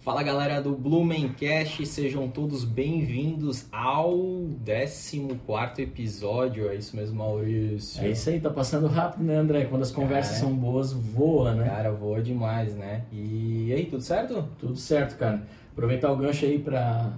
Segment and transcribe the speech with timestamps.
[0.00, 8.02] Fala galera do Blumencast, sejam todos bem-vindos ao 14 episódio, é isso mesmo, Maurício?
[8.02, 9.66] É isso aí, tá passando rápido, né, André?
[9.66, 11.68] Quando as conversas cara, são boas, voa, né?
[11.68, 13.04] Cara, voa demais, né?
[13.12, 14.42] E aí, tudo certo?
[14.58, 15.46] Tudo certo, cara.
[15.70, 17.12] Aproveitar o gancho aí para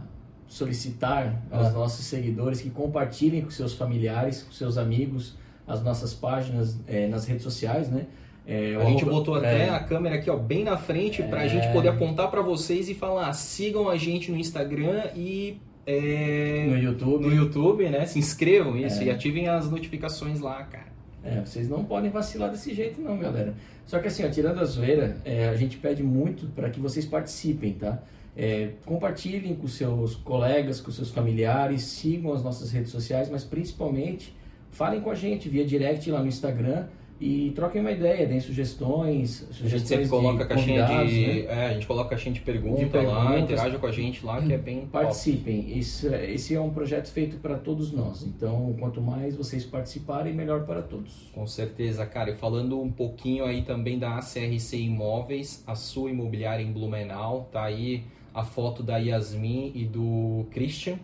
[0.48, 1.58] solicitar ah.
[1.58, 5.36] aos nossos seguidores que compartilhem com seus familiares, com seus amigos,
[5.68, 8.06] as nossas páginas é, nas redes sociais, né?
[8.46, 11.48] É, a gente botou até é, a câmera aqui ó, bem na frente para a
[11.48, 16.76] gente poder apontar para vocês e falar: sigam a gente no Instagram e é, no
[16.76, 17.26] YouTube.
[17.26, 18.04] No YouTube, né?
[18.07, 19.07] Se inscrevam isso é.
[19.07, 20.93] e ativem as notificações lá, cara.
[21.25, 23.54] É, vocês não podem vacilar desse jeito não, galera.
[23.86, 27.07] Só que assim, ó, tirando a zoeira, é, a gente pede muito para que vocês
[27.07, 28.02] participem, tá?
[28.36, 34.34] É, compartilhem com seus colegas, com seus familiares, sigam as nossas redes sociais, mas principalmente
[34.70, 36.86] falem com a gente via direct lá no Instagram
[37.22, 41.44] e troquem uma ideia, deem sugestões, sugestões a gente sempre coloca caixinha de, né?
[41.47, 44.53] é, a gente coloca caixinha de pergunta de lá, interage com a gente lá, que
[44.53, 49.36] é bem Participem, Isso, esse é um projeto feito para todos nós, então quanto mais
[49.36, 51.30] vocês participarem, melhor para todos.
[51.33, 56.64] Com certeza, cara, e falando um pouquinho aí também da ACRC Imóveis, a sua imobiliária
[56.64, 58.02] em Blumenau, tá aí
[58.34, 60.98] a foto da Yasmin e do Christian,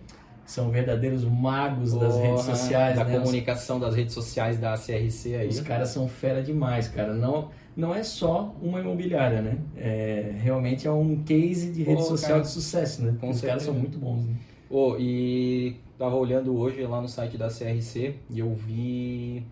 [0.49, 3.19] são verdadeiros magos Porra, das redes sociais, da né?
[3.19, 5.49] comunicação das redes sociais da CRC aí.
[5.49, 7.13] Os caras são fera demais, cara.
[7.13, 9.59] Não, não é só uma imobiliária, né?
[9.77, 13.15] É, realmente é um case de rede social cara, de sucesso, né?
[13.23, 14.25] Os caras são muito bons.
[14.25, 14.37] Né?
[14.71, 19.45] Oh, e tava olhando hoje lá no site da CRC e eu vi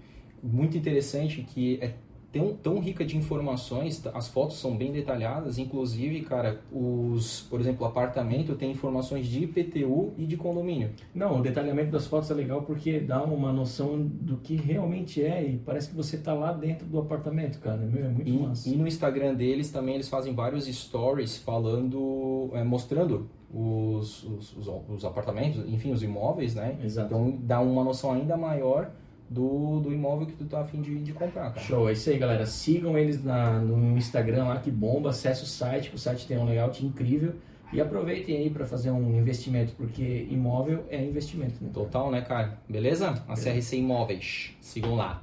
[0.43, 1.93] muito interessante que é
[2.37, 7.85] tão, tão rica de informações, as fotos são bem detalhadas, inclusive, cara, os, por exemplo,
[7.85, 10.91] o apartamento tem informações de IPTU e de condomínio.
[11.15, 15.45] Não, o detalhamento das fotos é legal porque dá uma noção do que realmente é
[15.45, 18.69] e parece que você está lá dentro do apartamento, cara, meu, é muito e, massa.
[18.69, 24.69] E no Instagram deles também eles fazem vários stories falando, é, mostrando os, os, os,
[24.89, 26.77] os, apartamentos, enfim, os imóveis, né?
[26.83, 27.07] Exato.
[27.07, 28.91] Então dá uma noção ainda maior
[29.29, 31.61] do, do imóvel que tu tá afim de, de comprar, cara.
[31.61, 32.47] Show, é isso aí, galera.
[32.47, 35.11] Sigam eles na, no Instagram lá, que bomba.
[35.11, 37.35] Acesse o site, que o site tem um layout incrível.
[37.73, 41.55] E aproveitem aí para fazer um investimento, porque imóvel é investimento.
[41.61, 41.71] Né?
[41.75, 42.59] Total, né, cara?
[42.69, 43.25] Beleza?
[43.27, 44.55] A CRC Imóveis.
[44.61, 45.23] Sigam lá.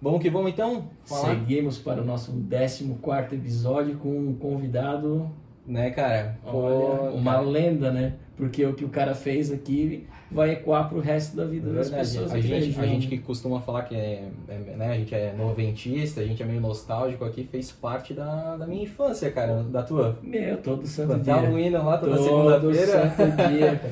[0.00, 0.88] Vamos que vamos então?
[1.04, 1.30] Falar?
[1.30, 5.30] Seguimos para o nosso 14 episódio com um convidado.
[5.66, 6.38] Né, cara?
[6.44, 7.46] Olha, Pô, uma cara.
[7.46, 8.14] lenda, né?
[8.36, 12.32] Porque o que o cara fez aqui vai ecoar pro resto da vida das pessoas.
[12.32, 16.20] A gente, a gente que costuma falar que é, é, né, a gente é noventista,
[16.20, 20.18] a gente é meio nostálgico aqui, fez parte da, da minha infância, cara, da tua.
[20.22, 21.50] Meu, todo santo Cantar dia.
[21.50, 23.12] o hino lá toda segunda-feira.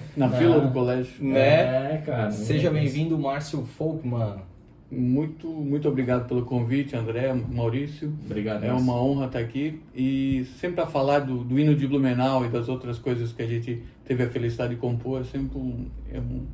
[0.17, 1.13] Na fila do colégio.
[1.21, 1.95] Né?
[1.95, 2.31] É, cara.
[2.31, 4.50] Seja bem-vindo, Márcio Folkman.
[4.91, 8.13] Muito, muito obrigado pelo convite, André, Maurício.
[8.27, 8.65] Obrigado.
[8.65, 12.49] É uma honra estar aqui e sempre para falar do, do hino de Blumenau e
[12.49, 16.19] das outras coisas que a gente teve a felicidade de compor, é sempre um, é
[16.19, 16.45] um,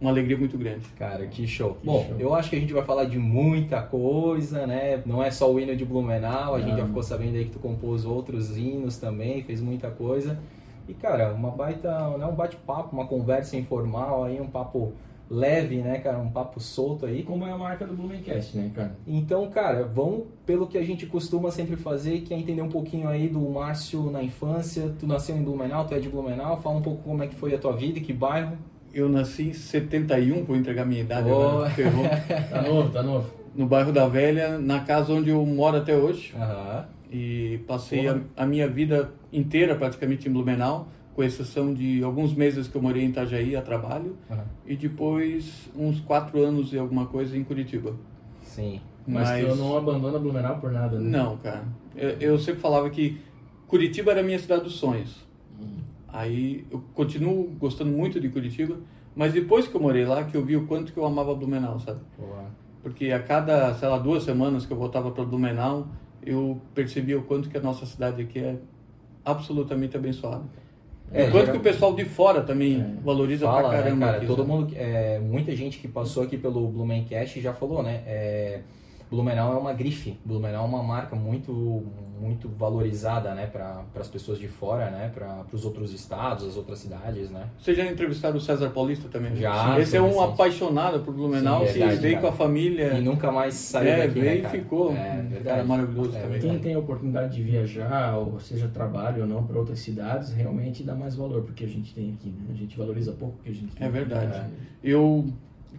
[0.00, 0.84] uma alegria muito grande.
[0.98, 1.74] Cara, que show.
[1.80, 2.16] Que Bom, show.
[2.18, 5.00] eu acho que a gente vai falar de muita coisa, né?
[5.06, 6.66] Não é só o hino de Blumenau, a Não.
[6.66, 10.36] gente já ficou sabendo aí que tu compôs outros hinos também, fez muita coisa.
[10.88, 14.92] E, cara, uma baita, né, um bate-papo, uma conversa informal aí, um papo
[15.30, 16.18] leve, né, cara?
[16.18, 17.22] Um papo solto aí.
[17.22, 18.96] Como é a marca do Blumencast, né, cara?
[19.06, 23.08] Então, cara, vamos pelo que a gente costuma sempre fazer, que é entender um pouquinho
[23.08, 24.92] aí do Márcio na infância.
[24.98, 26.60] Tu nasceu em Blumenau, tu é de Blumenau.
[26.60, 28.56] Fala um pouco como é que foi a tua vida, que bairro.
[28.92, 31.64] Eu nasci em 71, vou entregar minha idade oh.
[31.64, 31.70] agora.
[32.48, 33.30] tá novo, tá novo.
[33.54, 36.32] No bairro da Velha, na casa onde eu moro até hoje.
[36.34, 36.84] Uhum.
[37.10, 42.66] E passei a, a minha vida inteira praticamente em Blumenau com exceção de alguns meses
[42.66, 44.38] que eu morei em Itajaí a trabalho uhum.
[44.66, 47.94] e depois uns quatro anos e alguma coisa em Curitiba.
[48.42, 48.80] Sim.
[49.06, 51.10] Mas, Mas eu não abandono Blumenau por nada, né?
[51.10, 51.64] Não, cara.
[51.94, 53.20] Eu, eu, sempre falava que
[53.68, 55.24] Curitiba era a minha cidade dos sonhos.
[55.60, 55.78] Uhum.
[56.08, 58.76] Aí eu continuo gostando muito de Curitiba,
[59.14, 61.78] mas depois que eu morei lá, que eu vi o quanto que eu amava Blumenau,
[61.78, 62.00] sabe?
[62.82, 65.86] Porque a cada, sei lá, duas semanas que eu voltava para Blumenau,
[66.24, 68.58] eu percebia o quanto que a nossa cidade aqui é
[69.24, 70.44] absolutamente abençoada.
[71.12, 73.96] É, Enquanto que o pessoal de fora também é, valoriza fala, pra caramba.
[73.96, 77.82] Né, cara, aqui, todo mundo, é, muita gente que passou aqui pelo Blumencast já falou,
[77.82, 78.02] né?
[78.06, 78.60] É,
[79.10, 81.84] Blumenau é uma grife, Blumenau é uma marca muito
[82.20, 86.78] muito valorizada, né, para as pessoas de fora, né, para os outros estados, as outras
[86.78, 87.48] cidades, né.
[87.58, 89.36] Você já entrevistaram o César Paulista também?
[89.36, 89.78] Já.
[89.78, 92.28] Esse é um apaixonado por Blumenau, sim, verdade, veio cara.
[92.28, 94.92] com a família e nunca mais saiu é, daqui, veio né, e ficou.
[94.92, 95.44] É, verdade.
[95.44, 96.40] Cara maravilhoso é, também.
[96.40, 100.82] Quem tem a oportunidade de viajar, ou seja trabalho ou não, para outras cidades, realmente
[100.82, 102.46] dá mais valor porque a gente tem aqui, né?
[102.50, 103.86] A gente valoriza pouco o que a gente tem.
[103.86, 104.38] É verdade.
[104.38, 104.46] É.
[104.82, 105.26] Eu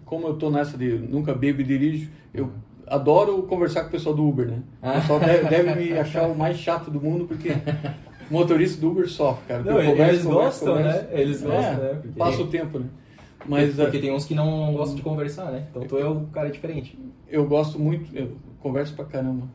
[0.04, 2.52] como eu tô nessa de nunca bebo e dirijo, eu
[2.88, 4.62] adoro conversar com o pessoal do Uber, né?
[4.82, 7.52] O pessoal deve, deve, me achar o mais chato do mundo, porque
[8.30, 9.64] motorista do Uber sofre, cara.
[9.64, 11.08] Não, eles gostam, né?
[11.12, 12.02] Eles é, gostam, né?
[12.18, 12.86] Passa o tempo, né?
[13.48, 15.68] Mas, porque tem uns que não gostam de conversar, né?
[15.70, 16.98] Então tu é um cara diferente.
[17.30, 19.48] Eu gosto muito, eu converso pra caramba.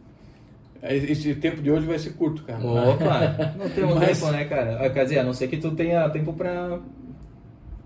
[0.83, 2.65] Esse tempo de hoje vai ser curto, cara.
[2.65, 4.19] Opa, não temos Mas...
[4.19, 4.89] tempo, né, cara?
[4.91, 6.79] Quer dizer, a não ser que tu tenha tempo pra,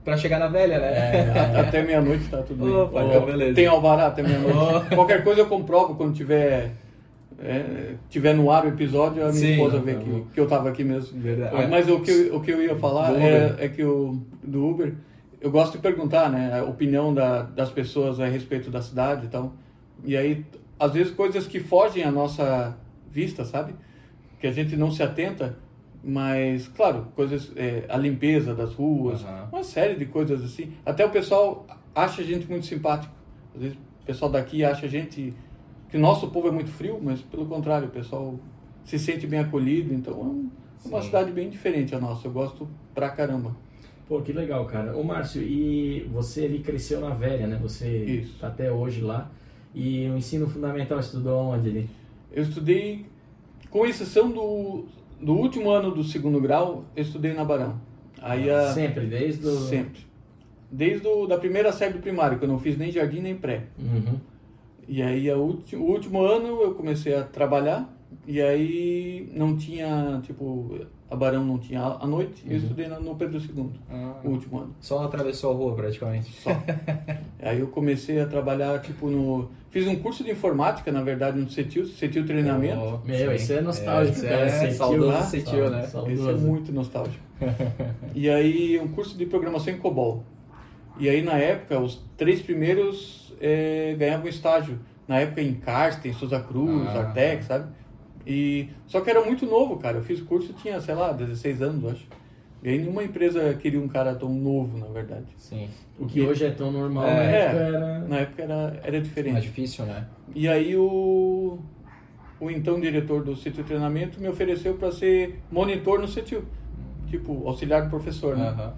[0.04, 0.92] pra chegar na velha, né?
[0.92, 2.74] É, até meia-noite tá tudo bem.
[2.74, 3.54] Opa, oh, beleza.
[3.54, 4.86] Tem alvará até meia-noite.
[4.92, 4.94] Oh.
[4.94, 6.72] Qualquer coisa eu comprovo quando tiver,
[7.42, 10.68] é, tiver no ar o episódio, a minha Sim, esposa vê que, que eu tava
[10.68, 11.18] aqui mesmo.
[11.18, 11.66] Verdade.
[11.68, 14.92] Mas o que, o que eu ia falar é, é, que o do Uber,
[15.40, 19.28] eu gosto de perguntar, né, a opinião da, das pessoas a respeito da cidade e
[19.28, 19.54] tal.
[20.04, 20.44] E aí,
[20.78, 22.76] às vezes, coisas que fogem à nossa
[23.10, 23.74] vista, sabe?
[24.38, 25.56] Que a gente não se atenta,
[26.06, 29.44] mas, claro, coisas, é, a limpeza das ruas, uhum.
[29.52, 30.72] uma série de coisas assim.
[30.84, 33.12] Até o pessoal acha a gente muito simpático.
[33.54, 35.32] Às vezes o pessoal daqui acha a gente
[35.88, 38.38] que o nosso povo é muito frio, mas pelo contrário, o pessoal
[38.84, 39.94] se sente bem acolhido.
[39.94, 40.50] Então
[40.84, 41.06] é uma Sim.
[41.06, 42.26] cidade bem diferente a nossa.
[42.26, 43.56] Eu gosto pra caramba.
[44.06, 44.94] Pô, que legal, cara.
[44.94, 47.58] Ô, Márcio, e você ali cresceu na Velha, né?
[47.62, 48.38] Você Isso.
[48.38, 49.30] tá até hoje lá.
[49.74, 51.90] E o ensino fundamental estudou onde ali?
[52.30, 53.06] Eu estudei,
[53.70, 54.84] com exceção do,
[55.24, 57.80] do último ano do segundo grau, eu estudei na Barão.
[58.20, 59.56] Aí a, sempre, desde o...
[59.56, 60.04] Sempre.
[60.70, 63.64] Desde o, da primeira série do primário, que eu não fiz nem jardim nem pré.
[63.78, 64.18] Uhum.
[64.86, 67.90] E aí a ulti, o último ano eu comecei a trabalhar
[68.26, 70.78] e aí não tinha, tipo,
[71.14, 72.52] a Barão não tinha à noite, uhum.
[72.52, 74.76] eu estudei no Pedro II, ah, o último ano.
[74.80, 76.30] Só atravessou a rua praticamente?
[76.32, 76.50] Só.
[77.40, 79.48] aí eu comecei a trabalhar, tipo, no...
[79.70, 83.00] Fiz um curso de informática, na verdade, no CETIL, CETIL Treinamento.
[83.02, 84.42] Oh, meu, isso é nostálgico, é, cara.
[84.42, 85.88] É, saudoso CETIL, né?
[86.08, 87.24] Isso é muito nostálgico.
[88.14, 90.22] e aí, um curso de programação em COBOL.
[90.98, 94.78] E aí, na época, os três primeiros é, ganhavam estágio.
[95.08, 97.66] Na época, em Karsten, Souza Cruz, ah, Artec, sabe?
[98.26, 99.98] E, só que era muito novo, cara.
[99.98, 102.06] Eu fiz o curso tinha, sei lá, 16 anos, acho.
[102.62, 105.26] E aí nenhuma empresa queria um cara tão novo, na verdade.
[105.36, 105.68] Sim.
[105.98, 107.98] O que hoje é tão normal, é, na época era...
[108.00, 109.32] Na época era, era diferente.
[109.34, 110.06] Mais difícil, né?
[110.34, 111.58] E aí o,
[112.40, 116.46] o então diretor do sítio de treinamento me ofereceu para ser monitor no sítio.
[117.08, 118.50] Tipo, auxiliar do professor, né?
[118.50, 118.72] Uhum.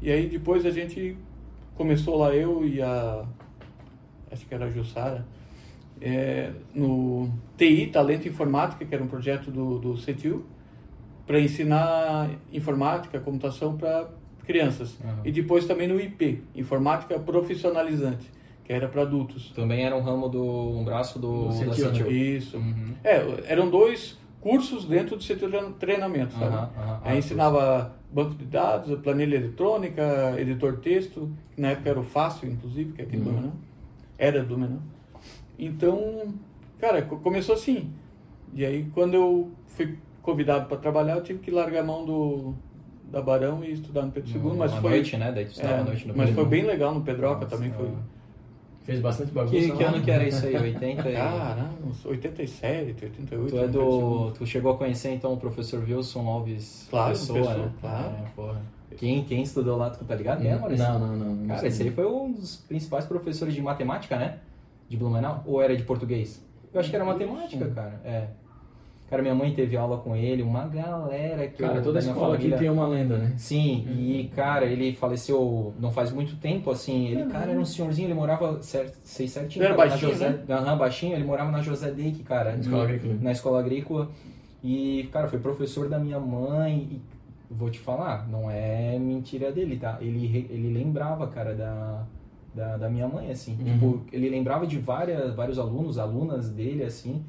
[0.00, 1.16] E aí depois a gente
[1.74, 3.26] começou lá, eu e a...
[4.32, 5.26] Acho que era a Jussara
[6.00, 10.44] é, no TI, Talento Informática, que era um projeto do, do CETIL,
[11.26, 14.08] para ensinar informática, computação para
[14.46, 14.96] crianças.
[15.02, 15.22] Uhum.
[15.24, 18.30] E depois também no IP, Informática Profissionalizante,
[18.64, 19.50] que era para adultos.
[19.54, 22.04] Também era um ramo do um braço do, do CETIL.
[22.04, 22.12] Né?
[22.12, 22.56] Isso.
[22.56, 22.94] Uhum.
[23.02, 26.54] É, eram dois cursos dentro do setor de treinamento, sabe?
[26.54, 31.98] Uhum, uhum, Aí ensinava banco de dados, planilha eletrônica, editor texto, que na época era
[31.98, 33.52] o Fácil, inclusive, que é aqui do Menão.
[34.16, 34.80] Era do Menão.
[35.58, 36.34] Então,
[36.78, 37.90] cara, começou assim.
[38.54, 42.54] E aí, quando eu fui convidado para trabalhar, eu tive que largar a mão do
[43.10, 45.32] da Barão e estudar no Pedro II, mas foi noite, né?
[45.32, 47.90] Daí tu estava é, noite no Mas foi bem legal no Pedroca Nossa, também foi.
[48.82, 49.56] Fez bastante bagunça.
[49.56, 50.54] Que, que ano que era isso aí?
[50.56, 51.02] 80?
[51.02, 51.70] Caramba,
[52.04, 53.50] 87, 88.
[53.50, 57.56] Tu, é do, tu chegou a conhecer então o professor Wilson Alves claro, Pessoa, pessoa
[57.56, 57.72] né?
[57.80, 58.14] Claro.
[58.14, 58.62] É, porra.
[58.96, 60.46] Quem, quem estudou lá, tu tá ligado?
[60.46, 60.56] É?
[60.56, 61.34] Não, não, não.
[61.34, 64.38] não Cara, esse aí foi um dos principais professores de matemática, né?
[64.88, 65.42] De Blumenau?
[65.46, 66.44] Ou era de português?
[66.72, 68.00] Eu acho que era matemática, cara.
[68.04, 68.26] É.
[69.08, 72.56] Cara, minha mãe teve aula com ele, uma galera que Cara, toda escola família...
[72.56, 73.34] aqui tem uma lenda, né?
[73.36, 73.94] Sim, uhum.
[73.94, 77.06] e cara, ele faleceu não faz muito tempo, assim.
[77.06, 79.62] Ele, cara, era um senhorzinho, ele morava, sei certinho.
[79.62, 80.44] Ele era baixinho, José, né?
[80.48, 82.52] Aham, baixinho, ele morava na José Deik, cara.
[82.52, 83.14] Na escola agrícola.
[83.20, 84.10] Na escola agrícola.
[84.64, 86.88] E, cara, foi professor da minha mãe.
[86.90, 87.00] E
[87.48, 89.98] vou te falar, não é mentira dele, tá?
[90.00, 92.04] Ele, ele lembrava, cara, da
[92.56, 93.56] da, da minha mãe, assim.
[93.60, 93.64] Uhum.
[93.64, 97.22] Tipo, ele lembrava de várias, vários alunos, alunas dele, assim.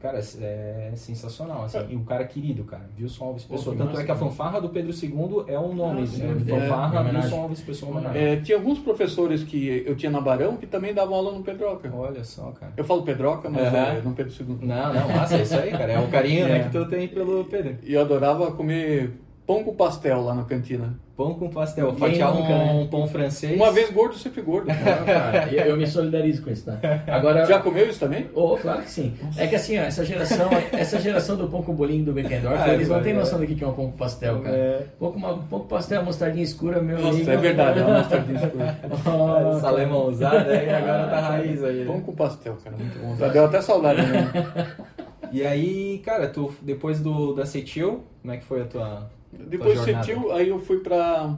[0.00, 1.78] Cara, é sensacional, assim.
[1.78, 1.86] É.
[1.88, 2.84] E um cara querido, cara.
[3.00, 3.74] Wilson Alves Pessoa.
[3.74, 6.60] Tanto é que a fanfarra do Pedro II é um nome, ah, né?
[6.60, 10.66] Fanfarra é, Wilson Alves Pessoa é, Tinha alguns professores que eu tinha na Barão que
[10.66, 11.90] também davam aula no Pedroca.
[11.90, 12.74] Olha só, cara.
[12.76, 13.78] Eu falo Pedroca, mas uhum.
[13.78, 14.58] é no Pedro II.
[14.60, 15.92] Não, não, massa, é isso aí, cara.
[15.94, 16.64] É o carinho né, é.
[16.64, 17.78] que tu tem pelo Pedro.
[17.82, 19.10] E eu adorava comer
[19.46, 20.94] pão com pastel lá na cantina.
[21.16, 22.72] Pão com pastel, fatiar um, né?
[22.72, 23.54] um pão francês.
[23.54, 24.66] Uma vez gordo, sempre gordo.
[25.06, 26.76] cara, eu, eu, me solidarizo com isso, tá?
[27.06, 28.28] Agora, Já comeu isso também?
[28.34, 29.14] Oh, claro que sim.
[29.36, 32.74] É que assim, ó, essa geração, essa geração do pão com bolinho do Beckendorf, ah,
[32.74, 34.56] eles não têm noção do que é um pão com pastel, cara.
[34.56, 34.86] É.
[34.98, 37.30] Pão, com uma, pão com pastel, mostardinha escura, meu Nossa, amigo.
[37.30, 38.78] é verdade, é uma mostardinha escura.
[39.06, 41.84] oh, Essa alemãozada aí, agora tá raiz aí.
[41.84, 43.14] Pão com pastel, cara, muito bom.
[43.16, 44.32] Já deu até saudade, né?
[45.32, 49.10] E aí, cara, tu, depois do, da Cetil, como é que foi a tua
[49.48, 51.36] depois do Cetil, aí eu fui pra.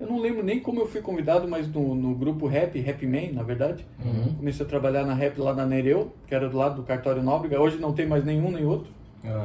[0.00, 3.32] Eu não lembro nem como eu fui convidado, mas no, no grupo Rap, Rap Man,
[3.34, 3.86] na verdade.
[4.04, 4.34] Uhum.
[4.34, 7.60] Comecei a trabalhar na Rap lá na Nereu, que era do lado do Cartório Nóbrega.
[7.60, 8.90] Hoje não tem mais nenhum nem outro.
[9.22, 9.44] Uhum.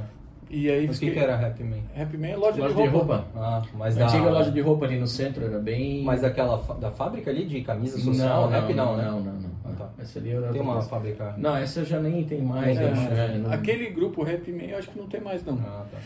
[0.49, 1.75] E aí Mas o que, que era Happy Man?
[1.95, 2.89] Happy Man é loja, Loja de roupa.
[2.89, 3.25] de roupa.
[3.35, 4.05] Ah, mas A da...
[4.07, 6.03] antiga loja de roupa ali no centro era bem.
[6.05, 9.03] Mas daquela fa- da fábrica ali de camisa social, não, Happy não, não, né?
[9.11, 9.49] não, não, não.
[9.65, 9.89] Ah, tá.
[9.99, 10.87] Essa ali era Tem uma coisa.
[10.87, 11.35] fábrica.
[11.37, 12.77] Não, essa já nem tem mais.
[12.79, 13.11] Mais.
[13.19, 15.55] é, não- Aquele grupo Happy Man eu acho que não tem mais não.
[15.59, 15.97] Ah, tá.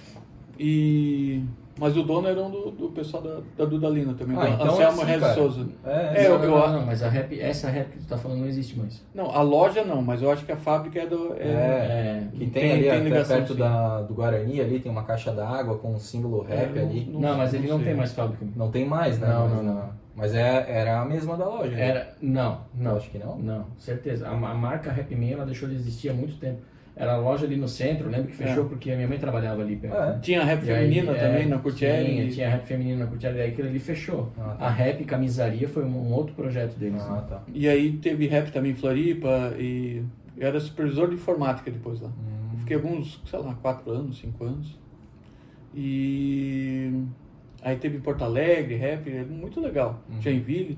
[0.60, 1.44] E
[1.80, 4.68] mas o dono era um do, do pessoal da, da Dudalina também, Ah, do então
[4.68, 5.34] Anselmo é assim.
[5.36, 5.68] Souza.
[5.86, 8.08] É, É, não, eu- não, eu- não, não, mas a rap, essa rap que tu
[8.08, 9.04] tá falando não existe mais.
[9.14, 11.34] Não, a loja não, mas eu acho que a fábrica é do.
[11.38, 11.48] É, É.
[11.52, 13.60] É, Que tem, Tem- ali tem ligação, perto sim.
[13.60, 17.10] da, do Guarani ali, tem uma caixa d'água com um símbolo rap É, ali.
[17.12, 17.86] não- não, mas ele não sei.
[17.88, 18.46] tem mais fábrica.
[18.56, 19.28] Não tem mais, né?
[19.28, 20.02] Não, mas, não, não.
[20.14, 21.72] Mas é, era a mesma da loja.
[21.72, 21.88] né?
[21.88, 22.98] Era, não, não.
[22.98, 23.38] Acho que não.
[23.38, 24.28] Não, certeza.
[24.28, 26.60] A, a marca Happy Man ela deixou de existir há muito tempo.
[27.02, 28.70] Era a loja ali no centro, lembro que fechou É.
[28.70, 29.98] porque a minha mãe trabalhava ali perto.
[29.98, 30.20] É.
[30.20, 32.06] Tinha rap E aí, feminina é, também na Curtieri.
[32.06, 34.32] Tinha, tinha rap feminino na Curtieri, daí aquilo ali fechou.
[34.38, 34.66] Ah, tá.
[34.66, 37.02] A rap camisaria foi um, um outro projeto deles.
[37.02, 37.24] Ah, né?
[37.28, 37.42] tá.
[37.52, 40.04] E aí teve rap também em Floripa e
[40.38, 42.10] eu era supervisor de informática depois lá.
[42.10, 42.58] Hum.
[42.60, 44.80] Fiquei alguns, sei lá, quatro anos, cinco anos.
[45.74, 46.92] E
[47.64, 50.02] aí teve Porto Alegre, rap, era muito legal.
[50.08, 50.22] Uhum.
[50.22, 50.78] Joinville.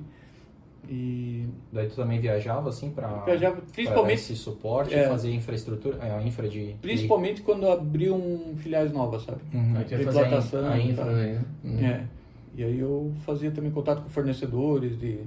[0.89, 5.07] E Daí tu também viajava assim pra, viajava, pra principalmente, esse suporte, É.
[5.07, 6.75] fazer infraestrutura, é, a infra de...
[6.81, 8.19] principalmente quando abriam
[8.57, 9.41] filiais novas, sabe?
[9.53, 9.77] Uhum.
[9.77, 11.45] Aí De a e infra, né?
[11.63, 11.85] Uhum.
[11.85, 12.07] É.
[12.55, 15.19] E aí eu fazia também contato com fornecedores de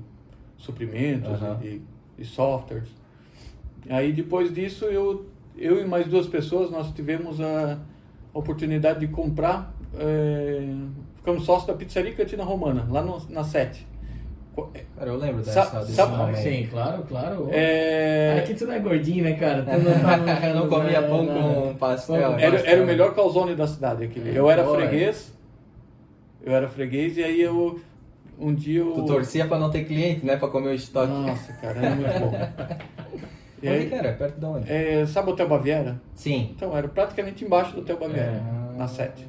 [0.58, 1.58] suprimentos Aham.
[1.62, 1.82] e de,
[2.18, 2.88] de softwares.
[3.88, 7.78] Aí depois disso eu, eu e mais duas pessoas nós tivemos a
[8.32, 10.68] oportunidade de comprar, é,
[11.16, 13.86] ficamos sócios da pizzaria Cantina Romana, lá no, na Sete.
[14.56, 16.42] Co- Cara, eu lembro Sa- dessa, desse sabe- nome aí.
[16.42, 17.48] Sim, claro, claro.
[17.52, 19.62] É, Aqui tu não é gordinho, né, cara?
[19.62, 20.16] Tu não, tá
[20.54, 21.52] não comia pão não.
[21.68, 22.16] com pastel.
[22.16, 22.62] Era, né?
[22.64, 24.36] era o melhor calzone da cidade aquele.
[24.36, 25.32] Eu era Boa, freguês,
[26.42, 27.78] eu era freguês e aí eu
[28.38, 30.36] um dia eu Tu torcia pra não ter cliente, né?
[30.36, 31.12] Pra comer o estoque.
[31.12, 32.32] Nossa, cara, era muito bom.
[33.62, 34.12] E Onde aí, que era?
[34.12, 34.70] Perto de onde?
[34.70, 35.98] é, sabe o Hotel Baviera?
[36.14, 36.50] Sim.
[36.54, 39.26] Então, era praticamente embaixo do Hotel Baviera, Ah, na 7.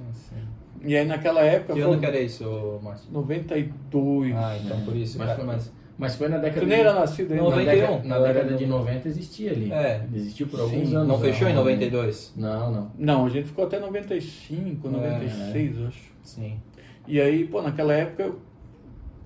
[0.81, 0.87] Sim.
[0.87, 3.11] E aí naquela época, Que foi ano que era isso, Márcio?
[3.11, 4.35] 92.
[4.35, 5.43] Ah, então por isso, Mas cara.
[5.43, 5.77] Mas...
[5.99, 6.83] Mas foi na década Tu nem de...
[6.83, 7.43] era nascido ainda.
[7.43, 7.65] na 91.
[7.75, 9.71] década, na década de 90 existia ali.
[9.71, 10.05] É.
[10.13, 10.63] Existiu por Sim.
[10.63, 11.07] alguns anos.
[11.07, 11.57] Não fechou em né?
[11.57, 12.33] 92?
[12.37, 12.91] Não, não.
[12.95, 16.11] Não, a gente ficou até 95, É, 96, eu acho.
[16.21, 16.59] Sim.
[17.07, 18.31] E aí, pô, naquela época,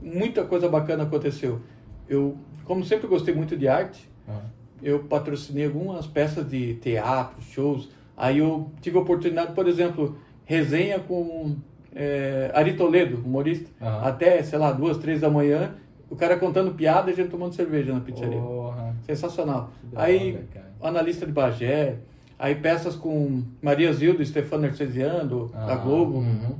[0.01, 1.59] muita coisa bacana aconteceu.
[2.07, 4.39] Eu, como sempre gostei muito de arte, Ah.
[4.81, 7.89] eu patrocinei algumas peças de teatro, shows.
[8.15, 10.15] Aí eu tive a oportunidade, por exemplo,
[10.51, 11.55] resenha com
[11.95, 14.01] é, Ari Toledo, humorista, Aham.
[14.07, 15.75] até, sei lá, duas, três da manhã,
[16.09, 18.37] o cara contando piada e a gente tomando cerveja na pizzaria.
[18.39, 18.93] Porra.
[19.05, 19.71] Sensacional.
[19.95, 20.71] Aí, cara.
[20.81, 21.95] analista de Bagé,
[22.37, 26.17] aí peças com Maria Zilda e Stefano Arcesiano, da Ah, Globo.
[26.17, 26.55] Uhum.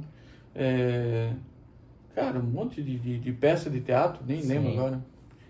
[0.56, 1.30] É,
[2.16, 4.48] cara, um monte de, de, de peça de teatro, nem Sim.
[4.48, 5.02] lembro agora.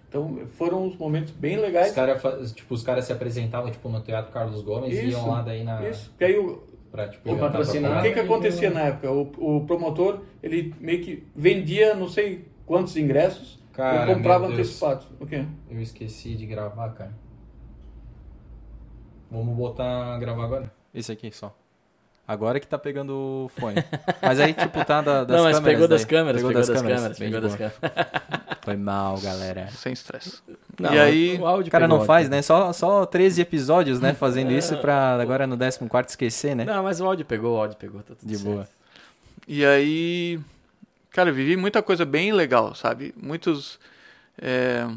[0.09, 1.93] Então, foram uns momentos bem Os legais.
[1.93, 5.63] caras tipo, os caras se apresentavam tipo, no Teatro Carlos Gomes e iam lá daí
[5.63, 5.87] na.
[5.87, 6.11] Isso.
[6.19, 7.99] E aí, o, Pra, tipo, Ou patrocinar.
[7.99, 9.09] o que, que acontecia na época?
[9.11, 15.07] O, o promotor, ele meio que vendia não sei quantos ingressos Cara, e comprava antecipados.
[15.19, 15.45] O quê?
[15.69, 17.13] Eu esqueci de gravar, cara.
[19.29, 20.73] Vamos botar gravar agora?
[20.93, 21.55] Esse aqui só.
[22.31, 23.75] Agora que tá pegando o fone.
[24.21, 26.09] Mas aí, tipo, tá da, das não, mas câmeras pegou das daí.
[26.09, 28.11] câmeras, Pegou pegou das das câmeras, câmeras, pegou das câmeras.
[28.61, 29.67] Foi mal, galera.
[29.71, 30.39] Sem estresse.
[30.79, 32.41] Não, E aí, o áudio cara não faz, né?
[32.41, 34.13] Só, só 13 episódios, né?
[34.13, 36.63] Fazendo isso pra agora no 14 esquecer, né?
[36.63, 38.49] Não, mas o áudio pegou, o áudio pegou, tá tudo De certo.
[38.49, 38.67] boa.
[39.47, 40.39] E aí,
[41.11, 43.13] cara, eu vivi muita coisa bem legal, sabe?
[43.21, 43.77] Muitos,
[44.41, 44.87] é,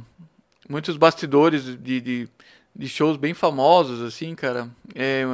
[0.69, 2.29] muitos bastidores de, de,
[2.77, 4.69] de shows bem famosos, assim, cara.
[4.95, 5.25] É,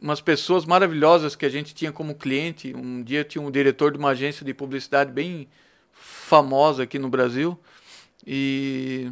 [0.00, 2.74] umas pessoas maravilhosas que a gente tinha como cliente.
[2.76, 5.48] Um dia tinha um diretor de uma agência de publicidade bem
[5.92, 7.58] famosa aqui no Brasil
[8.26, 9.10] e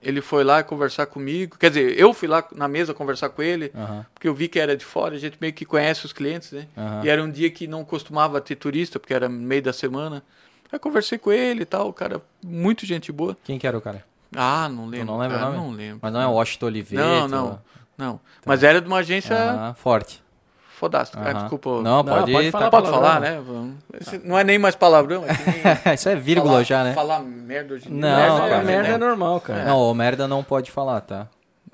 [0.00, 1.56] ele foi lá conversar comigo.
[1.58, 4.58] Quer dizer, eu fui lá na mesa conversar com ele Aham, porque eu vi que
[4.58, 6.66] era de fora, a gente meio que conhece os clientes, né?
[6.76, 7.04] aham.
[7.04, 10.22] E era um dia que não costumava ter turista, porque era meio da semana.
[10.70, 13.36] Aí conversei com ele e tal, cara, muito gente boa.
[13.44, 14.04] Quem que era o cara?
[14.36, 15.06] Ah, não lembro.
[15.06, 15.66] não lembra o cara, nome?
[15.66, 15.98] Não lembro.
[16.02, 17.04] Mas não é o Washington Oliveira?
[17.04, 17.62] Não, não,
[17.98, 18.20] não.
[18.46, 19.36] Mas era de uma agência
[19.76, 20.22] forte.
[20.76, 21.20] fodástica.
[21.22, 21.70] Ah, desculpa.
[21.82, 23.08] Não, Não, pode, pode tá- falar pode palavrão.
[23.08, 23.42] falar, né?
[24.00, 25.62] Esse Não é nem mais palavrão, é que nem
[25.94, 26.94] Isso é vírgula falar, já, né?
[26.94, 28.00] Falar merda hoje em dia.
[28.00, 28.94] Não, É, Merda, cara, merda né?
[28.94, 29.64] é normal, cara.
[29.64, 31.26] Não, o merda não pode falar, tá?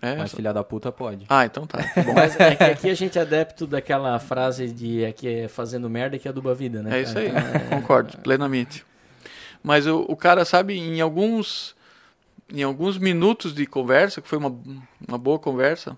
[0.02, 1.25] É, Mas só- filha da puta pode.
[1.28, 1.78] Ah, então tá.
[2.04, 5.88] Bom, Mas é que aqui a gente é adepto daquela frase de aqui é fazendo
[5.88, 6.99] merda que aduba a vida, né?
[6.99, 7.26] É isso cara?
[7.26, 7.33] aí,
[7.66, 8.85] Então, concordo plenamente.
[9.62, 11.75] Mas o, o cara, sabe, em alguns
[12.52, 14.54] em alguns minutos de conversa, que foi uma,
[15.09, 15.97] uma boa conversa,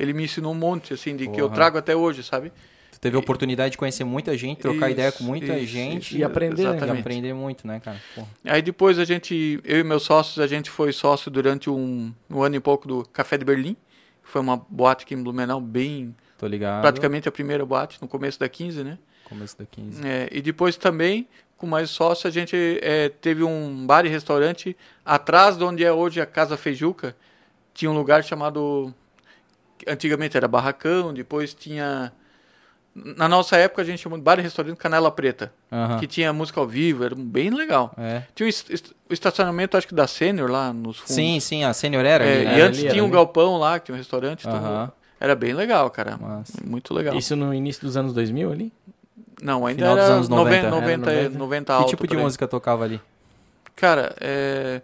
[0.00, 1.54] ele me ensinou um monte, assim, de que eu Porra.
[1.54, 2.52] trago até hoje, sabe?
[2.92, 6.06] Tu teve a oportunidade de conhecer muita gente, trocar Isso, ideia com muita isso, gente
[6.08, 6.70] isso, e aprender, né?
[6.70, 7.00] e exatamente.
[7.00, 8.00] aprender muito, né, cara?
[8.14, 8.28] Porra.
[8.44, 12.42] Aí depois a gente, eu e meus sócios, a gente foi sócio durante um, um
[12.42, 13.74] ano e pouco do Café de Berlim,
[14.22, 16.80] que foi uma boate aqui em Blumenau bem Tô ligado.
[16.82, 18.98] praticamente a primeira boate, no começo da 15, né?
[19.24, 20.06] Começo da 15.
[20.06, 24.76] É, e depois também, com mais sócio, a gente é, teve um bar e restaurante
[25.04, 27.14] atrás de onde é hoje a Casa Feijuca.
[27.72, 28.92] Tinha um lugar chamado.
[29.88, 32.12] Antigamente era Barracão, depois tinha.
[32.92, 35.52] Na nossa época a gente chamou de bar e restaurante Canela Preta,
[36.00, 37.94] que tinha música ao vivo, era bem legal.
[37.96, 38.22] É.
[38.34, 41.14] Tinha o est- est- o estacionamento, acho que da Sênior lá nos fundos.
[41.14, 42.62] Sim, sim, a Senior era É, ali, e né?
[42.62, 43.14] antes ali era tinha um ali.
[43.14, 44.46] galpão lá, que tinha um restaurante.
[44.46, 44.92] então.
[45.20, 46.16] Era bem legal, cara.
[46.16, 46.54] Massa.
[46.64, 47.14] Muito legal.
[47.14, 48.72] Isso no início dos anos 2000 ali?
[49.40, 50.70] Não, ainda Final dos era anos 90, 90.
[50.70, 51.72] 90, Era 90, 90.
[51.74, 51.84] alto.
[51.84, 53.00] Que tipo de música tocava ali?
[53.76, 54.82] Cara, é,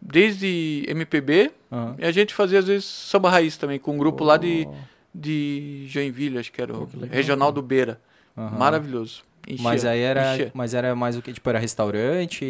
[0.00, 1.96] desde MPB, Aham.
[1.98, 4.74] e a gente fazia às vezes samba raiz também, com um grupo lá de, Oh.
[5.14, 8.00] de Joinville, acho que era o que Regional do Beira.
[8.36, 8.58] Aham.
[8.58, 9.22] Maravilhoso.
[9.48, 10.50] Enchia, Mas aí era, enchia.
[10.52, 11.32] mas era mais o que?
[11.32, 12.44] Tipo, era restaurante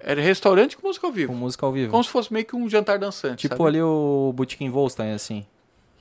[0.00, 1.32] Era restaurante com música ao com vivo.
[1.34, 1.90] música ao vivo.
[1.90, 3.68] Como se fosse meio que um jantar dançante, Tipo sabe?
[3.70, 5.46] ali o Botequim Volstein, assim.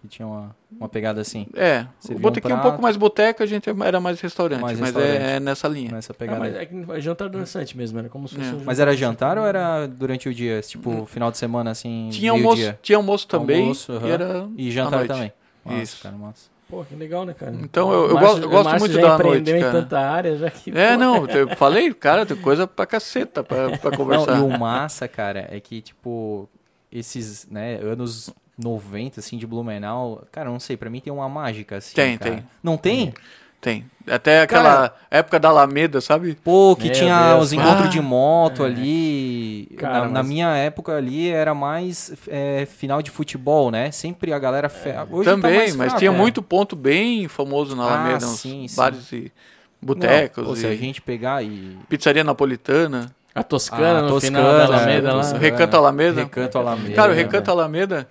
[0.01, 1.45] Que tinha uma, uma pegada assim.
[1.53, 2.63] É, Servia o um botequim um, prato.
[2.63, 5.21] pouco mais boteca, a gente era mais restaurante, Mais mas restaurante.
[5.21, 5.91] É, é nessa linha.
[5.91, 6.39] Nessa Ah, pegada.
[6.39, 8.53] mas é que é jantar dançante mesmo, era como se fosse É.
[8.53, 10.59] um Mas era jantar ou era durante o dia?
[10.61, 12.79] Tipo, final de semana, assim, Tinha almoço, meio-dia?
[12.81, 15.07] tinha almoço também Almoço, e era E jantar noite.
[15.09, 15.33] também.
[15.63, 16.01] Massa, Isso.
[16.01, 16.49] cara, massa.
[16.67, 17.53] Pô, que legal, né, cara?
[17.61, 19.81] Então, eu- eu Márcio- gosto- eu gosto muito já da empreendeu noite, em cara.
[19.83, 20.71] tanta área, já que...
[20.75, 24.37] É, pô, não, eu falei, cara, tem coisa pra caceta pra, pra Não, conversar.
[24.39, 26.49] e o massa, cara, é que, tipo,
[26.91, 28.31] esses, né, anos
[28.63, 32.31] 90, assim, de Blumenau, cara, não sei, pra mim tem uma mágica, assim, Tem, cara.
[32.35, 32.43] tem.
[32.63, 33.13] Não tem?
[33.59, 33.85] Tem.
[34.09, 36.33] Até aquela época da Alameda, sabe?
[36.43, 38.65] Pô, que Meu tinha Deus, os encontros ah, de moto é.
[38.65, 39.67] ali.
[39.77, 43.91] Cara, na, na mas- minha época ali era mais é, final de futebol, né?
[43.91, 44.67] Sempre a galera.
[44.67, 44.89] Fe...
[45.11, 46.17] Hoje tá Também, mais mas fraco, tinha né?
[46.17, 48.75] muito ponto bem famoso na Ah, Alameda, uns sim, sim.
[48.75, 49.31] bares e
[49.79, 51.77] Não, botecos pô, se e a gente pegar e.
[51.87, 55.21] pizzaria napolitana, A Toscana Ah, no Toscana, final da Alameda é, lá.
[55.21, 55.39] Toscana.
[55.39, 56.21] Recanto Alameda.
[56.23, 56.95] Recanto Alameda.
[56.95, 58.09] Cara, o né, Recanto Alameda,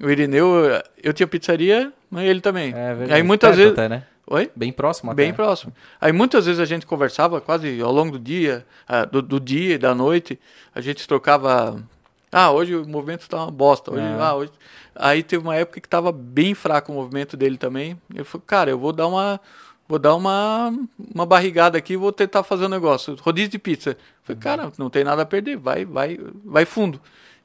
[0.00, 0.54] o Irineu,
[1.02, 2.70] eu tinha pizzaria, mas ele também.
[2.74, 3.12] É verdade.
[3.14, 4.04] Aí muitas vezes- até, né?
[4.26, 4.50] Oi?
[4.54, 5.16] Bem próximo até.
[5.24, 5.72] Bem próximo.
[6.00, 9.74] Aí muitas vezes a gente conversava quase ao longo do dia, ah, do, do dia
[9.74, 10.38] e da noite,
[10.74, 11.82] a gente trocava.
[12.30, 13.90] Ah, hoje o movimento tá uma bosta.
[13.92, 14.16] Hoje, É.
[14.20, 14.50] ah, hoje...
[14.94, 17.98] Aí teve uma época que tava bem fraco o movimento dele também.
[18.14, 19.40] Eu falei, cara, eu vou dar uma.
[19.88, 20.72] Vou dar uma,
[21.14, 23.16] uma barrigada aqui e vou tentar fazer um negócio.
[23.20, 23.90] Rodízio de pizza.
[23.90, 27.00] Eu Falei, cara, não tem nada a perder, vai, vai, vai fundo.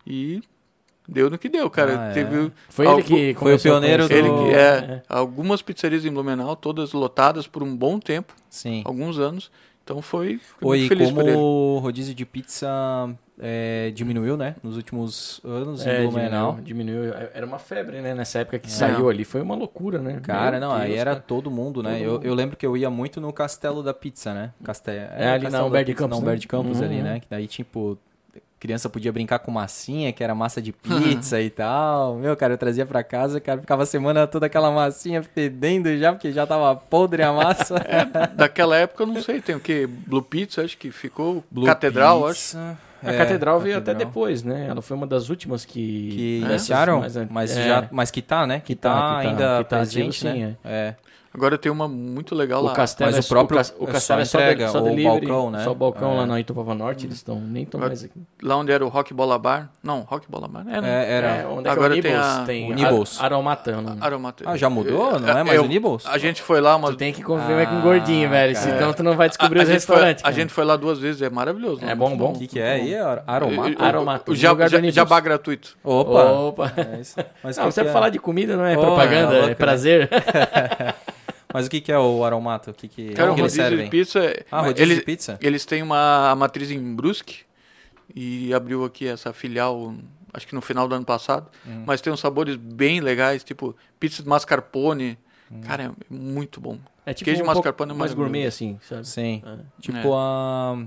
[0.05, 0.41] E
[1.07, 1.99] deu no que deu, cara.
[1.99, 2.13] Ah, é.
[2.13, 5.01] Teve Foi algu- ele que Foi o pioneiro conhecer ele do- que é, É.
[5.07, 8.81] algumas pizzarias em Blumenau, todas lotadas por um bom tempo, Sim.
[8.85, 9.49] alguns anos.
[9.83, 11.37] Então foi, Oi, muito feliz como por ele.
[11.37, 12.67] o rodízio de pizza
[13.39, 14.55] é, diminuiu, né?
[14.61, 16.59] Nos últimos anos É, em Blumenau.
[16.61, 17.29] diminuiu, diminuiu.
[17.33, 18.13] Era uma febre, né?
[18.13, 18.69] Nessa época que É.
[18.69, 20.19] saiu ali, foi uma loucura, né?
[20.21, 21.23] Cara, Meu não, aí Deus, era cara.
[21.25, 21.93] todo mundo, né?
[21.99, 22.25] Todo eu, mundo.
[22.25, 24.51] eu lembro que eu ia muito no Castelo da Pizza, né?
[24.61, 24.93] Castel...
[24.93, 26.21] É, ali na Castelo da Humberto de Campos, Na né?
[26.21, 27.03] Humberto de Campos ali, Uhum.
[27.03, 27.19] né?
[27.21, 27.97] Que daí, tipo,
[28.59, 32.15] criança podia brincar com massinha, que era massa de pizza e tal.
[32.15, 36.11] Meu, cara, eu trazia pra casa, cara, ficava a semana toda aquela massinha fedendo já,
[36.11, 37.75] porque já tava podre a massa.
[38.35, 39.85] Daquela época, eu não sei, tem o que?
[39.87, 41.43] Blue Pizza, acho que ficou.
[41.51, 42.39] Blue Catedral, acho.
[42.39, 44.07] Pizza, A é, Catedral veio até Catedral.
[44.09, 44.67] depois, né?
[44.69, 46.09] Ela foi uma das últimas que...
[46.11, 47.67] Que É, iniciaram, mas, é.
[47.67, 48.59] já, mas que tá, né?
[48.59, 50.49] Que, tá, tá, que tá, ainda que tá presente, ativo, né?
[50.51, 50.95] sim, É.
[51.37, 52.73] Agora tem uma muito legal O lá.
[52.73, 54.81] castelo Mas é o próprio- o, o é castelo é só, entrega, de, só o
[54.81, 55.63] delivery, balcão, né?
[55.63, 56.17] Só o balcão É.
[56.17, 58.19] lá na Itupava Norte, eles estão nem tão mais aqui.
[58.41, 59.69] Lá onde era o Rock Bola Bar.
[59.83, 60.65] Não, Rock Bola Bar.
[60.67, 61.05] É, né?
[61.05, 61.27] É, era.
[61.27, 62.27] É, onde é Agora que é o tem Nibbles?
[62.37, 63.19] a- Tem o Nibbles.
[63.19, 63.97] Ar- Aromata, é o nome.
[64.01, 64.43] Aromate.
[64.47, 65.19] Ah, já mudou?
[65.19, 66.05] Não é mais Eu- o Nibbles?
[66.07, 68.65] A gente foi lá umas Tu tem que conviver com Ah, gordinho, velho, cara.
[68.65, 70.25] senão tu não vai descobrir a os restaurantes.
[70.25, 71.83] a gente foi lá duas vezes, é maravilhoso.
[71.83, 71.95] É né?
[71.95, 72.31] bom, bom.
[72.31, 72.95] O que, que é aí?
[72.95, 73.69] Ar- Aromata?
[73.79, 74.31] O- o- Aromata.
[74.31, 74.95] O ja- Lugar do ja- Nibbles.
[74.95, 75.77] jabá gratuito.
[75.83, 76.23] Opa!
[76.31, 76.73] Opa!
[76.77, 77.01] É.
[77.43, 77.85] Mas, você é?
[77.85, 79.53] falar de comida, não é propaganda, é é, né?
[79.55, 80.09] prazer.
[81.57, 82.71] Mas o que, que é o Aromata?
[82.71, 83.85] O que, que, Cara, o que eles servem?
[83.85, 84.19] de pizza...
[84.19, 85.39] é- Ah, rodízio eles, de pizza?
[85.41, 87.39] Eles têm uma matriz em Brusque
[88.15, 89.93] e abriu aqui essa filial,
[90.33, 91.49] acho que no final do ano passado.
[91.65, 91.83] Hum.
[91.85, 95.17] Mas tem uns sabores bem legais, tipo pizza de mascarpone.
[95.51, 95.61] Hum.
[95.61, 96.77] Cara, é muito bom.
[97.05, 98.15] É tipo Queijo um mascarpone é mais maravilhoso.
[98.31, 99.07] gourmet, assim, sabe?
[99.07, 99.41] Sim.
[99.45, 99.57] É.
[99.81, 100.77] Tipo a...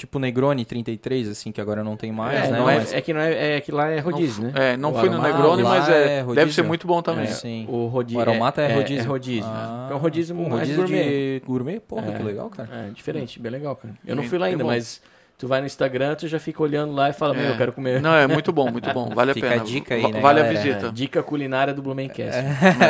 [0.00, 2.58] Tipo Negroni 33, assim, que agora não tem mais, É, né?
[2.58, 4.72] não é, Mas- é que não é, é que lá é rodízio, não, né?
[4.72, 7.24] É, não O fui no Negroni, mas é é, deve ser muito bom também.
[7.24, 7.66] É, Sim.
[7.68, 8.18] O rodízio.
[8.18, 9.04] O Aromata é é, rodízio?
[9.04, 9.44] É rodízio.
[9.46, 11.04] Ah, é um rodízio, mais rodízio gourmet.
[11.04, 11.80] de gourmet?
[11.80, 12.16] Porra, É.
[12.16, 12.68] que legal, cara.
[12.72, 13.92] É, diferente, bem legal, cara.
[14.06, 15.02] Eu não fui lá ainda, mas
[15.36, 17.50] tu vai no Instagram, tu já fica olhando lá e fala, meu, É.
[17.50, 18.00] eu quero comer.
[18.00, 19.10] Não, é muito bom, muito bom.
[19.14, 19.62] Vale Fica a pena.
[19.62, 20.62] a dica aí, né, Vale a galera?
[20.62, 20.86] visita.
[20.86, 22.40] É, dica culinária do Blumencast.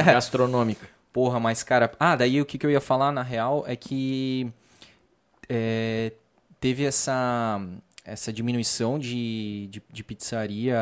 [0.07, 0.87] Gastronômica.
[1.13, 1.91] Porra, mas cara.
[1.99, 4.49] Ah, daí o que, que eu ia falar na real é que
[5.49, 6.13] é,
[6.61, 7.61] teve essa,
[8.05, 10.79] essa diminuição de, de, de pizzaria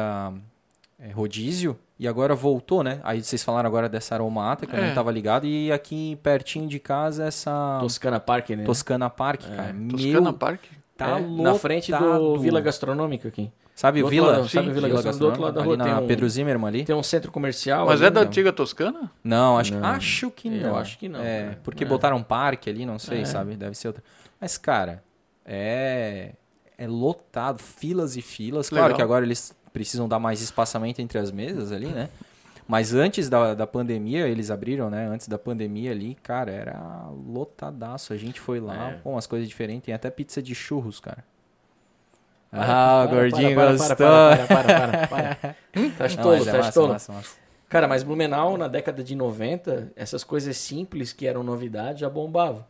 [0.98, 3.00] é, rodízio e agora voltou, né?
[3.04, 4.88] Aí vocês falaram agora dessa aromata que eu É.
[4.88, 8.64] não tava ligado e aqui pertinho de casa essa Toscana Park, né?
[8.64, 9.74] Toscana Park, cara.
[9.90, 10.60] Toscana Meu, Park.
[10.96, 11.42] tá É, louco.
[11.42, 13.50] na frente do Vila Gastronômica aqui.
[13.74, 14.32] Sabe Do o Vila?
[14.32, 15.18] lado, sabe o Vila Gastronômica?
[15.20, 16.84] Do outro lado da ali rua na tem um- Pedro Zimmermann ali?
[16.84, 17.86] Tem um centro comercial.
[17.86, 18.26] Mas ali, é da né?
[18.26, 19.08] antiga Toscana?
[19.22, 19.84] Não, acho, Não.
[19.86, 20.76] acho que Eu não.
[20.76, 21.60] acho que não, É, cara.
[21.62, 21.86] porque É.
[21.86, 23.24] botaram um parque ali, não sei, É.
[23.24, 23.54] sabe?
[23.54, 24.02] Deve ser outra.
[24.40, 25.00] Mas, cara,
[25.48, 26.32] é.
[26.80, 28.68] É lotado, filas e filas.
[28.68, 28.96] Claro Legal.
[28.96, 32.08] que agora eles precisam dar mais espaçamento entre as mesas ali, né?
[32.68, 35.08] Mas antes da, da pandemia, eles abriram, né?
[35.08, 38.12] Antes da pandemia ali, cara, era lotadaço.
[38.12, 38.94] A gente foi lá, É.
[38.94, 39.86] pô, umas coisas diferentes.
[39.86, 41.24] Tem até pizza de churros, cara.
[42.50, 43.96] Para, ah, o gordinho para, para, gostou.
[43.96, 45.56] Para, para, para, para, para.
[45.98, 46.96] Tá estolo, é tá estolo.
[47.68, 52.64] Cara, mas Blumenau, na década de 90, essas coisas simples que eram novidade já bombavam.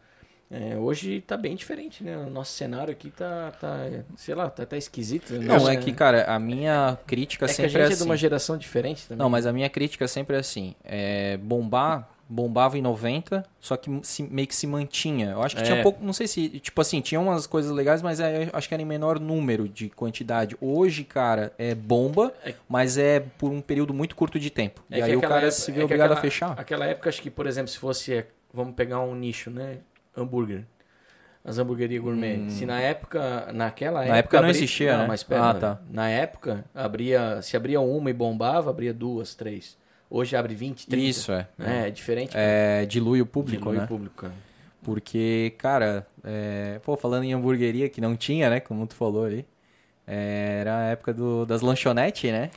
[0.51, 2.17] É, hoje tá bem diferente, né?
[2.17, 5.35] O nosso cenário aqui tá, tá sei lá, tá até esquisito.
[5.35, 5.45] né?
[5.45, 7.95] Não, é que, cara, a minha crítica é que a sempre gente é é de
[7.95, 8.05] assim.
[8.05, 9.19] uma geração diferente também.
[9.19, 13.91] Não, mas a minha crítica sempre é assim: é, bombar, bombava em 90, só que
[14.03, 15.33] se- meio que se mantinha.
[15.33, 15.65] Eu acho que É.
[15.67, 18.73] tinha pouco, não sei se, tipo assim, tinha umas coisas legais, mas é, acho que
[18.75, 20.57] era em menor número de quantidade.
[20.63, 24.83] Hoje, cara, é bomba, É- mas é por um período muito curto de tempo.
[24.91, 26.55] É e aí o cara época- se vê é obrigado aquela- a fechar.
[26.59, 29.79] Aquela época, acho que, por exemplo, se fosse, é, vamos pegar um nicho, né?
[30.23, 30.65] Hambúrguer.
[31.45, 32.51] As hamburguerias gourmet.
[32.51, 34.13] Se na época, naquela época...
[34.15, 34.19] Hum.
[34.19, 35.07] época não abri- existia, não, né?
[35.09, 35.81] mas pera, Ah, tá.
[35.91, 39.79] Na época, abria, se abria uma e bombava, abria duas, três.
[40.11, 41.05] Hoje abre 20, 30.
[41.07, 41.47] Isso, é.
[41.59, 42.33] É, é diferente.
[42.35, 43.85] É, dilui o público, Dilui né?
[43.85, 44.33] o público, cara.
[44.83, 48.61] Porque, cara, é, pô, falando em hamburgueria, que não tinha, né?
[48.61, 49.47] Como tu falou ali.
[50.07, 52.51] é, era a época do, das lanchonetes, né?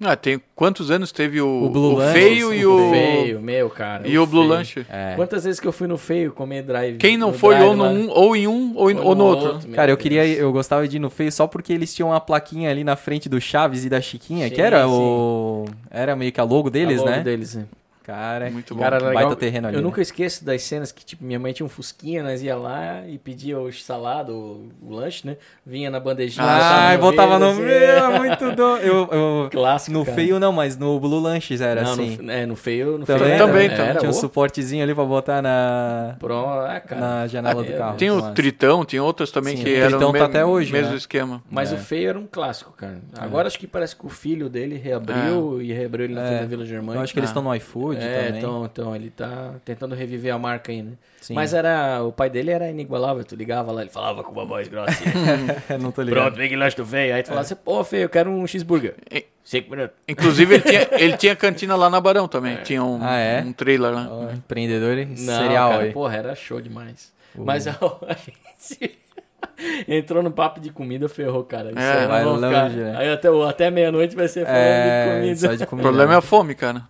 [0.00, 4.06] Ah, tem quantos anos teve o, O Blue Lunch, feio e o, feio, meu, cara.
[4.06, 4.58] e o Blue feio.
[4.58, 4.86] Lunch?
[4.88, 5.14] É.
[5.16, 6.98] Quantas vezes que eu fui no feio comer drive?
[6.98, 7.90] Quem não no foi drive ou, no lá?
[7.90, 9.58] um, ou em um ou, ou no outro?
[9.66, 12.20] meu Cara, eu queria, eu gostava de ir no feio só porque eles tinham uma
[12.20, 14.92] plaquinha ali na frente do Chaves e da Chiquinha, que Sim, era sim.
[14.92, 17.20] o era meio que a logo deles, A logo né?
[17.24, 17.64] deles, né?
[18.08, 18.80] Cara, Muito bom.
[18.82, 19.76] Cara, baita terreno ali.
[19.76, 19.86] Eu né?
[19.86, 23.18] nunca esqueço das cenas que, tipo, minha mãe tinha um fusquinha, nós ia lá e
[23.18, 25.36] pedia o salado, o, o lanche, né?
[25.66, 26.42] Vinha na bandejinha.
[26.46, 28.62] Ah, botava no meio, meio, assim, é muito do...
[28.78, 30.14] eu, eu Clássico, No cara.
[30.14, 32.16] feio não, mas no Blue Lanches era Não, assim.
[32.16, 33.38] no, é, no feio, no Também, feio.
[33.38, 33.90] Também, era, também.
[33.90, 37.00] era, Tinha um suportezinho ali pra botar na, Pronto, ah, cara.
[37.02, 37.96] na janela do Ah, carro.
[37.98, 40.46] Tem o Mas- Tritão, tem outras também Sim, que o eram Tritão no tá até
[40.46, 40.96] hoje, mesmo né?
[40.96, 41.42] esquema.
[41.50, 41.74] Mas É.
[41.74, 42.96] o feio era um clássico, cara.
[43.18, 46.46] Agora acho que parece que o filho dele reabriu e reabriu ele na É.
[46.46, 46.98] Vila Germânica.
[47.00, 47.32] Eu acho que eles Ah.
[47.32, 48.38] estão no iFood É, também.
[48.38, 50.92] então, então ele tá tentando reviver a marca aí, né?
[51.20, 51.34] Sim.
[51.34, 52.02] Mas era.
[52.02, 53.24] O pai dele era inigualável.
[53.24, 54.92] Tu ligava lá, ele falava com uma voz grossa.
[55.80, 56.22] não tô ligado.
[56.22, 57.14] Pronto, vem que lanche do feio.
[57.14, 58.94] Aí tu falava assim, pô, feio, eu quero um cheeseburger.
[59.10, 59.96] E- Cinco minutos.
[60.06, 62.56] Inclusive, ele tinha, ele tinha cantina lá na Barão também.
[62.58, 63.40] Tinha um, Ah, é?
[63.40, 64.06] um trailer lá.
[64.10, 65.92] Ó, empreendedor Não, serial cara, aí.
[65.92, 67.10] porra, era show demais.
[67.34, 68.98] Mas a, a gente
[69.88, 71.70] entrou no papo de comida, ferrou, cara.
[71.70, 72.42] Isso É, vai longe,
[72.76, 72.94] né?
[72.98, 75.36] Aí até, até meia-noite vai ser falando É, de comida.
[75.36, 75.88] só de O comida.
[75.88, 76.82] problema é a fome, cara.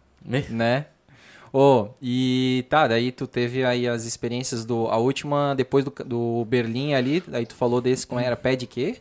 [0.50, 0.86] né?
[1.52, 4.86] Ô, e tá, daí tu teve aí as experiências do.
[4.88, 8.36] A última, depois do, do Berlim ali, aí tu falou desse, como era?
[8.36, 8.96] Pé de quê?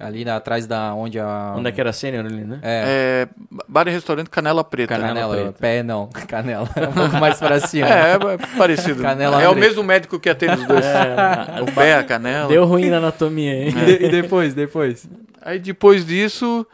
[0.00, 1.54] Ali na- atrás da onde a.
[1.56, 2.58] Onde é que era a sênior ali, né?
[2.62, 3.28] É, É,
[3.68, 4.94] bar e restaurante Canela Preta.
[4.96, 5.34] Canela canela.
[5.36, 5.58] preta.
[5.60, 6.68] Pé não, canela.
[6.88, 7.86] Um pouco mais pra cima.
[7.88, 8.18] É, é
[8.56, 9.02] parecido.
[9.02, 9.60] Canela é o André.
[9.68, 10.84] mesmo médico que atende os dois.
[10.84, 12.48] É, O pé, a canela.
[12.48, 13.72] Deu ruim na anatomia, hein?
[13.72, 15.06] De- e depois, depois?
[15.42, 16.66] Aí depois disso,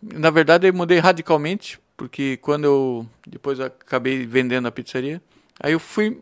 [0.00, 5.22] na verdade eu mudei radicalmente, porque quando eu depois eu acabei vendendo a pizzaria,
[5.60, 6.20] aí eu fui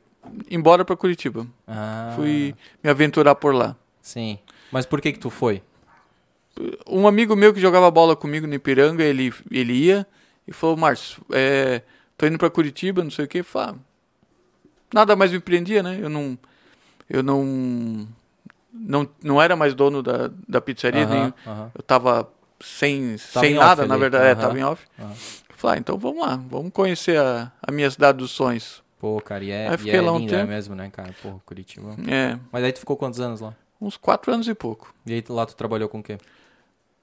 [0.50, 1.46] embora para Curitiba.
[1.66, 3.76] Ah, Fui me aventurar por lá.
[4.00, 4.38] Sim.
[4.70, 5.62] Mas por que que tu foi?
[6.88, 10.06] Um amigo meu que jogava bola comigo no Ipiranga, ele, ele ia
[10.46, 11.82] e falou, Márcio, é,
[12.16, 13.74] tô indo para Curitiba, não sei o que, Falei, "Ah,
[14.92, 15.98] nada mais me prendia, né?
[16.00, 16.38] Eu não,
[17.10, 18.06] eu não,
[18.72, 21.72] não, não era mais dono da, da pizzaria, nem, Aham, aham.
[21.74, 24.40] eu tava sem, Tava sem em nada, off na verdade, é, Aham.
[24.40, 24.86] tava em off.
[25.00, 25.14] Aham.
[25.56, 28.82] Falei, ah, então vamos lá, vamos conhecer a, a minha cidade dos sonhos.
[28.98, 30.46] Pô, cara, e é, Aí e fiquei é lá um é tempo.
[30.48, 31.14] mesmo, né, cara?
[31.22, 31.94] Pô, Curitiba.
[32.08, 33.54] É, Mas aí tu ficou quantos anos lá?
[33.80, 34.94] uns quatro anos e pouco.
[35.04, 36.16] E aí lá tu trabalhou com o quê?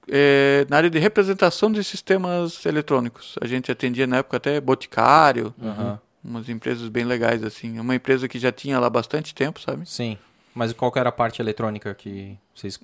[0.08, 3.36] É, na área de representação de sistemas eletrônicos.
[3.40, 6.00] A gente atendia na época até Boticário, Aham.
[6.24, 7.78] umas empresas bem legais assim.
[7.78, 9.88] É uma empresa que já tinha lá bastante tempo, sabe?
[9.88, 10.18] Sim.
[10.56, 12.80] Mas qual que era a parte eletrônica que vocês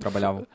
[0.00, 0.46] trabalhavam?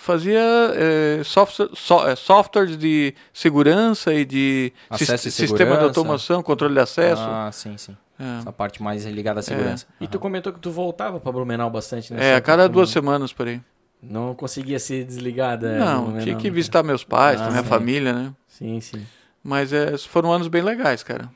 [0.00, 0.40] Fazia
[0.74, 6.80] é, software, so- é, softwares de segurança e de e sistema de automação, controle de
[6.80, 7.22] acesso.
[7.26, 7.96] Ah, sim, sim.
[8.18, 8.38] É.
[8.38, 9.86] Essa parte mais ligada à segurança.
[10.00, 12.30] E tu comentou que tu voltava pra Blumenau bastante, né?
[12.30, 13.60] É, a cada duas semanas por aí.
[14.00, 15.68] Não conseguia ser desligada.
[15.68, 16.54] é, Não, Blumenau, tinha que né?
[16.54, 17.68] visitar meus pais, Ah, minha sim.
[17.68, 18.32] família, né?
[18.46, 19.04] Sim, sim.
[19.42, 21.28] Mas é, foram anos bem legais, cara.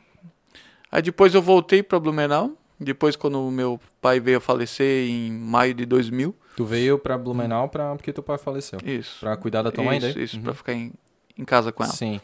[0.91, 2.53] Aí depois eu voltei para Blumenau.
[2.79, 6.35] Depois, quando meu pai veio a falecer em maio de 2000.
[6.57, 8.79] Tu veio pra Blumenau pra, porque teu pai faleceu.
[8.85, 9.21] Isso.
[9.21, 10.25] Pra cuidar da tua mãe isso, daí?
[10.25, 10.43] isso Uhum.
[10.43, 10.93] pra ficar em,
[11.39, 11.93] em casa com ela.
[11.93, 12.21] Sim.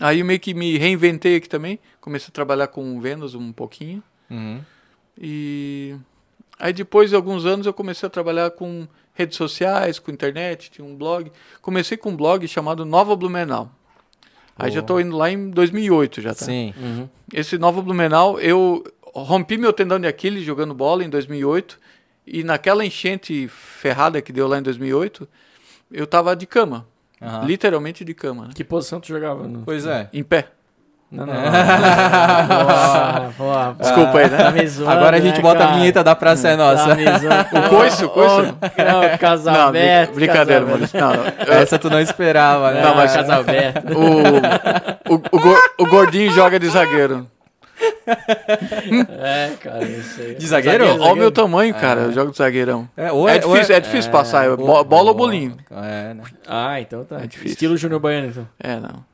[0.00, 1.78] Aí eu meio que me reinventei aqui também.
[2.00, 4.02] Comecei a trabalhar com vendas um pouquinho.
[4.30, 4.60] Uhum.
[5.20, 5.96] E
[6.58, 10.84] Aí depois de alguns anos eu comecei a trabalhar com redes sociais, com internet, tinha
[10.86, 11.30] um blog.
[11.62, 13.70] Comecei com um blog chamado Nova Blumenau.
[14.56, 16.44] Aí já estou indo lá em 2008 já, tá?
[16.44, 16.74] Sim.
[16.76, 17.08] Uhum.
[17.32, 21.78] Esse Nova Blumenau, eu rompi meu tendão de Aquiles jogando bola em 2008
[22.32, 25.28] e naquela enchente ferrada que deu lá em 2008,
[25.92, 26.86] eu tava de cama,
[27.22, 27.44] Aham.
[27.44, 28.50] literalmente de cama, né?
[28.54, 29.46] Que posição tu jogava?
[29.46, 29.60] No...
[29.64, 30.08] Pois é.
[30.12, 30.48] Em pé.
[31.10, 31.32] Não, não.
[31.34, 33.76] Boa, boa.
[33.78, 34.36] Desculpa aí, né?
[34.36, 35.70] Tá me zoando, Agora a gente né, bota cara?
[35.70, 37.18] a vinheta da Praça é Tá Nossa.
[37.18, 37.66] zoando.
[37.66, 38.54] O coice, o coice.
[38.76, 40.14] Não, casal Não, aberto.
[40.14, 40.78] brincadeira, não.
[41.54, 42.82] Essa tu não esperava, né?
[42.82, 43.86] Não, mas- casal aberto.
[43.96, 47.26] O, o, o, o gordinho joga de zagueiro.
[49.20, 50.34] É, cara, isso aí.
[50.34, 50.84] De zagueiro?
[51.00, 52.02] Olha o meu tamanho, cara.
[52.02, 52.88] Eu jogo de zagueirão.
[52.96, 54.46] É, ou É ou difícil, é difícil passar.
[54.46, 55.56] é bo- bola ou bolinho?
[55.70, 56.22] É, né?
[56.46, 57.16] Ah, então tá.
[57.22, 57.52] É difícil.
[57.52, 58.48] Estilo Júnior Baiano, então.
[58.60, 59.06] É, não.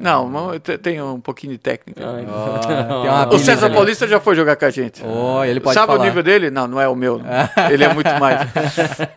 [0.00, 2.02] Não, mas te- tem um pouquinho de técnica.
[2.04, 3.02] Ah, então.
[3.04, 3.76] Uma O César ali.
[3.76, 5.00] Paulista já foi jogar com a gente.
[5.06, 6.00] Ó, ele pode Sabe falar.
[6.00, 6.50] o nível dele?
[6.50, 7.20] Não, não é o meu.
[7.70, 8.40] Ele é muito mais.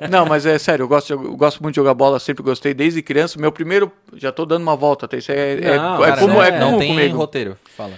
[0.07, 3.01] Não, mas é sério, eu gosto, eu gosto muito de jogar bola, sempre gostei desde
[3.01, 3.39] criança.
[3.41, 6.43] Meu primeiro, já tô dando uma volta, até isso é, é, Não, é cara, como
[6.43, 7.17] é, é- Não como tem comigo.
[7.17, 7.57] roteiro.
[7.75, 7.93] Fala.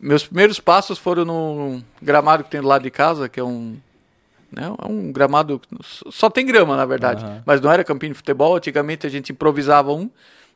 [0.00, 3.76] Meus primeiros passos foram num gramado que tem do lado de casa, que é um
[4.50, 5.60] né, é um gramado
[6.10, 7.42] só tem grama na verdade, Aham.
[7.44, 8.56] mas não era campinho de futebol.
[8.56, 10.10] Antigamente a gente improvisava um,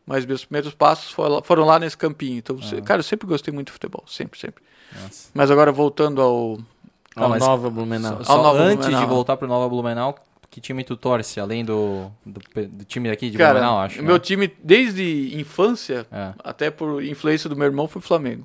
[0.06, 1.10] mas meus primeiros passos
[1.44, 2.38] foram lá, nesse campinho.
[2.38, 4.62] Então, se- cara, eu sempre gostei muito de futebol, sempre, sempre.
[5.00, 5.28] Nossa.
[5.34, 6.58] Mas agora voltando ao
[7.14, 8.16] Ao Nova Blumenau.
[8.24, 9.00] Só, só Nova antes Blumenau.
[9.02, 10.16] de voltar pro Nova Blumenau,
[10.50, 14.02] que time tu torce, além do, do, do time daqui de Cara, Blumenau, acho.
[14.02, 14.18] meu né?
[14.20, 16.32] time, desde infância, É.
[16.42, 18.44] até por influência do meu irmão, foi o Flamengo.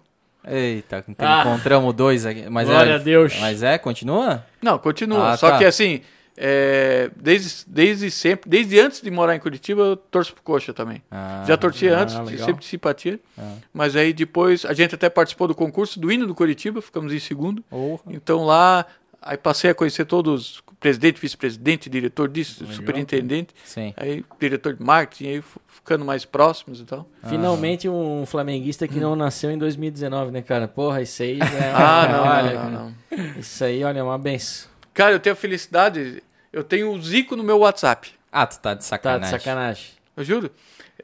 [0.49, 1.41] Eita, então Ah.
[1.45, 2.45] encontramos dois aqui.
[2.49, 3.35] Mas Glória é, a Deus.
[3.39, 4.45] Mas é, continua?
[4.61, 5.31] Não, continua.
[5.31, 5.57] Ah, Só tá.
[5.57, 6.01] que assim,
[6.35, 11.01] é, desde, desde sempre, desde antes de morar em Curitiba, eu torço pro Coxa também.
[11.09, 12.45] Ah, Já torci ah, antes, legal.
[12.45, 13.19] sempre de simpatia.
[13.37, 13.53] Ah.
[13.73, 17.19] Mas aí depois, a gente até participou do concurso do hino do Curitiba, ficamos em
[17.19, 17.63] segundo.
[17.69, 18.01] Porra.
[18.09, 18.85] Então lá,
[19.27, 23.53] aí passei a conhecer todos, presidente, vice-presidente, diretor disso, Legal, superintendente.
[23.63, 23.93] Sim.
[23.97, 27.07] Aí diretor de marketing, aí ficando mais próximos e tal.
[27.27, 30.67] Finalmente um flamenguista que não nasceu em 2019, né, cara?
[30.67, 31.43] Porra, isso aí é
[31.75, 33.39] Ah, não, olha, não, não, não.
[33.39, 34.69] Isso aí, olha, é uma benção.
[34.93, 38.11] Cara, eu tenho a felicidade, eu tenho o Zico no meu WhatsApp.
[38.31, 39.23] Ah, tu tá de Tá sacanagem.
[39.37, 39.85] de sacanagem.
[40.15, 40.51] Eu juro.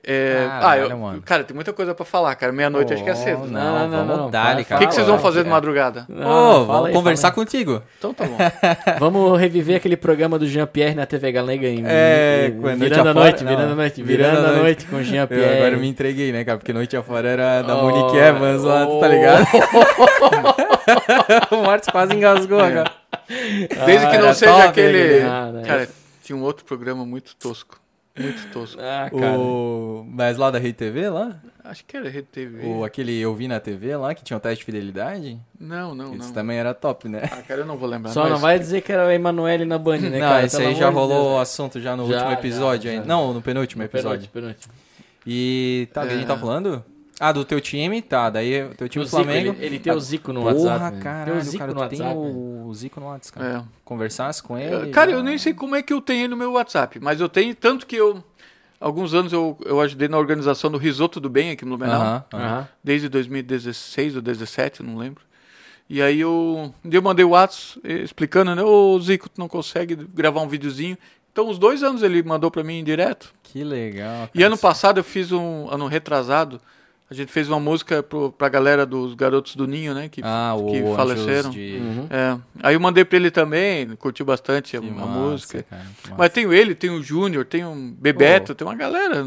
[0.05, 1.21] É, Caralho, ah, eu, mano.
[1.21, 2.51] cara, tem muita coisa pra falar, cara.
[2.51, 3.47] Meia-noite acho que é cedo.
[3.47, 3.47] Não?
[3.47, 4.79] Não, não, vamos não, dar, fala, O cara.
[4.81, 6.05] que, que vocês vão fazer de madrugada?
[6.09, 7.81] Ô, Não, fala vamos aí, conversar fala contigo.
[7.97, 8.37] Então tá bom.
[8.99, 13.43] Vamos reviver aquele programa do Jean-Pierre na TV Galega em, É, virando noite a noite,
[13.45, 13.75] virando a não.
[13.75, 14.85] noite, Virando virando a noite.
[14.87, 15.57] com o Eu Jean-Pierre.
[15.57, 16.57] agora me entreguei, né, cara?
[16.57, 19.09] Porque noite afora era da Oh, Monique Evans lá, tu tá oh.
[19.09, 19.45] ligado?
[21.51, 22.91] o Marcos quase engasgou agora.
[23.85, 25.19] Desde que não seja top, aquele.
[25.21, 25.29] né?
[25.29, 25.63] Ah, né?
[25.65, 25.89] Cara,
[26.23, 27.77] tinha um outro programa muito tosco.
[28.17, 28.79] Muito tosco.
[28.81, 29.39] Ah, cara.
[29.39, 30.05] O...
[30.07, 31.39] Mas lá da Rede TV, lá?
[31.63, 32.65] Acho que era Rede TV.
[32.67, 35.39] O, aquele Eu Vi na TV lá, que tinha o teste de fidelidade?
[35.59, 36.33] Não, não, Isso não.
[36.33, 37.21] também era top, né?
[37.31, 38.11] Ah, cara, eu não vou lembrar.
[38.11, 40.45] Só não vai dizer que era o Emanuele na Band, né, não, cara?
[40.45, 41.35] esse Pelo aí já rolou Deus.
[41.35, 42.97] o assunto já no Já, último já, episódio já.
[42.97, 43.05] ainda.
[43.07, 44.27] Não, no penúltimo episódio.
[44.29, 44.33] Penúltimo,
[44.67, 44.73] penúltimo.
[45.25, 46.37] E tá, o que a gente tá É.
[46.37, 46.83] falando?
[47.19, 48.29] Ah, do teu time, tá.
[48.29, 49.55] Daí o teu time O Zico, Flamengo.
[49.59, 50.95] ele, ele tem o Zico no Porra, WhatsApp.
[50.97, 51.01] né?
[51.03, 52.19] caralho, tem o Zico cara, no tu tem WhatsApp.
[52.19, 52.33] né?
[52.65, 53.57] o Zico no WhatsApp, cara.
[53.59, 53.63] É.
[53.85, 54.89] Conversasse com ele.
[54.91, 57.21] Cara, já- eu nem sei como é que eu tenho ele no meu WhatsApp, mas
[57.21, 58.23] eu tenho, tanto que eu.
[58.79, 62.01] Alguns anos eu, eu ajudei na organização do Risoto do Bem aqui no Blumenau.
[62.01, 62.43] Aham, aham.
[62.43, 62.67] Aham.
[62.83, 65.23] desde 2016 ou 2017, eu não lembro.
[65.89, 68.61] E aí eu, um dia eu mandei o WhatsApp eh, explicando, né?
[68.63, 70.97] Ô Zico, tu não consegue gravar um videozinho.
[71.31, 73.33] Então, uns dois anos ele mandou pra mim direto.
[73.43, 74.29] Que legal.
[74.33, 74.47] E cara.
[74.47, 76.59] ano passado eu fiz um, ano retrasado,
[77.13, 80.09] a gente fez uma música pro, pra galera dos Garotos do Ninho, né?
[80.09, 81.49] Que, Ah, o que Anjos faleceram.
[81.49, 81.77] De...
[81.81, 82.07] Uhum.
[82.09, 85.65] É, aí eu mandei pra ele também, curtiu bastante a, Que a massa, música.
[85.69, 85.83] cara.
[86.17, 89.25] Mas tenho ele, tem o Júnior, tem o Bebeto, tem uma galera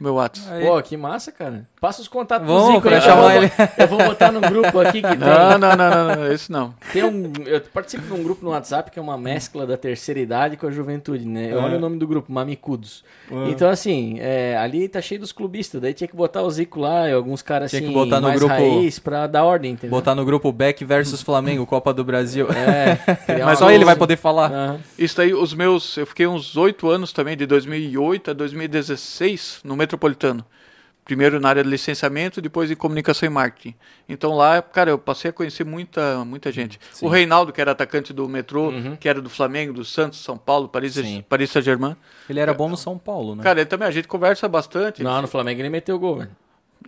[0.00, 0.52] meu WhatsApp.
[0.52, 1.66] Aí- Pô, que massa, cara.
[1.80, 3.52] Passa os contatos Vamos, do Zico pra aí, chamar eu vou- ele.
[3.78, 5.18] Eu vou botar no grupo aqui que tem.
[5.18, 6.74] Não, não, não, não, não, esse não.
[6.92, 10.18] Tem um, eu participo de um grupo no WhatsApp que é uma mescla da terceira
[10.18, 11.54] idade com a juventude, né?
[11.54, 13.04] Olha o nome do grupo, Mamicudos.
[13.48, 15.80] Então, assim, é, ali tá cheio dos clubistas.
[15.80, 18.28] Daí tinha que botar o Zico lá e alguns caras Tinha que assim, botar no
[18.28, 19.90] mais grupo- raiz pra dar ordem, entendeu?
[19.90, 22.48] Botar no grupo Beck versus Flamengo, Copa do Brasil.
[22.50, 22.98] É,
[23.44, 24.78] Mas só ele vai poder falar.
[24.98, 25.96] Isso daí, os meus.
[25.98, 30.44] Eu fiquei uns oito anos também, de 2008 a 2016, no Metropolitano.
[31.04, 33.74] Primeiro na área de licenciamento, depois em comunicação e marketing.
[34.08, 36.80] Então lá, cara, eu passei a conhecer muita, muita gente.
[36.92, 37.04] Sim.
[37.04, 38.96] O Reinaldo, que era atacante do metrô, Uhum.
[38.96, 41.22] que era do Flamengo, do Santos, São Paulo, Paris, Sim.
[41.28, 41.94] Paris Saint-Germain.
[42.26, 43.42] Ele era bom no São Paulo, né?
[43.42, 45.02] Cara, ele também, a gente conversa bastante.
[45.02, 46.30] Não, no Flamengo ele meteu gol, velho.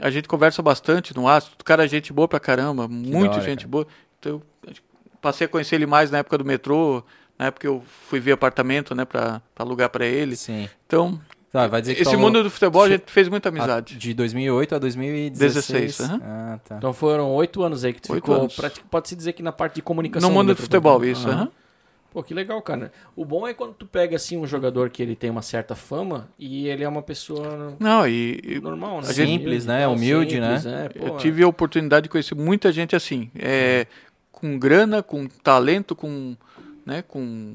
[0.01, 1.57] A gente conversa bastante no WhatsApp.
[1.63, 3.69] Cara, é gente boa pra caramba, muita hora, gente cara.
[3.69, 3.87] boa.
[4.19, 4.73] Então, eu
[5.21, 7.03] passei a conhecer ele mais na época do metrô,
[7.39, 10.37] na época que eu fui ver apartamento, né, pra, pra alugar pra ele.
[10.37, 10.71] Sim.
[10.87, 11.21] Então,
[11.57, 13.97] Tá, vai dizer que esse tu- mundo do futebol a gente fez muita amizade.
[13.97, 15.97] De 2008 a 2016.
[15.97, 16.21] 16, aham.
[16.23, 16.77] Ah, tá.
[16.77, 18.43] Então foram oito anos aí que tu ficou.
[18.43, 18.55] anos.
[18.91, 20.29] Pode-se dizer que na parte de comunicação.
[20.29, 21.27] No mundo do futebol, isso.
[22.13, 22.93] Pô, que legal, cara.
[23.15, 26.29] O bom é quando tu pega assim um jogador que ele tem uma certa fama
[26.39, 29.07] e ele é uma pessoa Não, e, normal, né?
[29.07, 29.85] Simples, né?
[29.85, 30.85] É, Humilde, simples, né?
[30.85, 33.87] É, pô, eu tive a oportunidade de conhecer muita gente assim, é,
[34.31, 36.37] com grana, com talento, com,
[36.85, 37.55] né, com,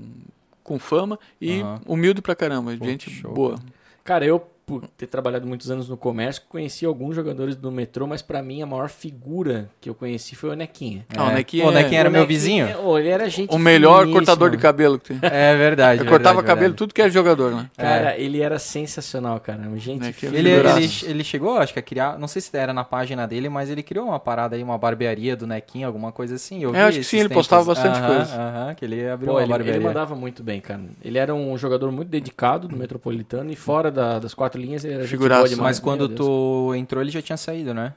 [0.63, 3.59] com fama e humilde pra caramba, Pô, gente show, boa.
[4.03, 8.21] Cara, eu, por ter trabalhado muitos anos no comércio, conheci alguns jogadores do metrô, mas
[8.21, 11.05] pra mim a maior figura que eu conheci foi o Nequinha.
[11.15, 11.33] Ah, o É.
[11.35, 12.79] Nequinha Pô, o é- Nequinha era O meu Nequinha, vizinho.
[12.81, 14.19] ô, ele era gente O melhor finíssima.
[14.19, 15.19] cortador de cabelo que tem.
[15.31, 16.01] É verdade.
[16.01, 16.77] Eu cortava verdade, cabelo verdade.
[16.77, 17.69] tudo que era jogador, né?
[17.77, 19.61] Cara, ele era sensacional, cara.
[19.77, 20.31] Gente, Nequinha.
[20.33, 23.49] Ele, ele, ele chegou, acho que a criar, não sei se era na página dele,
[23.49, 26.63] mas ele criou uma parada aí, uma barbearia do Nequinho, alguma coisa assim.
[26.63, 28.35] Eu, É, vi acho que sim, ele postava bastante Aham, coisa.
[28.35, 29.77] Aham, que ele abriu Pô, uma ele, barbearia.
[29.79, 30.81] ele mandava muito bem, cara.
[31.03, 34.93] Ele era um jogador muito dedicado do Metropolitano e fora da- das quatro linhas ele
[34.95, 35.41] era gente Figuraça.
[35.41, 35.77] boa demais.
[35.77, 37.93] Mas quando tu entrou, ele já tinha saído, né?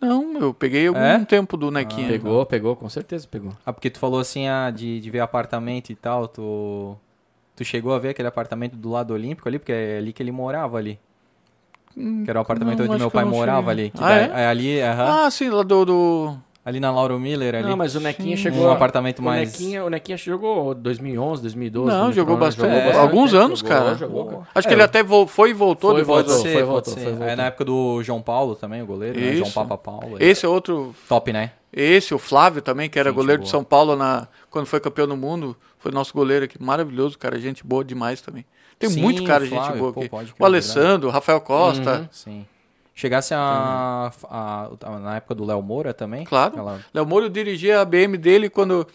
[0.00, 1.24] Não, eu peguei algum É?
[1.24, 2.08] tempo do Nequinha.
[2.08, 3.52] Pegou, pegou, com certeza pegou.
[3.64, 6.96] Ah, porque tu falou assim, ah, de, de ver apartamento e tal, tu...
[7.56, 9.58] Tu chegou a ver aquele apartamento do lado olímpico ali?
[9.58, 10.98] Porque é ali que ele morava ali.
[11.94, 13.88] Que era o apartamento não, onde meu pai morava ali.
[13.90, 14.42] Que Ah, daí- é?
[14.42, 15.24] é ali, aham.
[15.24, 15.84] Ah, sim, lá do...
[15.86, 16.36] do...
[16.66, 17.68] Ali na Lauro Miller ali.
[17.68, 18.66] Não, mas o Nequinha chegou.
[18.66, 19.52] um apartamento o mais...
[19.52, 21.88] Nequinha, o Nequinha jogou 2011, 2012.
[21.88, 22.74] Não, jogou bastante.
[22.74, 23.94] jogou É, alguns jogou, anos, jogou, cara.
[23.94, 24.42] jogou, cara.
[24.52, 26.26] Acho É, que ele eu- até foi e voltou Foi e depois.
[26.26, 26.42] voltou.
[26.42, 27.00] Pode ser, foi, pode voltou, ser.
[27.00, 27.28] foi, voltou.
[27.28, 29.36] É na época do João Paulo também, o goleiro, né?
[29.36, 29.50] João.
[29.52, 30.16] Papa Paulo.
[30.18, 30.92] Esse é outro...
[31.08, 31.52] Top, né?
[31.72, 33.50] Esse, o Flávio também, que era Gente goleiro de boa.
[33.52, 35.56] São Paulo na, quando foi campeão do mundo.
[35.78, 36.60] Foi nosso goleiro aqui.
[36.60, 37.38] Maravilhoso, cara.
[37.38, 38.44] Gente boa demais também.
[38.76, 40.08] Tem Sim, muito cara, Flávio, gente boa pô, aqui.
[40.08, 41.98] pode o Alessandro, o Rafael Costa.
[42.00, 42.08] Uhum.
[42.10, 42.46] Sim.
[42.98, 46.24] Chegasse a, a- a- na época do Léo Moura também?
[46.24, 46.54] Claro.
[46.54, 48.86] Aquela- Léo Moura dirigia a BM dele quando.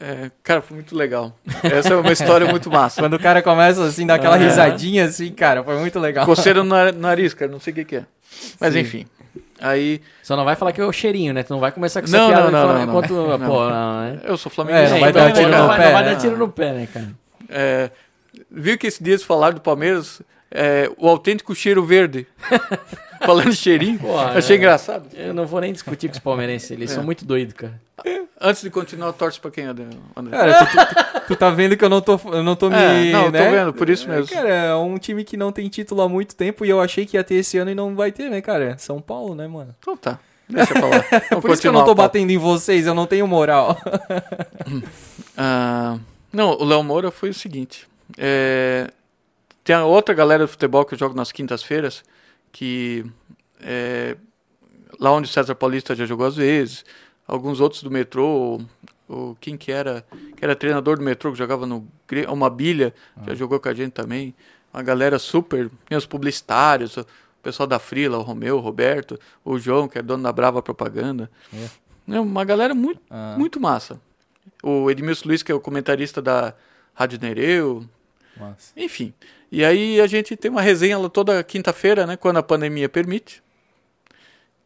[0.00, 1.32] é, cara, foi muito legal.
[1.64, 3.00] Essa é uma história muito massa.
[3.02, 4.44] Quando o cara começa assim, dá aquela É.
[4.44, 6.24] risadinha assim, cara, foi muito legal.
[6.24, 8.04] Coceira no nar- nariz, cara, não sei o que, que é.
[8.60, 8.80] Mas Sim.
[8.80, 9.06] enfim.
[9.60, 10.00] Aí.
[10.22, 11.42] Só não vai falar que é o cheirinho, né?
[11.42, 13.12] Tu não vai começar com essa Não, piada não, não, não, enquanto.
[13.38, 13.38] Não.
[13.48, 14.20] Pô, não, né?
[14.22, 14.86] Eu sou flamenguista.
[14.88, 16.10] É, não vai então dar tiro no pé, não vai né?
[16.14, 17.08] dar tiro no pé, né, cara?
[17.48, 17.90] É,
[18.50, 20.20] viu que esses dias falaram do Palmeiras?
[20.50, 22.26] É, o autêntico cheiro verde.
[23.24, 23.98] Falando de cheirinho.
[23.98, 24.58] Pô, achei é.
[24.58, 25.08] engraçado.
[25.14, 27.80] Eu não vou nem discutir com os palmeirenses, eles são muito doidos, cara.
[28.38, 29.86] Antes de continuar, torce pra quem, André?
[30.30, 32.76] Cara, tu, tu- tu tá vendo que eu não tô, eu não tô me.
[32.76, 33.50] É, não, eu tô né?
[33.50, 34.28] vendo, por isso mesmo.
[34.28, 37.16] Cara, é um time que não tem título há muito tempo e eu achei que
[37.16, 38.76] ia ter esse ano e não vai ter, né, cara?
[38.76, 39.74] São Paulo, né, mano?
[39.78, 40.18] Então tá.
[40.48, 41.04] Deixa eu falar.
[41.30, 43.76] Vamos Por isso que eu não tô batendo em vocês, eu não tenho moral.
[45.36, 45.98] Ah,
[46.32, 47.86] não, o Léo Moura foi o seguinte.
[48.16, 48.90] é,
[49.66, 52.04] tem a outra galera do futebol que eu jogo nas quintas-feiras,
[52.52, 53.04] que
[53.60, 54.16] é,
[55.00, 56.84] lá onde o César Paulista já jogou às vezes,
[57.26, 58.60] alguns outros do metrô,
[59.08, 61.84] o, quem que era, que era treinador do metrô, que jogava no
[62.28, 62.94] uma bilha,
[63.26, 64.32] já jogou com a gente também.
[64.72, 67.06] Uma galera super, tem os publicitários, o
[67.42, 71.28] pessoal da Frila, o Romeu, o Roberto, o João, que é dono da Brava Propaganda.
[72.08, 73.34] É uma galera muito, Ah.
[73.36, 74.00] muito massa.
[74.62, 76.54] O Edmilson Luiz, que é o comentarista da
[76.94, 77.84] Rádio Nereu,
[78.36, 78.72] Nossa.
[78.76, 79.12] enfim.
[79.56, 83.42] E aí a gente tem uma resenha lá toda quinta-feira, né, quando a pandemia permite,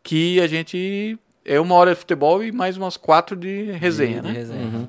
[0.03, 4.27] que a gente é uma hora de futebol e mais umas quatro de resenha, De-
[4.27, 4.33] né?
[4.33, 4.61] de resenha.
[4.65, 4.89] Uhum.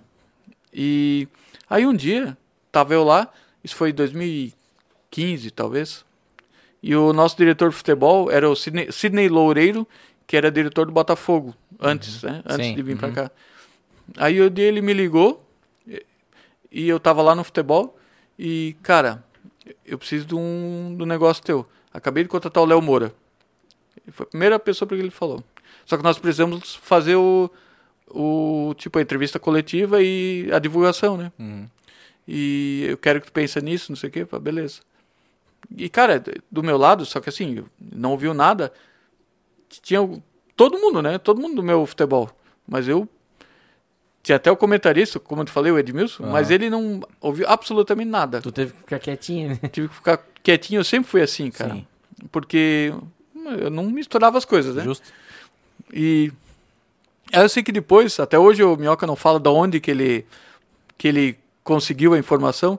[0.74, 1.28] E
[1.70, 2.36] aí um dia,
[2.72, 3.32] tava eu lá,
[3.64, 6.04] isso foi em 2015, talvez,
[6.82, 9.88] e o nosso diretor de futebol era o Sidney, Sidney Loureiro,
[10.26, 12.42] que era diretor do Botafogo, antes, né?
[12.44, 13.14] Antes Sim, de vir uhum.
[13.14, 13.30] cá.
[14.18, 15.48] Aí o dia ele me ligou,
[15.88, 16.04] e-
[16.72, 17.96] e eu tava lá no futebol,
[18.40, 19.24] e, cara,
[19.86, 21.66] eu preciso de um, de um negócio teu.
[21.94, 23.14] Acabei de contratar o Léo Moura.
[24.12, 25.44] Foi a primeira pessoa para que ele falou.
[25.86, 27.50] Só que nós precisamos fazer o,
[28.10, 31.32] o tipo a entrevista coletiva e a divulgação, né?
[31.38, 31.68] Uhum.
[32.28, 34.26] E eu quero que tu pense nisso, não sei o quê.
[34.26, 34.82] Falei, beleza.
[35.76, 38.72] E, cara, do meu lado, só que assim, não ouviu nada.
[39.82, 40.00] Tinha
[40.56, 41.18] todo mundo, né?
[41.18, 42.30] Todo mundo do meu futebol.
[42.68, 43.08] Mas eu.
[44.24, 46.32] Tinha até o comentarista, como eu te falei, o Edmilson, Aham.
[46.32, 48.40] mas ele não ouviu absolutamente nada.
[48.42, 49.70] Tu teve que ficar quietinho, né?
[49.72, 51.74] Tive que ficar quietinho, eu sempre fui assim, cara.
[51.74, 51.88] Sim.
[52.32, 52.94] Porque
[53.60, 54.84] eu não misturava as coisas, né?
[54.84, 55.12] Justo.
[55.92, 56.32] E
[57.34, 60.26] aí eu sei que depois, até hoje o Minhoca não fala de onde que ele,
[60.98, 62.78] que ele conseguiu a informação.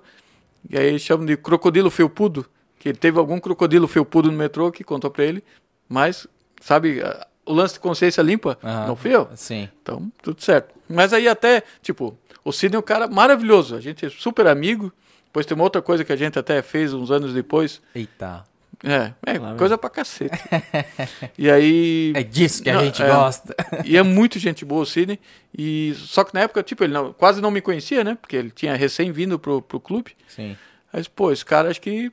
[0.71, 2.47] E aí chamam de crocodilo felpudo,
[2.79, 5.43] que teve algum crocodilo felpudo no metrô que contou pra ele.
[5.89, 6.27] Mas,
[6.61, 7.03] sabe,
[7.45, 8.87] o lance de consciência limpa, Aham.
[8.87, 9.29] não fui eu.
[9.35, 9.69] Sim.
[9.83, 10.73] Então, tudo certo.
[10.93, 13.75] Mas aí até, tipo, o Sidney é um cara maravilhoso.
[13.77, 14.93] A gente é super amigo.
[15.27, 17.81] Depois tem uma outra coisa que a gente até fez uns anos depois.
[17.95, 18.45] Eita.
[18.85, 20.37] É, é Lá coisa pra cacete.
[21.39, 22.13] e aí...
[22.17, 23.07] É disso que a Não, gente é.
[23.07, 23.55] gosta.
[23.85, 25.21] E é muito gente boa o Sidney.
[25.57, 28.19] E, só que na época, tipo, ele não- quase não me conhecia, né?
[28.21, 30.17] Porque ele tinha recém vindo pro, pro clube.
[30.29, 30.57] Sim.
[30.93, 32.11] Mas, pô, esse cara acho que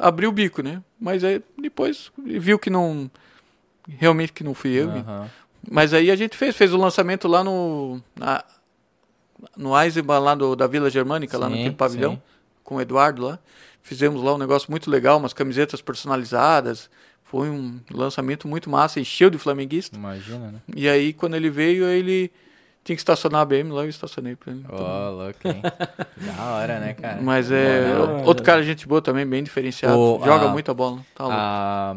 [0.00, 0.82] abriu o bico, né?
[0.98, 3.10] Mas aí depois viu que não.
[3.98, 4.90] Realmente que não fui eu.
[4.90, 5.30] Aham.
[5.70, 8.00] Mas aí a gente fez, fez o lançamento lá no.
[8.18, 8.44] Na,
[9.56, 12.22] no Eisenbahn, lá do, da Vila Germânica, lá Sim, naquele pavilhão, sim.
[12.64, 13.38] com o Eduardo lá.
[13.82, 16.90] Fizemos lá um negócio muito legal, umas camisetas personalizadas.
[17.22, 19.96] Foi um lançamento muito massa, encheu de flamenguista.
[19.96, 20.60] Imagina, né?
[20.74, 22.30] E aí, quando ele veio, ele
[22.84, 24.64] tinha que estacionar a BM lá, eu estacionei pra ele.
[24.68, 25.60] Ó, louco, hein?
[26.18, 27.20] da hora, né, cara?
[27.20, 27.94] Mas é.
[27.94, 28.22] Boa?
[28.24, 29.98] Outro cara, gente boa também, bem diferenciado.
[29.98, 31.00] O- joga a- muita bola.
[31.14, 31.36] Tá louco.
[31.38, 31.96] A,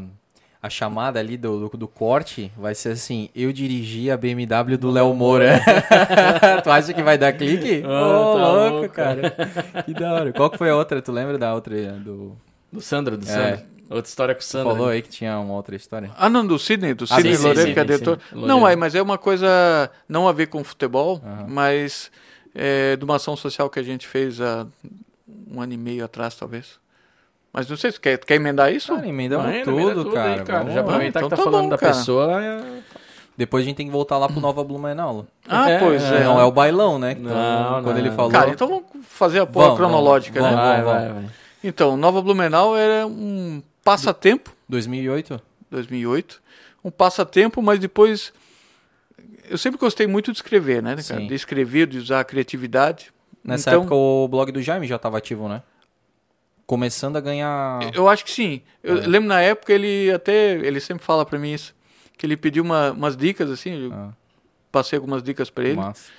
[0.62, 4.91] a chamada ali do, do, do corte vai ser assim: eu dirigi a BMW do
[4.91, 5.60] Léo Moura.
[6.64, 7.82] tu acha que vai dar clique?
[7.86, 9.36] Ô, Ah, tá louco, louco, cara.
[9.86, 10.34] que da hora.
[10.34, 11.01] Qual que foi a outra?
[11.01, 11.76] Tu lembra da outra?
[11.93, 12.36] Do...
[12.72, 13.30] Do Sandro, do É.
[13.32, 13.66] Sandro.
[13.89, 14.72] Outra história com o Sandro.
[14.74, 14.93] falou né?
[14.93, 16.12] aí que tinha uma outra história.
[16.16, 18.20] Ah, não, do Sidney, do Ah, Sidney sim, Loureiro, que é diretor.
[18.32, 21.45] Não, aí, mas é uma coisa não a ver com futebol, Aham.
[21.49, 22.12] mas
[22.53, 24.68] é, de uma ação social que a gente fez há
[25.51, 26.78] um ano e meio atrás, talvez.
[27.52, 28.93] Mas não sei se quer, quer emendar isso?
[28.93, 30.30] Cara, emendamos Vai, tudo, emenda tudo cara.
[30.34, 30.60] aí, cara.
[30.60, 31.93] Vamos Já aproveitar então que tá, tá falando bom, da cara.
[31.93, 32.43] pessoa.
[32.43, 32.80] é-
[33.36, 35.26] Depois a gente tem que voltar lá pro Nova Blumenau.
[35.47, 36.24] Ah, É, pois é.
[36.26, 37.14] Não é o bailão, né?
[37.18, 38.06] Então, Não, quando não.
[38.06, 38.30] ele falou.
[38.32, 40.62] Cara, então vamos fazer a porra Vamos, cronológica, vamos, né?
[40.62, 41.02] Vai, vamos.
[41.02, 41.26] vai, vai.
[41.64, 45.41] Então, Nova Blumenau era um passatempo, 2008?
[45.72, 46.41] 2008,
[46.84, 48.32] um passatempo, mas depois
[49.50, 51.02] eu sempre gostei muito de escrever, né, cara?
[51.22, 51.28] Sim.
[51.28, 53.12] De escrever, de usar a criatividade.
[53.43, 55.62] Nessa então, época o blog do Jaime já estava ativo, né?
[56.70, 57.80] Começando a ganhar.
[57.95, 58.61] Eu acho que sim.
[58.84, 59.07] Eu É.
[59.07, 61.74] lembro na época ele até ele sempre fala pra mim isso,
[62.15, 64.09] que ele pediu uma- umas dicas assim, eu Ah,
[64.72, 65.78] passei algumas dicas pra ele.
[65.78, 66.11] massa.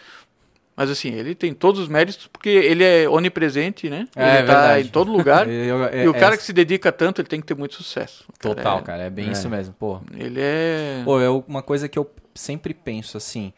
[0.77, 4.09] Mas assim, ele tem todos os méritos porque ele é onipresente, né?
[4.17, 4.89] É, ele tá verdade.
[4.89, 5.47] em todo lugar.
[5.49, 7.77] Eu- é- e o cara é- que se dedica tanto, ele tem que ter muito
[7.77, 8.25] sucesso.
[8.41, 9.31] Cara, Total, é- cara, é bem é.
[9.33, 10.01] isso mesmo, pô.
[10.17, 13.53] Ele é Pô, é uma coisa que eu sempre penso assim,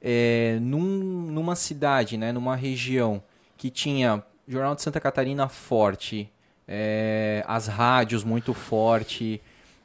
[0.00, 3.20] é, num- numa cidade, né, numa região
[3.56, 6.30] que tinha Jornal de Santa Catarina forte,
[6.66, 9.40] é, as rádios muito forte,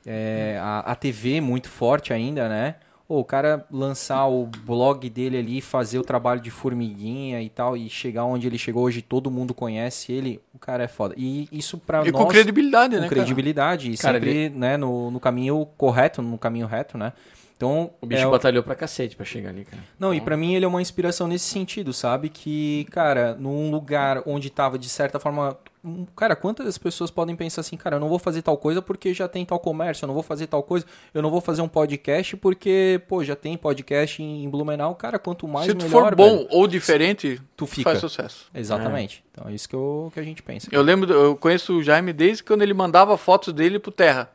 [0.05, 2.75] é, a, a TV muito forte ainda, né?
[3.07, 7.75] Ô, o cara lançar o blog dele ali, fazer o trabalho de formiguinha e tal,
[7.75, 11.15] e chegar onde ele chegou hoje, todo mundo conhece ele, o cara é foda.
[11.17, 15.09] E isso pra e nós com credibilidade, com né, credibilidade e Cara, sempre né, no,
[15.09, 17.13] no caminho correto, no caminho reto, né?
[17.59, 19.83] Então, O bicho é, batalhou pra cacete pra chegar ali, cara.
[19.99, 22.29] não, e pra mim ele é uma inspiração nesse sentido, sabe?
[22.29, 27.59] Que, cara, num lugar onde tava de certa forma, um- cara, quantas pessoas podem pensar
[27.59, 30.13] assim, cara, eu não vou fazer tal coisa porque já tem tal comércio, eu não
[30.13, 34.23] vou fazer tal coisa, eu não vou fazer um podcast porque, pô, já tem podcast
[34.23, 35.77] em Blumenau, cara, quanto mais cara?
[35.81, 36.47] Se tu melhor, for bom velho.
[36.51, 37.89] ou diferente, tu fica.
[37.89, 38.45] faz sucesso.
[38.55, 39.21] Exatamente.
[39.33, 40.69] Então é isso que, eu, que a gente pensa.
[40.71, 44.31] Eu lembro, eu conheço o Jaime desde quando ele mandava fotos dele pro Terra.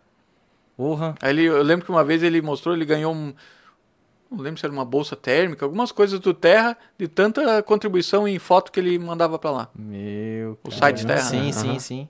[0.77, 1.15] Porra.
[1.23, 3.33] Aí ele, eu lembro que uma vez ele mostrou, ele ganhou um.
[4.31, 8.39] Não lembro se era uma bolsa térmica, algumas coisas do Terra, de tanta contribuição em
[8.39, 9.69] foto que ele mandava pra lá.
[9.79, 10.59] Meu.
[10.65, 10.77] O cara.
[10.77, 11.53] site Terra, Sim, né?
[11.53, 11.79] sim, Aham.
[11.79, 12.09] sim.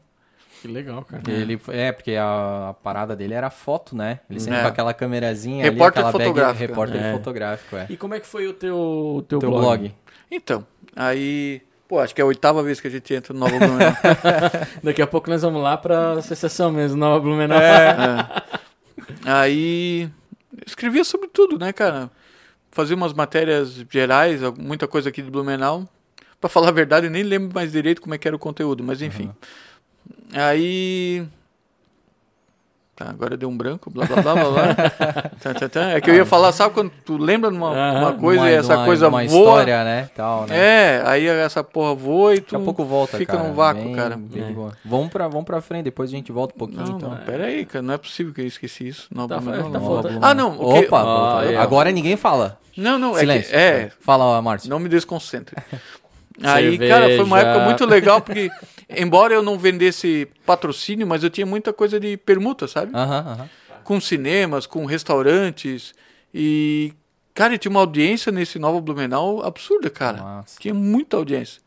[0.63, 1.23] Que legal, cara.
[1.31, 4.21] Ele, é, porque a, a parada dele era foto, né?
[4.31, 4.63] Ele sempre É.
[4.63, 6.67] com aquela câmerazinha Repórter ali, aquela bag- fotográfico.
[6.71, 7.13] repórter É.
[7.13, 7.87] fotográfico, é.
[7.91, 8.75] E como é que foi o teu,
[9.19, 9.61] o teu, Teu blog?
[9.63, 9.95] blog.
[10.31, 11.61] Então, aí.
[11.87, 13.93] Pô, acho que é a oitava vez que a gente entra no Nova Blumenau.
[14.83, 17.59] Daqui a pouco nós vamos lá pra associação mesmo, Nova Blumenau.
[17.59, 18.27] É.
[19.25, 20.11] Aí.
[20.53, 22.11] eu Escrevia sobre tudo, né, cara?
[22.71, 25.87] Fazia umas matérias gerais, muita coisa aqui de Blumenau.
[26.41, 29.01] Pra falar a verdade, nem lembro mais direito como é que era o conteúdo, mas
[29.01, 29.31] enfim.
[30.33, 31.27] Aí.
[32.97, 34.75] Tá, agora deu um branco, blá blá blá blá blá.
[35.43, 35.81] Tá, tá, tá.
[35.91, 38.55] É que eu ia falar, sabe quando tu lembra de uma, uma coisa Uma- e
[38.55, 39.25] essa uma- coisa uma voa?
[39.27, 40.09] história, né?
[40.15, 40.57] Tal, né?
[40.57, 43.49] É, aí essa porra voa e tu Daqui a pouco volta, fica cara.
[43.49, 44.17] num vácuo, Bem- cara.
[44.17, 44.73] bem É.
[44.85, 47.11] Vamos pra, vamos pra frente, depois a gente volta um pouquinho, Não, então.
[47.11, 49.09] não, pera aí, cara, não é possível que eu esqueci isso.
[49.13, 49.73] Não, Tá, Blumenau,
[50.03, 50.19] tá não.
[50.23, 51.03] Ah, não, o que- Opa,
[51.41, 51.57] Ah, é.
[51.57, 52.61] agora ninguém fala.
[52.77, 53.51] Não, não, é Silêncio.
[53.51, 54.71] que, é, Fala, Márcio.
[54.71, 55.57] Não me desconcentre.
[56.43, 56.95] Aí, Cerveja.
[56.95, 58.51] cara, foi uma época muito legal, porque,
[58.99, 62.95] embora eu não vendesse patrocínio, mas eu tinha muita coisa de permuta, sabe?
[62.95, 63.51] Aham, aham.
[63.83, 65.95] Com cinemas, com restaurantes.
[66.33, 66.93] E,
[67.35, 70.23] cara, tinha uma audiência nesse Nova Blumenau absurda, cara.
[70.23, 70.59] Massa.
[70.59, 71.61] Tinha muita audiência.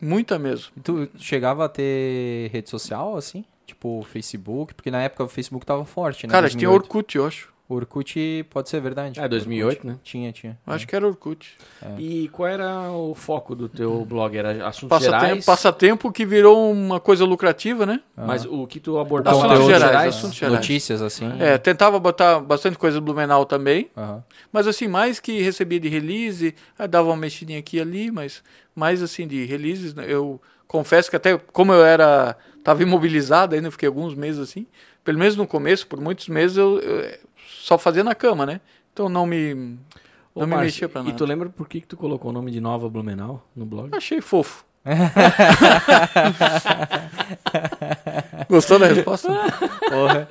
[0.00, 0.70] Muita mesmo.
[0.82, 3.44] Tu chegava a ter rede social, assim?
[3.66, 4.74] Tipo, Facebook?
[4.74, 6.32] Porque na época o Facebook tava forte, né?
[6.32, 6.82] Cara, tinha 2008.
[6.84, 7.52] Orkut, eu acho.
[7.68, 9.20] Orkut pode ser verdade.
[9.20, 9.86] É, 2008, Orkut.
[9.86, 9.98] né?
[10.02, 10.58] Tinha, tinha.
[10.66, 11.56] Eu acho que era Orkut.
[11.98, 14.36] E qual era o foco do teu blog?
[14.36, 15.44] Era assuntos Passatempo, gerais?
[15.44, 18.00] passatempo que virou uma coisa lucrativa, né?
[18.16, 19.78] Mas o que tu abordava Assuntos lá?
[19.78, 20.54] gerais, assuntos gerais.
[20.56, 21.30] Notícias, assim.
[21.38, 23.90] É, tentava botar bastante coisa do Blumenau também.
[23.96, 24.24] Aham.
[24.50, 28.42] Mas assim, mais que recebia de release, aí dava uma mexidinha aqui e ali, mas
[28.74, 33.70] mais assim de releases, né, eu confesso que até como eu era, tava imobilizado ainda,
[33.70, 34.66] fiquei alguns meses assim,
[35.04, 38.60] pelo menos no começo, por muitos meses eu, eu só fazia na cama, né?
[38.92, 39.78] Então não me
[40.34, 41.16] Ô, não me Márcio, mexia pra E nada.
[41.16, 43.90] tu lembra por que, que tu colocou o nome de Nova Blumenau no blog?
[43.96, 44.64] Achei fofo.
[48.48, 49.28] Gostou da resposta?
[49.88, 50.26] Porra.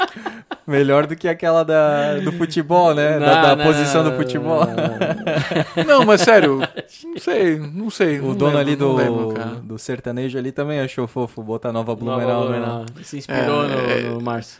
[0.66, 3.20] Melhor do que aquela da, do futebol, né?
[3.20, 4.66] da, da Não, posição não, do futebol.
[4.66, 4.88] não, não.
[6.00, 6.60] Não, mas sério,
[7.04, 8.20] não sei, não sei.
[8.20, 11.72] O não dono lembro, ali não do, lembro, do sertanejo ali também achou fofo botar
[11.72, 12.50] Nova Nova Blumenau.
[12.50, 12.58] né?
[12.58, 12.86] Blumenau.
[13.04, 14.02] Se inspirou É, no, é.
[14.10, 14.60] no Márcio.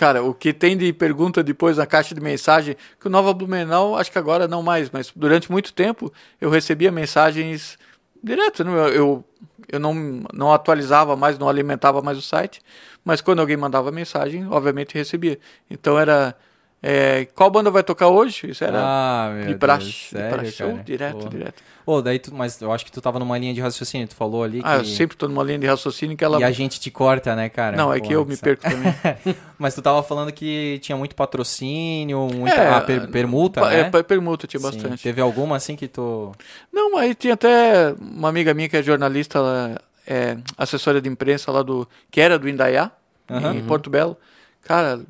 [0.00, 3.98] Cara, o que tem de pergunta depois na caixa de mensagem, que o Nova Blumenau,
[3.98, 7.78] acho que agora não mais, mas durante muito tempo eu recebia mensagens
[8.24, 8.70] direto, né?
[8.72, 9.24] eu, eu,
[9.68, 12.62] eu não, não atualizava mais, não alimentava mais o site,
[13.04, 15.38] mas quando alguém mandava mensagem, obviamente recebia.
[15.70, 16.34] Então era,
[16.82, 18.50] é, qual banda vai tocar hoje?
[18.50, 20.82] Isso era Ah, meu de praxe, Deus, de sério, praxe, show, cara?
[20.84, 21.28] direto, Pô.
[21.28, 21.62] direto.
[21.84, 24.42] Ô, daí tu, mas eu acho que tu tava numa linha de raciocínio, tu falou
[24.44, 24.68] ali que...
[24.68, 26.38] Ah, eu sempre tô numa linha de raciocínio que ela...
[26.38, 27.76] E a gente te corta, né, cara?
[27.76, 28.94] Não, é que eu me perco também.
[29.58, 33.90] Mas tu tava falando que tinha muito patrocínio, muita É, ah, per- permuta, Pa- né?
[33.92, 34.66] É, permuta tinha Sim.
[34.66, 35.02] bastante.
[35.02, 36.32] Teve alguma assim que tu...
[36.72, 41.50] Não, aí tinha até uma amiga minha que é jornalista, ela é assessora de imprensa
[41.52, 41.88] lá do.
[42.10, 42.90] que era do Indaiá,
[43.28, 43.54] Aham.
[43.54, 44.16] em Porto Belo.
[44.62, 45.00] Cara,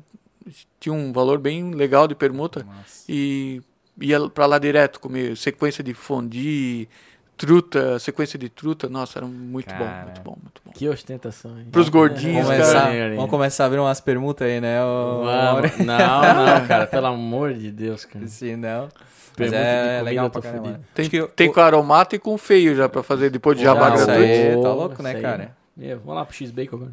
[0.81, 3.05] tinha um valor bem legal de permuta Nossa.
[3.07, 3.61] e
[4.01, 6.89] ia pra lá direto comer sequência de fondue,
[7.37, 8.89] truta, sequência de truta.
[8.89, 10.05] Nossa, era muito bom, Cara.
[10.05, 10.71] muito bom, muito bom.
[10.73, 11.67] Que ostentação, hein?
[11.71, 12.81] Pros gordinhos, Vamos cara.
[12.81, 14.83] começar, vamos começar a abrir umas permutas aí, né?
[14.83, 15.77] ô- Vamos.
[15.85, 18.27] Não, não, cara, pelo amor de Deus, cara.
[18.27, 18.89] Se não...
[19.35, 20.81] Permuta é legal pra caramba.
[20.93, 23.89] Tem, que tem o- com aromata e com feio já pra fazer depois de jabá
[23.89, 24.21] Não, gratuito.
[24.21, 25.21] aí tá louco, né, aí.
[25.21, 25.55] cara?
[25.77, 26.91] Meu, vamos lá pro X-Bacon agora.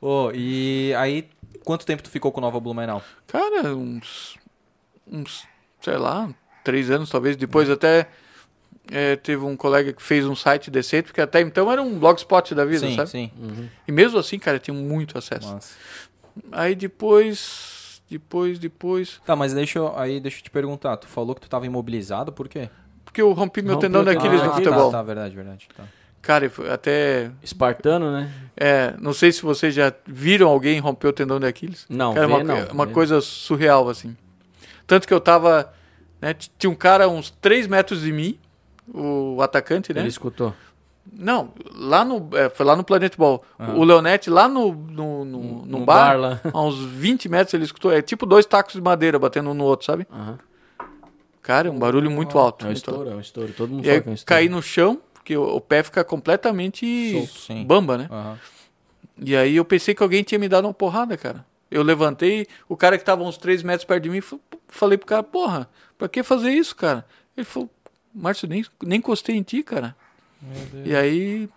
[0.00, 1.28] Ô, e aí,
[1.64, 3.02] quanto tempo tu ficou com Nova Blumenau?
[3.26, 4.36] Cara, uns.
[5.06, 5.46] uns,
[5.80, 6.30] sei lá,
[6.64, 7.36] três anos talvez.
[7.36, 8.08] Depois até
[8.90, 12.54] é, teve um colega que fez um site decente, porque até então era um blogspot
[12.54, 13.10] da vida, sim, sabe?
[13.10, 13.30] sim.
[13.38, 13.68] Uhum.
[13.86, 15.52] E mesmo assim, cara, tinha muito acesso.
[15.52, 15.74] Nossa.
[16.52, 19.20] Aí depois, depois, depois.
[19.24, 20.96] Tá, mas deixa eu, aí deixa eu te perguntar.
[20.96, 22.70] Tu falou que tu tava imobilizado, por quê?
[23.04, 24.68] Porque eu rompi meu Rompeu tendão o tendão daqueles no daqueles.
[24.68, 24.90] futebol.
[24.90, 25.68] Tá, tá, verdade, verdade.
[25.76, 25.84] Tá.
[26.22, 27.30] Cara, até.
[27.42, 28.30] Espartano, né?
[28.56, 31.86] É, não sei se vocês já viram alguém romper o tendão de Aquiles.
[31.88, 32.66] Não, Cara, vê, uma, não.
[32.72, 32.92] uma vê.
[32.92, 34.14] coisa surreal, assim.
[34.86, 35.72] Tanto que eu tava.
[36.20, 38.38] Né, tinha um cara uns 3 metros de mim,
[38.92, 40.00] o atacante, né?
[40.00, 40.52] Ele escutou.
[41.10, 42.28] Não, lá no.
[42.36, 43.42] é, foi lá no Planet Ball.
[43.58, 43.76] Aham.
[43.78, 46.40] O Leonete, lá no, no, no, no bar, lá.
[46.52, 47.90] a uns 20 metros, ele escutou.
[47.90, 50.06] É tipo dois tacos de madeira batendo um no outro, sabe?
[50.12, 50.38] Aham.
[51.42, 52.66] Cara, é um barulho muito alto.
[52.66, 53.52] É um estouro, é um estouro.
[53.56, 54.26] Todo mundo E fala que é um estouro.
[54.38, 55.00] caí no chão,
[55.30, 58.08] porque o, o pé fica completamente Solto, bamba, né?
[58.10, 58.38] Aham.
[59.22, 61.44] E aí eu pensei que alguém tinha me dado uma porrada, cara.
[61.70, 65.06] Eu levantei, o cara que tava uns 3 metros perto de mim, fa- falei pro
[65.06, 67.06] cara, porra, pra que fazer isso, cara?
[67.36, 67.70] Ele falou,
[68.12, 69.94] Márcio, nem, nem encostei em ti, cara.
[70.84, 71.48] E aí.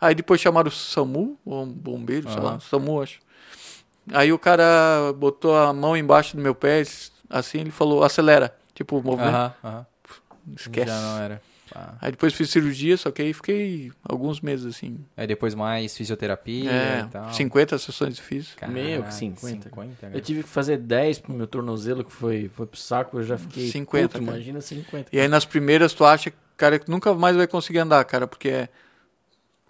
[0.00, 2.60] Aí depois chamaram o SAMU, ou um bombeiro, sei lá.
[2.60, 3.18] SAMU, acho.
[4.12, 6.82] Aí o cara botou a mão embaixo do meu pé,
[7.28, 8.56] assim, ele falou, acelera.
[8.74, 9.34] Tipo, o movimento.
[9.34, 9.86] Aham, aham.
[10.54, 10.86] Esquece.
[10.86, 11.42] Já não era.
[11.74, 11.94] Ah.
[12.00, 14.98] Aí depois fiz cirurgia, só que aí fiquei alguns meses assim.
[15.16, 17.32] Aí depois mais fisioterapia É, e tal.
[17.32, 18.58] 50 sessões de físico.
[18.60, 19.68] Caraca, Meu, que 50.
[19.68, 20.20] 50 Eu cara.
[20.20, 23.68] tive que fazer 10 pro meu tornozelo, que foi, foi pro saco, eu já fiquei
[23.70, 24.36] 50, puto, cara.
[24.36, 25.08] imagina 50.
[25.12, 28.48] E aí nas primeiras tu acha, cara, que nunca mais vai conseguir andar, cara, porque
[28.48, 28.68] é.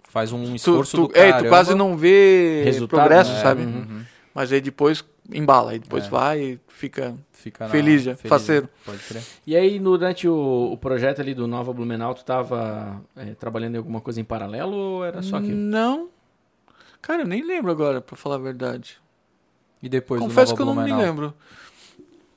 [0.09, 1.43] Faz um Tu, esforço tu, do é, caramba.
[1.43, 3.41] tu quase não vê Resultado, progresso, né?
[3.41, 3.61] sabe?
[3.63, 4.03] Uhum.
[4.33, 5.03] Mas aí depois
[5.33, 6.09] embala, aí depois É.
[6.09, 7.15] vai e fica.
[7.31, 8.67] Fica na- Feliz já, faceiro.
[8.85, 9.23] Pode crer.
[9.47, 13.77] E aí, durante o, o projeto ali do Nova Blumenau, tu tava é, trabalhando em
[13.77, 15.55] alguma coisa em paralelo ou era só aquilo?
[15.55, 16.09] Não.
[17.01, 18.97] Cara, eu nem lembro agora, pra falar a verdade.
[19.81, 21.33] E depois Confesso do que eu não me lembro.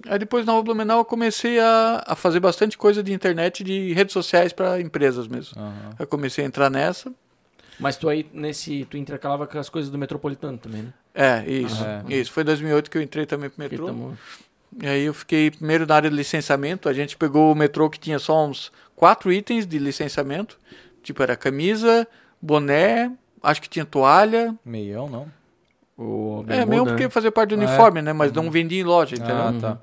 [0.07, 3.93] Aí depois na Nova Blumenau eu comecei a, a fazer bastante coisa de internet, de
[3.93, 5.61] redes sociais para empresas mesmo.
[5.61, 5.91] Aham.
[5.99, 7.13] Eu comecei a entrar nessa.
[7.81, 10.93] Mas tu aí, nesse, tu intercalava com as coisas do Metropolitano também, né?
[11.15, 11.85] É, isso.
[11.85, 12.33] Ah, Isso.
[12.33, 14.13] Foi em 2008 que eu entrei também pro Porque metrô.
[14.81, 16.89] E aí eu fiquei primeiro na área de licenciamento.
[16.89, 20.59] A gente pegou o metrô que tinha só uns quatro itens de licenciamento.
[21.03, 22.09] Tipo, era camisa,
[22.41, 24.55] boné, acho que tinha toalha.
[24.65, 25.43] Meião, não?
[25.97, 26.91] o é, bermuda, mesmo né?
[26.93, 27.67] porque fazia parte do Ah, é?
[27.67, 28.13] uniforme, né?
[28.13, 29.37] Mas não vendia em loja, entendeu?
[29.37, 29.79] Ah, tá.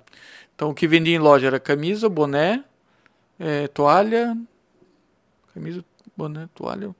[0.56, 2.64] Então o que vendia em loja era camisa, boné,
[3.40, 4.38] eh, toalha.
[5.54, 5.84] Camisa,
[6.18, 6.94] boné, toalha.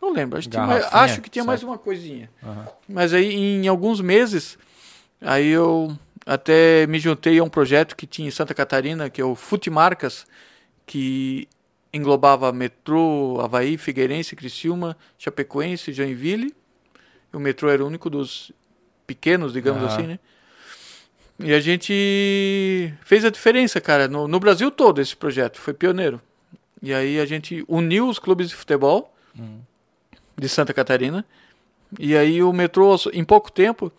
[0.00, 0.38] Não lembro.
[0.38, 1.70] Acho que tinha, mais, acho que tinha mais certo.
[1.70, 2.30] uma coisinha.
[2.42, 2.68] Aham.
[2.88, 4.58] Mas aí em alguns meses,
[5.20, 9.24] aí eu até me juntei a um projeto que tinha em Santa Catarina, que é
[9.24, 10.26] o Futimarcas,
[10.86, 11.48] que
[11.92, 16.54] englobava metrô, Havaí, Figueirense, Criciúma, Chapecoense, Joinville.
[17.32, 18.52] O metrô era o único dos
[19.06, 19.92] pequenos, digamos Aham.
[19.92, 20.18] assim, né?
[21.40, 26.20] E a gente fez a diferença, cara, no, no Brasil todo esse projeto, foi pioneiro.
[26.82, 29.60] E aí a gente uniu os clubes de futebol Hum.
[30.38, 31.24] De Santa Catarina.
[31.98, 33.90] E aí o metrô, em pouco tempo,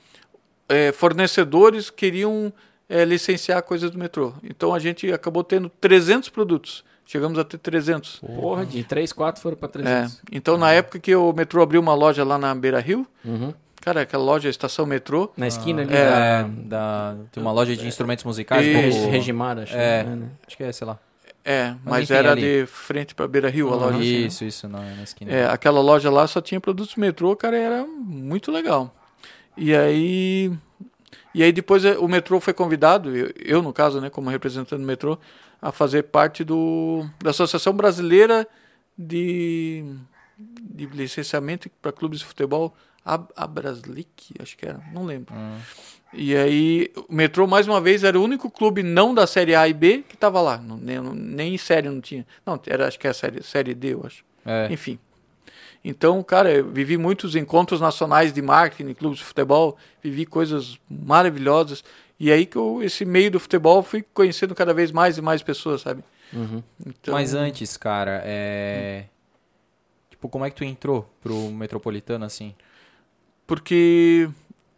[0.67, 2.53] eh, fornecedores queriam
[2.87, 4.33] eh, licenciar coisas do metrô.
[4.43, 6.83] Então a gente acabou tendo 300 produtos.
[7.05, 8.19] Chegamos a ter 300.
[8.19, 10.21] Porra, de 3, 4 foram pra É, 300.
[10.31, 13.53] então na época que o metrô abriu uma loja lá na Beira Rio, Uhum.
[13.81, 15.31] Cara, aquela loja Estação Metrô.
[15.37, 16.03] Na esquina ali É.
[16.05, 18.67] da, É, da, tem uma loja de instrumentos musicais.
[18.67, 19.73] E- um pouco- Regimar, acho.
[19.73, 20.03] É.
[20.03, 20.27] né?
[20.45, 20.99] Acho que é, sei lá.
[21.43, 22.41] É, mas, enfim, era ali.
[22.41, 23.97] de frente pra Beira Rio a loja.
[23.97, 24.27] assim, né?
[24.27, 25.31] Isso, isso, na, na esquina.
[25.31, 28.93] É, aquela loja lá só tinha produtos metrô, cara, e era muito legal.
[29.57, 30.51] E aí.
[31.33, 34.75] E aí depois eh, o metrô foi convidado, eu, eu, no caso, né, como representante
[34.81, 35.17] do metrô,
[35.61, 38.47] a fazer parte do, da Associação Brasileira
[38.97, 39.85] de,
[40.37, 42.75] de Licenciamento para Clubes de Futebol,
[43.05, 45.33] a, Abraslic, acho que era, não lembro.
[45.35, 45.57] Hum.
[46.13, 49.67] E aí o metrô, mais uma vez, era o único clube não da Série A
[49.67, 50.57] e B que estava lá.
[50.57, 52.25] Não, nem, nem em série não tinha.
[52.45, 54.23] Não, era, acho que é a série, série D, eu acho.
[54.45, 54.67] É.
[54.71, 54.97] Enfim.
[55.83, 61.83] Então, cara, eu vivi muitos encontros nacionais de marketing, clubes de futebol, vivi coisas maravilhosas.
[62.19, 65.41] E aí que eu, esse meio do futebol, fui conhecendo cada vez mais e mais
[65.41, 66.03] pessoas, sabe?
[66.33, 66.61] Uhum.
[66.85, 69.05] Então, Mas antes, cara, é.
[70.09, 72.53] Tipo, como é que tu entrou pro Metropolitano assim?
[73.47, 74.29] Porque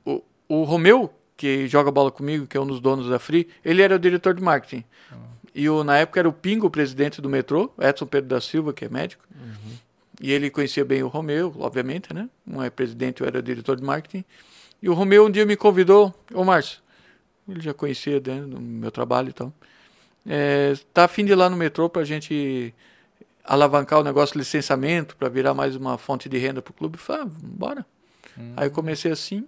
[0.06, 1.12] o, o Romeu,
[1.42, 4.36] que joga bola comigo, que é um dos donos da Free, ele era o diretor
[4.36, 4.84] de marketing.
[5.56, 8.72] E o, na época era o Pingo, o presidente do metrô, Edson Pedro da Silva,
[8.72, 9.24] que é médico.
[10.22, 12.30] E ele conhecia bem o Romeu, obviamente, né?
[12.46, 14.24] Um é presidente, eu era diretor de marketing.
[14.84, 16.80] E o Romeu um dia me convidou, ô Márcio,
[17.50, 19.52] ele já conhecia né, do meu trabalho e tal.
[20.28, 22.72] É, tá afim de ir lá no metrô pra gente
[23.44, 26.98] alavancar o negócio de licenciamento, para virar mais uma fonte de renda pro clube?
[26.98, 27.86] Eu falei, ah, bora.
[28.56, 29.48] Aí eu comecei assim.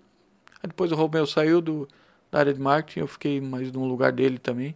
[0.64, 1.88] Aí depois o Romeu saiu do,
[2.32, 4.74] da área de marketing, eu fiquei mais no lugar dele também.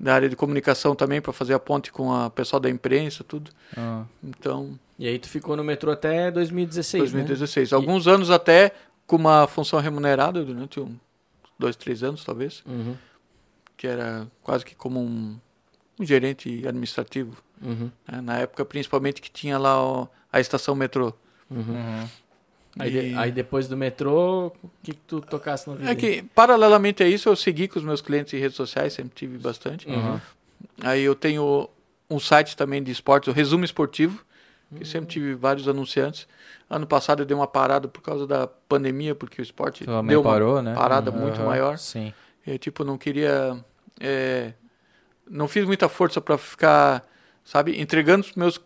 [0.00, 3.50] Da área de comunicação também, para fazer a ponte com a pessoal da imprensa, tudo.
[3.76, 7.72] Ah, Então, E aí tu ficou no metrô até 2016, 2016.
[7.72, 8.72] Alguns anos até
[9.06, 10.94] com uma função remunerada durante uns
[11.58, 12.62] dois, três anos, talvez.
[12.64, 12.72] né?
[12.74, 12.96] Uhum.
[13.76, 15.36] Que era quase que como um,
[15.98, 17.36] um gerente administrativo.
[17.60, 17.90] Uhum.
[18.10, 18.20] né?
[18.20, 21.12] Na época, principalmente, que tinha lá ó, a estação metrô.
[21.50, 22.06] Uhum.
[22.78, 22.84] Uhum.
[22.84, 25.90] Aí, de- E- aí depois do metrô, o que, que tu tocasse na vida?
[25.90, 29.12] É que, paralelamente a isso, eu segui com os meus clientes em redes sociais, sempre
[29.14, 29.88] tive bastante.
[29.88, 30.20] Uhum.
[30.82, 31.68] Aí eu tenho
[32.10, 34.24] um site também de esportes, o Resumo Esportivo,
[34.76, 36.26] que sempre tive vários anunciantes.
[36.68, 40.20] Ano passado eu dei uma parada por causa da pandemia, porque o esporte também deu
[40.20, 40.74] uma parou, né?
[40.74, 41.18] parada Uhum.
[41.18, 41.78] muito maior.
[41.78, 42.12] Sim.
[42.46, 43.56] Eu, tipo, não queria...
[44.00, 44.52] é,
[45.30, 47.06] não fiz muita força para ficar,
[47.44, 48.60] sabe, entregando para meus,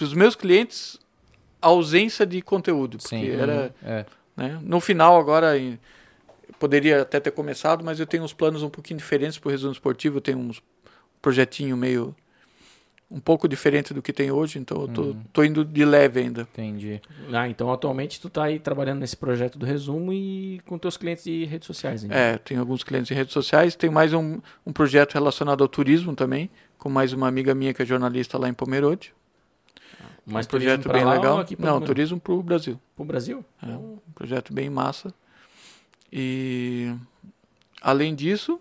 [0.00, 1.05] os meus clientes a
[1.60, 2.98] ausência de conteúdo.
[2.98, 3.30] Porque Sim.
[3.30, 3.74] era...
[3.82, 4.04] É.
[4.36, 4.58] né?
[4.62, 5.78] No final, agora, em-
[6.58, 9.72] poderia até ter começado, mas eu tenho uns planos um pouquinho diferentes para o resumo
[9.72, 10.18] esportivo.
[10.18, 10.62] Eu tenho uns
[11.20, 12.14] projetinho meio
[13.08, 15.22] um pouco diferente do que tem hoje, então eu tô, Uhum.
[15.32, 16.42] tô indo de leve ainda.
[16.42, 17.00] Entendi.
[17.32, 21.22] Ah, então atualmente tu tá aí trabalhando nesse projeto do resumo e com teus clientes
[21.22, 22.16] de redes sociais, então.
[22.16, 26.16] É, tenho alguns clientes em redes sociais, tem mais um, um projeto relacionado ao turismo
[26.16, 29.14] também, com mais uma amiga minha que é jornalista lá em Pomerode.
[30.26, 31.46] Mas um projeto bem lá legal.
[31.58, 31.86] Não, Minas?
[31.86, 32.80] turismo para o Brasil.
[32.96, 33.44] pro Brasil?
[33.62, 35.14] É, um projeto bem massa.
[36.12, 36.92] E
[37.80, 38.60] além disso,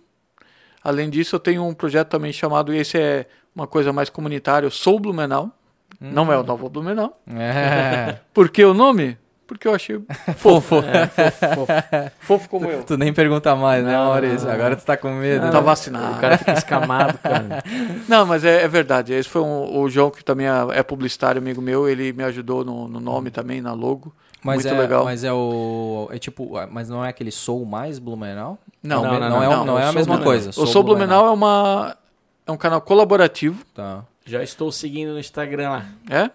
[0.83, 4.71] além disso eu tenho um projeto também chamado, esse é uma coisa mais comunitária, eu
[4.71, 5.51] sou Blumenau.
[5.99, 7.19] Não é o Novo Blumenau.
[7.27, 8.19] É.
[8.33, 9.17] Por que o nome?
[9.47, 9.99] Porque eu achei
[10.37, 10.77] fofo.
[10.77, 11.73] É, fofo, fofo.
[12.19, 12.83] fofo como eu.
[12.83, 14.47] tu nem pergunta mais, né, Não, Maurício?
[14.47, 15.51] não, Agora tu tá com medo.
[15.51, 15.61] Tá né?
[15.61, 16.17] vacinado.
[16.17, 17.63] O cara fica escamado, cara.
[18.09, 19.13] Não, mas é, é verdade.
[19.13, 21.87] Esse foi um, o João, que também é é publicitário, amigo meu.
[21.87, 24.13] Ele me ajudou no, no nome também, na logo.
[24.43, 25.03] Mas Muito é, legal.
[25.05, 26.07] Mas é o.
[26.11, 26.51] É tipo.
[26.69, 28.59] Mas não é aquele Sou Mais Blumenau?
[28.83, 30.49] Não, Não, não, não, não, é, não, não, é a mesma coisa.
[30.49, 31.97] o Sou Blumenau é, uma,
[32.45, 33.65] é um canal colaborativo.
[33.73, 34.03] Tá.
[34.23, 35.85] Já estou seguindo no Instagram lá.
[36.09, 36.29] É?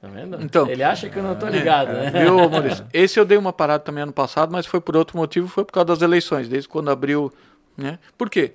[0.00, 0.40] Tá vendo?
[0.40, 0.68] Então.
[0.68, 2.10] Ele acha que eu não tô ligado, né?
[2.10, 2.86] Viu, Maurício?
[2.92, 5.72] Esse eu dei uma parada também ano passado, mas foi por outro motivo, foi por
[5.72, 7.32] causa das eleições, desde quando abriu,
[7.76, 7.98] né?
[8.16, 8.52] Por quê?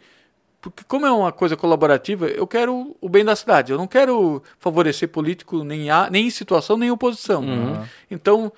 [0.61, 3.73] Porque como é uma coisa colaborativa, eu quero o bem da cidade.
[3.73, 7.41] Eu não quero favorecer político nem, a, nem em situação, nem em oposição.
[7.43, 7.83] Uhum.
[8.09, 8.51] Então,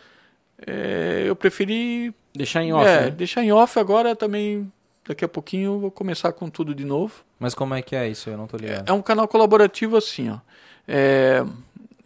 [0.67, 3.11] é, eu preferi Deixar em off, é, né?
[3.11, 4.71] deixar em off agora também.
[5.07, 7.23] Daqui a pouquinho eu vou começar com tudo de novo.
[7.39, 8.29] Mas como é que é isso?
[8.29, 8.89] Eu não tô ligado.
[8.89, 10.39] É um canal colaborativo assim, ó.
[10.88, 11.43] É,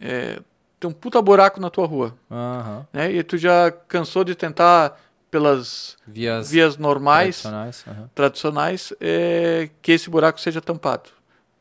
[0.00, 0.38] é,
[0.80, 2.86] tem um puta buraco na tua rua, Aham.
[2.92, 3.12] né?
[3.12, 4.98] E tu já cansou de tentar
[5.30, 7.84] pelas Vias, vias normais, tradicionais.
[7.86, 8.10] aham.
[8.14, 11.10] tradicionais, é, que esse buraco seja tampado.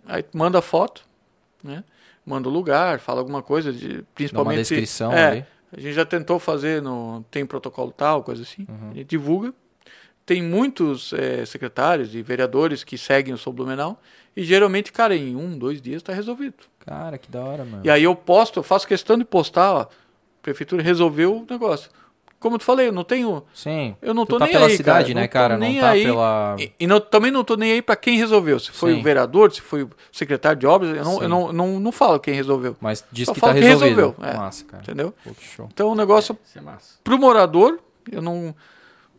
[0.07, 1.03] Aí tu manda foto,
[1.63, 1.84] né?
[2.26, 4.57] Manda o lugar, fala alguma coisa, de, Dá uma principalmente...
[4.59, 5.45] descrição é, ali.
[5.72, 8.65] A gente já tentou fazer, no, tem protocolo tal, coisa assim.
[8.67, 8.89] Uhum.
[8.91, 9.53] A gente divulga.
[10.30, 14.00] Tem muitos é, secretários e vereadores que seguem o Sou Blumenau.
[14.38, 16.54] E geralmente, cara, em um, dois dias está resolvido.
[16.86, 17.82] Cara, que da hora, mano.
[17.84, 19.82] E aí eu posto, eu faço questão de postar, ó.
[19.82, 19.88] A
[20.44, 21.90] prefeitura resolveu o negócio.
[22.40, 23.44] como eu te falei, eu não tenho.
[23.56, 23.96] Sim.
[24.04, 25.16] Eu não tu tô tá nem pela aí, cidade, cara.
[25.16, 25.58] né, Não cara?
[25.58, 26.04] nem não tá aí.
[26.04, 26.56] pela.
[26.60, 28.60] E, e não- também não tô nem aí para quem resolveu.
[28.60, 29.00] Se foi Sim.
[29.00, 31.24] o vereador, se foi o secretário de obras, eu não, Sim.
[31.24, 32.78] eu não, não, não falo quem resolveu.
[32.80, 33.96] Mas diz Só que tá que resolvido.
[33.96, 34.38] resolveu, é.
[34.38, 34.84] Massa, cara.
[34.84, 35.12] Entendeu?
[35.24, 35.68] Pô, que show.
[35.74, 36.94] Então o negócio Isso é massa.
[37.04, 37.80] pro morador,
[38.12, 38.56] eu não.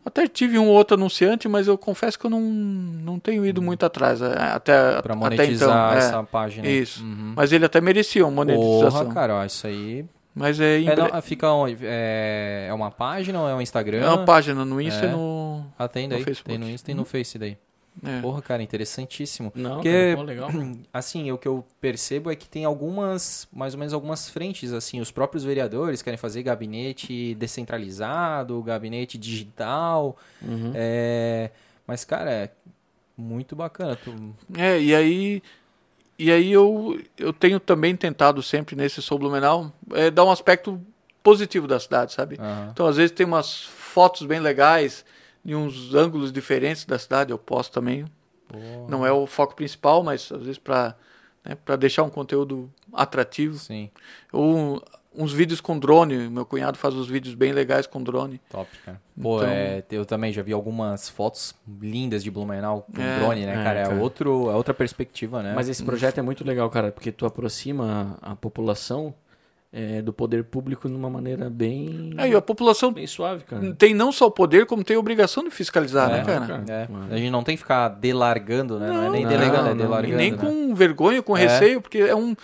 [0.05, 3.85] Até tive um outro anunciante, mas eu confesso que eu não, não tenho ido muito
[3.85, 4.21] atrás.
[4.21, 5.93] é, Até, Pra até monetizar então.
[5.93, 5.97] é.
[5.97, 6.67] essa página.
[6.67, 7.03] Isso.
[7.03, 7.33] Uhum.
[7.35, 9.01] Mas ele até merecia uma monetização.
[9.03, 10.03] Porra, cara, ó, isso aí.
[10.33, 11.77] Mas é, em É, não, fica onde?
[11.83, 13.99] É, é uma página ou é um Instagram?
[14.01, 15.09] é uma página no Insta É.
[15.09, 15.65] e no.
[15.77, 16.23] Ah, tem no daí.
[16.23, 16.49] Facebook.
[16.49, 17.57] Tem no Insta e no Face daí.
[18.03, 18.21] É.
[18.21, 19.51] Porra, cara, interessantíssimo.
[19.55, 20.49] Não, Porque- cara, legal.
[20.93, 24.99] Assim, o que eu percebo é que tem algumas, mais ou menos algumas frentes, assim,
[25.01, 30.71] os próprios vereadores querem fazer gabinete descentralizado, gabinete digital, Uhum.
[30.73, 31.51] é...
[31.85, 32.49] mas, cara, é
[33.17, 33.95] muito bacana.
[33.95, 34.13] Tu...
[34.57, 35.43] É, e aí.
[36.17, 40.79] E aí eu, eu tenho também tentado sempre nesse Sou Blumenau é, dar um aspecto
[41.23, 42.37] positivo da cidade, sabe?
[42.39, 42.69] Aham.
[42.71, 45.03] Então, às vezes, tem umas fotos bem legais,
[45.43, 48.05] de uns ângulos diferentes da cidade, eu posto também.
[48.47, 50.95] Porra, Não é o foco principal, mas às vezes para
[51.43, 53.57] né, pra deixar um conteúdo atrativo.
[53.57, 53.89] Sim,
[54.31, 54.83] Ou
[55.13, 58.39] uns vídeos com drone, meu cunhado faz uns vídeos bem legais com drone.
[58.49, 59.01] top, cara.
[59.19, 63.45] Pô, Então- é, eu também já vi algumas fotos lindas de Blumenau com É, drone,
[63.45, 63.79] né, é, cara?
[63.79, 64.01] É, cara.
[64.01, 65.53] Outro, é outra perspectiva, né?
[65.55, 69.13] Mas esse projeto é muito legal, cara, porque tu aproxima a população
[69.73, 73.73] é, do poder público de uma maneira bem, Aí a população bem suave, cara.
[73.75, 76.45] tem não só o poder, como tem a obrigação de fiscalizar, né, É, cara?
[76.45, 76.63] cara.
[76.67, 78.87] É, a gente não tem que ficar delargando, né?
[78.89, 80.13] Não, é nem Não, delegando, é não, delargando.
[80.13, 80.37] E nem né?
[80.37, 81.41] com vergonha, com É.
[81.41, 82.35] receio, porque é um,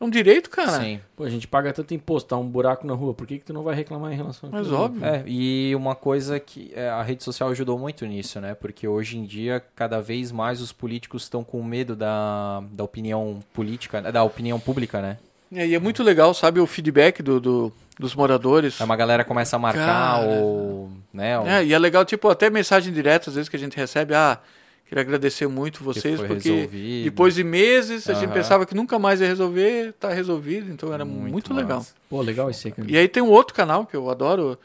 [0.00, 0.80] é um direito, cara.
[0.80, 1.00] Sim.
[1.16, 3.52] Pô, a gente paga tanto imposto, tá um buraco na rua, por que, que tu
[3.52, 5.04] não vai reclamar em relação a Mas óbvio.
[5.04, 8.54] É, e uma coisa que é, a rede social ajudou muito nisso, né?
[8.54, 13.40] Porque hoje em dia, cada vez mais os políticos estão com medo da, da opinião
[13.52, 15.18] política, da opinião pública, né?
[15.52, 18.80] É, E é muito legal, sabe, o feedback do, do- dos moradores.
[18.80, 19.86] Aí uma galera começa a marcar
[20.20, 20.26] Cara.
[20.26, 20.90] ou...
[21.12, 23.76] Né, ou- É, e é legal, tipo, até mensagem direta, às vezes, que a gente
[23.76, 24.38] recebe, ah,
[24.86, 27.04] queria agradecer muito vocês, porque resolvido.
[27.04, 31.04] depois de meses a gente pensava que nunca mais ia resolver, tá resolvido, então era
[31.04, 31.78] muito, legal.
[31.78, 31.94] massa.
[32.08, 32.90] Pô, legal esse cara.
[32.90, 34.58] E aí tem um outro canal que eu adoro,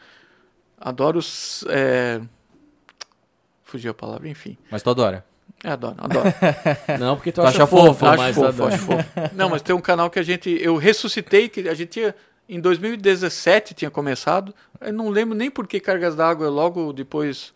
[0.79, 1.19] adoro,
[1.69, 2.21] é...
[3.63, 4.57] fugiu a palavra, enfim.
[4.69, 5.25] Mas tu adora.
[5.63, 6.33] É, adoro, adoro.
[6.99, 8.75] Não, porque tu, Tu acha, acha fofo, fofo, acho mas fofo, adora.
[8.75, 9.09] acho fofo.
[9.33, 12.13] Não, mas tem um canal que a gente, eu ressuscitei, que a gente tinha,
[12.49, 17.53] em 2017 tinha começado, eu não lembro nem por que Cargas d'Água, logo depois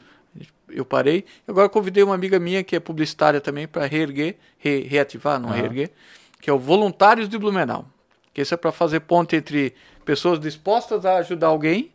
[0.70, 1.26] eu parei.
[1.47, 5.58] Agora convidei uma amiga minha que é publicitária também para reerguer, re- reativar, não Aham.
[5.58, 5.91] reerguer,
[6.39, 7.86] que é o Voluntários de Blumenau.
[8.34, 9.74] Que isso é para fazer ponte entre
[10.05, 11.91] pessoas dispostas a ajudar alguém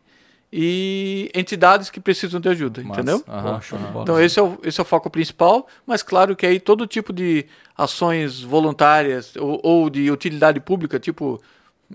[0.52, 3.00] e entidades que precisam de ajuda, Massa.
[3.00, 3.24] entendeu?
[3.26, 3.60] Aham.
[4.02, 7.10] Então esse é, o, esse é o foco principal, mas claro que aí todo tipo
[7.10, 7.46] de
[7.76, 11.40] ações voluntárias ou, ou de utilidade pública, tipo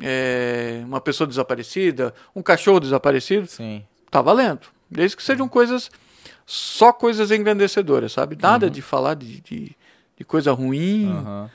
[0.01, 3.83] é, uma pessoa desaparecida, um cachorro desaparecido, Sim.
[4.09, 4.61] tá valendo.
[4.89, 5.91] Desde que sejam coisas,
[6.43, 8.35] só coisas engrandecedoras, sabe?
[8.41, 9.75] Nada de falar de, de,
[10.17, 11.11] de coisa ruim.
[11.11, 11.51] Aham.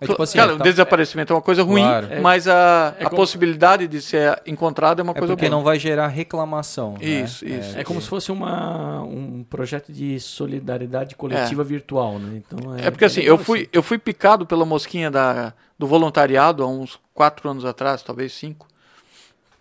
[0.00, 2.06] É tipo assim, Cara, tá- o desaparecimento é uma coisa ruim, Claro.
[2.08, 5.48] É- mas a, é a como- possibilidade de ser encontrado é uma é coisa porque
[5.48, 5.58] boa.
[5.58, 6.92] não vai gerar reclamação.
[6.92, 7.04] né?
[7.04, 7.76] Isso, isso.
[7.76, 12.36] É como se fosse uma, um projeto de solidariedade coletiva virtual, né?
[12.46, 16.62] Então é, É porque assim, eu fui, eu fui picado pela mosquinha da, do voluntariado
[16.62, 18.68] há uns quatro anos atrás, talvez cinco.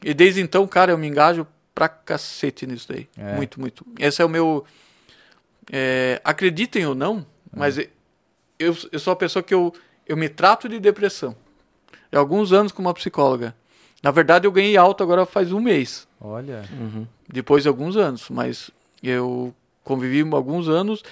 [0.03, 3.07] E desde então, cara, eu me engajo pra cacete nisso daí.
[3.17, 3.35] É.
[3.35, 3.83] Muito, muito.
[3.99, 4.63] Esse é o meu.
[5.71, 7.25] é, acreditem ou não,
[7.55, 7.89] mas eu,
[8.91, 9.73] eu sou a pessoa que eu,
[10.07, 11.35] eu me trato de depressão.
[12.11, 13.53] Há alguns anos com uma psicóloga.
[14.01, 16.63] Na verdade, eu ganhei alta agora faz um mês Olha.
[16.79, 17.05] Uhum.
[17.27, 18.69] depois de alguns anos, mas
[19.03, 19.53] eu
[19.83, 21.03] convivi alguns anos,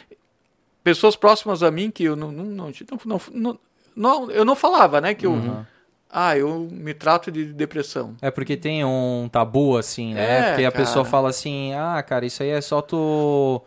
[0.83, 2.71] pessoas próximas a mim que eu não, não, não,
[3.33, 3.59] não,
[3.95, 5.65] não, eu não falava, né, que eu, Uhum.
[6.09, 8.15] ah, eu me trato de depressão.
[8.21, 10.39] É porque tem um tabu, assim, né?
[10.39, 10.83] É, porque a cara.
[10.85, 13.61] pessoa fala assim, ah, cara, isso aí é só tu.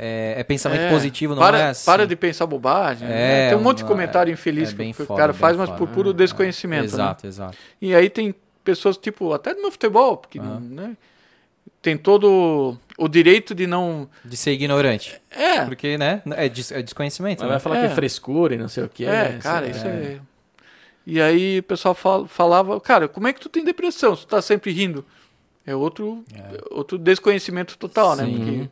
[0.00, 1.84] É, é pensamento É, positivo, não para, é assim.
[1.84, 3.08] para de pensar bobagem.
[3.08, 3.46] né?
[3.46, 5.56] É, Tem um monte de uma- comentário infeliz é que, bem que o cara faz,
[5.56, 6.82] mas por puro desconhecimento.
[6.82, 6.86] né?
[6.86, 7.58] Exato, exato.
[7.82, 8.32] E aí tem
[8.62, 10.60] pessoas, tipo, até no meu futebol, porque, Aham.
[10.60, 10.96] né,
[11.82, 14.08] tem todo o direito de não...
[14.24, 15.20] De ser ignorante.
[15.30, 16.22] É, Porque, né?
[16.36, 17.40] É, des- é desconhecimento.
[17.40, 17.50] Mas né?
[17.54, 17.86] vai falar É.
[17.86, 19.04] que é frescura e não sei o que.
[19.04, 20.18] É, cara, isso é.
[21.06, 24.14] E aí o pessoal fal- falava, cara, como é que tu tem depressão?
[24.14, 25.04] Se tu tá sempre rindo.
[25.66, 26.24] É outro,
[26.70, 28.24] outro desconhecimento total, né?
[28.26, 28.36] Sim.
[28.36, 28.70] Porque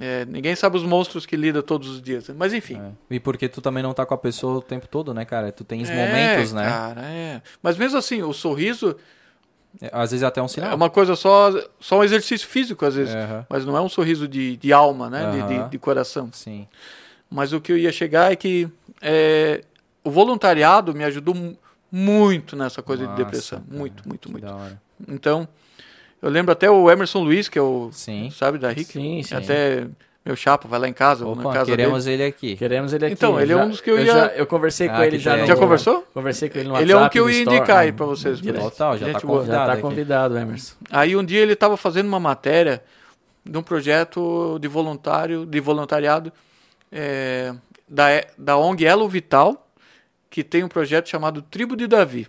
[0.00, 2.28] é, ninguém sabe os monstros que lida todos os dias.
[2.28, 2.34] né?
[2.38, 2.76] Mas enfim.
[3.10, 3.14] É.
[3.14, 5.50] E porque tu também não tá com a pessoa o tempo todo, né, cara?
[5.52, 6.64] Tu tens É, momentos, né?
[6.68, 7.42] Cara, é.
[7.62, 8.96] Mas mesmo assim, o sorriso
[9.80, 10.74] É, Às vezes é até um é sinal.
[10.76, 13.14] uma coisa só, só um exercício físico, às vezes.
[13.14, 13.46] Aham.
[13.48, 15.30] Mas não é um sorriso de, de alma, né?
[15.30, 15.68] De- de, Aham.
[15.70, 16.28] de coração.
[16.32, 16.68] Sim.
[17.30, 18.68] Mas o que eu ia chegar é que
[19.00, 19.62] é,
[20.04, 21.56] o voluntariado me ajudou mu-
[21.90, 23.60] muito nessa coisa Massa, de depressão.
[23.62, 23.78] cara.
[23.78, 24.46] Muito, muito, muito.
[25.08, 25.48] Então,
[26.22, 27.90] Eu lembro até o Emerson Luiz, que é o.
[27.92, 28.30] Sim.
[28.30, 28.92] Sabe, da Rick?
[28.92, 29.34] Sim, sim.
[29.34, 29.86] Até
[30.24, 31.26] meu chapa, vai lá em casa.
[31.26, 32.22] Opa, na casa queremos dele.
[32.22, 32.56] ele aqui.
[32.56, 33.14] Queremos ele aqui.
[33.14, 35.32] Então, ele é um dos que eu ia- já- eu conversei Ah, com ele já.
[35.32, 35.40] tem.
[35.40, 36.06] no- Já conversou?
[36.14, 37.96] Conversei com ele no Ele é um WhatsApp, que eu ia Store, indicar aí no-
[37.96, 38.40] pra vocês.
[38.40, 39.46] Total, já Gente tá convidado.
[39.58, 39.82] Já tá aqui.
[39.82, 40.74] convidado, Emerson.
[40.92, 42.80] Aí um dia ele estava fazendo uma matéria
[43.44, 46.32] de um projeto de voluntário, de voluntariado
[46.92, 47.52] é,
[47.88, 48.04] da,
[48.38, 49.66] da ONG Elo Vital,
[50.30, 52.28] que tem um projeto chamado Tribo de Davi,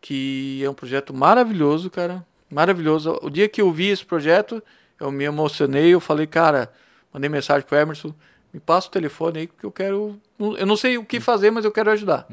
[0.00, 3.18] que é um projeto maravilhoso, cara, maravilhoso.
[3.22, 4.62] O dia que eu vi esse projeto,
[5.00, 6.70] eu me emocionei, eu falei, cara,
[7.12, 8.14] mandei mensagem pro Emerson,
[8.52, 11.64] me passa o telefone aí que eu quero, eu não sei o que fazer, mas
[11.64, 12.26] eu quero ajudar.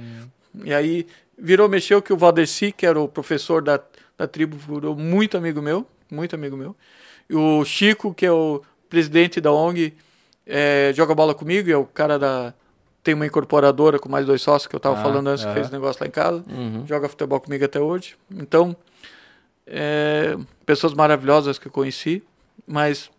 [0.64, 1.08] E aí
[1.38, 3.80] virou, mexeu que o Valdeci, que era o professor da,
[4.18, 6.76] da tribo, virou muito amigo meu, muito amigo meu.
[7.30, 9.94] E o Chico, que é o presidente da ONG,
[10.46, 12.54] é, joga bola comigo, é o cara da.
[13.04, 15.56] Tem uma incorporadora com mais dois sócios que eu tava Ah, falando antes, que aham.
[15.56, 16.44] fez negócio lá em casa.
[16.48, 16.86] Uhum.
[16.86, 18.16] Joga futebol comigo até hoje.
[18.36, 18.76] Então,
[19.68, 22.24] é, pessoas maravilhosas que eu conheci,
[22.68, 23.10] mas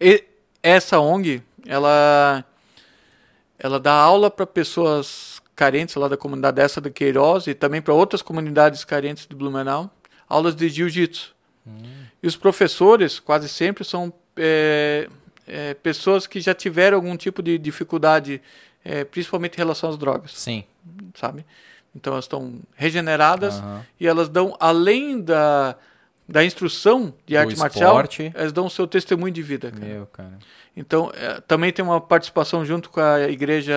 [0.00, 0.24] e-
[0.62, 2.44] essa ONG, ela
[3.58, 7.94] ela dá aula para pessoas carentes lá da comunidade dessa da Queiroz e também para
[7.94, 9.90] outras comunidades carentes de Blumenau,
[10.28, 11.34] aulas de jiu-jitsu.
[12.22, 15.08] E os professores, quase sempre, são é,
[15.46, 18.40] é, pessoas que já tiveram algum tipo de dificuldade,
[18.84, 20.62] é, principalmente em relação às drogas, Sim.
[21.14, 21.44] sabe?
[21.96, 23.84] Então elas estão regeneradas Aham.
[23.98, 25.74] e elas dão, além da,
[26.28, 28.30] da instrução de Do arte marcial, esporte.
[28.34, 29.70] elas dão o seu testemunho de vida.
[29.70, 29.84] Cara.
[29.84, 30.38] Meu, cara.
[30.76, 33.74] Então, é, também tem uma participação junto com a igreja.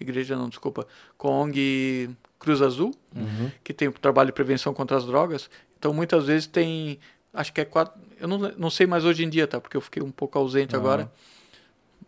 [0.00, 0.86] Igreja não, desculpa.
[1.18, 3.50] Com a ONG Cruz Azul, Uhum.
[3.62, 5.50] que tem o trabalho de prevenção contra as drogas.
[5.78, 6.98] Então, muitas vezes tem.
[7.32, 7.92] Acho que é quatro.
[8.18, 9.60] Eu não, não sei mais hoje em dia, tá?
[9.60, 10.82] Porque eu fiquei um pouco ausente Aham.
[10.82, 11.12] agora.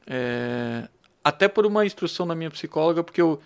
[0.07, 0.89] É,
[1.23, 3.39] até por uma instrução da minha psicóloga, porque eu.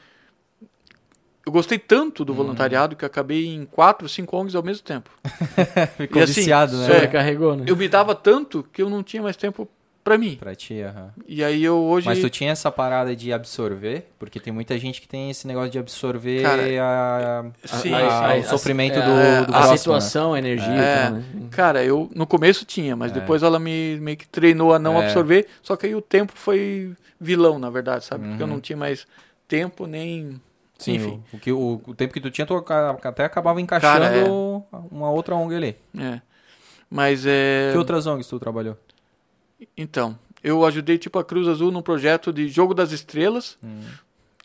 [1.51, 2.27] Eu gostei tanto Uhum.
[2.27, 5.11] do voluntariado que acabei em quatro, cinco ONGs ao mesmo tempo.
[5.99, 6.85] Ficou E assim, viciado, né?
[6.85, 6.93] É.
[6.93, 7.65] Sobrecarregou, né?
[7.67, 9.69] Eu me dava tanto que eu não tinha mais tempo
[10.05, 10.37] pra mim.
[10.37, 11.11] Pra ti, aham.
[11.27, 12.07] E aí eu hoje.
[12.07, 14.07] Mas tu tinha essa parada de absorver?
[14.17, 18.41] Porque tem muita gente que tem esse negócio de absorver Cara, a, sim, a- sim.
[18.41, 21.09] o sofrimento é, do, a, do a próximo, situação, a energia É.
[21.09, 21.25] e né?
[21.51, 23.15] Cara, eu no começo tinha, mas É.
[23.17, 25.07] depois ela me meio que treinou a não É.
[25.07, 25.49] absorver.
[25.63, 28.27] Só que aí o tempo foi vilão, na verdade, sabe?
[28.29, 28.53] Porque eu Uhum.
[28.55, 29.05] não tinha mais
[29.49, 30.41] tempo nem.
[30.81, 31.23] Sim, Enfim.
[31.33, 32.55] o, o que, o, o tempo que tu tinha, tu
[33.05, 34.25] até acabava encaixando Cara, é.
[34.91, 35.77] uma outra ONG ali.
[35.99, 36.21] É.
[36.89, 37.69] Mas é.
[37.73, 38.77] Que outras ONGs tu trabalhou?
[39.77, 43.83] Então, eu ajudei tipo a Cruz Azul num projeto de Jogo das Estrelas, Hum.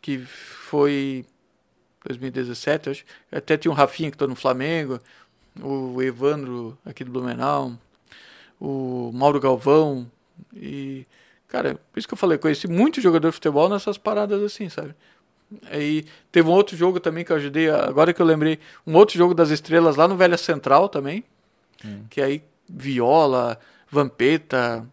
[0.02, 1.24] que foi
[2.06, 3.04] 2017, eu acho.
[3.32, 5.00] Até tinha o Rafinha que tá no Flamengo,
[5.60, 7.72] o Evandro aqui do Blumenau,
[8.60, 10.06] o Mauro Galvão
[10.54, 11.06] e
[11.48, 14.94] cara, por isso que eu falei, conheci muito jogador de futebol nessas paradas assim, sabe?
[15.70, 19.16] Aí teve um outro jogo também que eu ajudei, agora que eu lembrei, um outro
[19.16, 21.24] jogo das estrelas lá no Velha Central também,
[22.10, 23.58] que aí Viola,
[23.90, 24.84] Vampeta,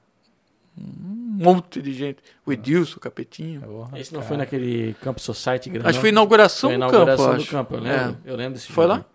[0.78, 3.62] um monte de gente, o Edilson, o Capetinho.
[3.62, 4.28] Porra, Esse não cara.
[4.28, 5.88] foi naquele Campo Society grande.
[5.90, 8.18] Acho que foi a inauguração Foi inauguração campo, do campo, eu lembro.
[8.26, 9.00] Eu lembro desse Foi jogo.
[9.00, 9.06] lá?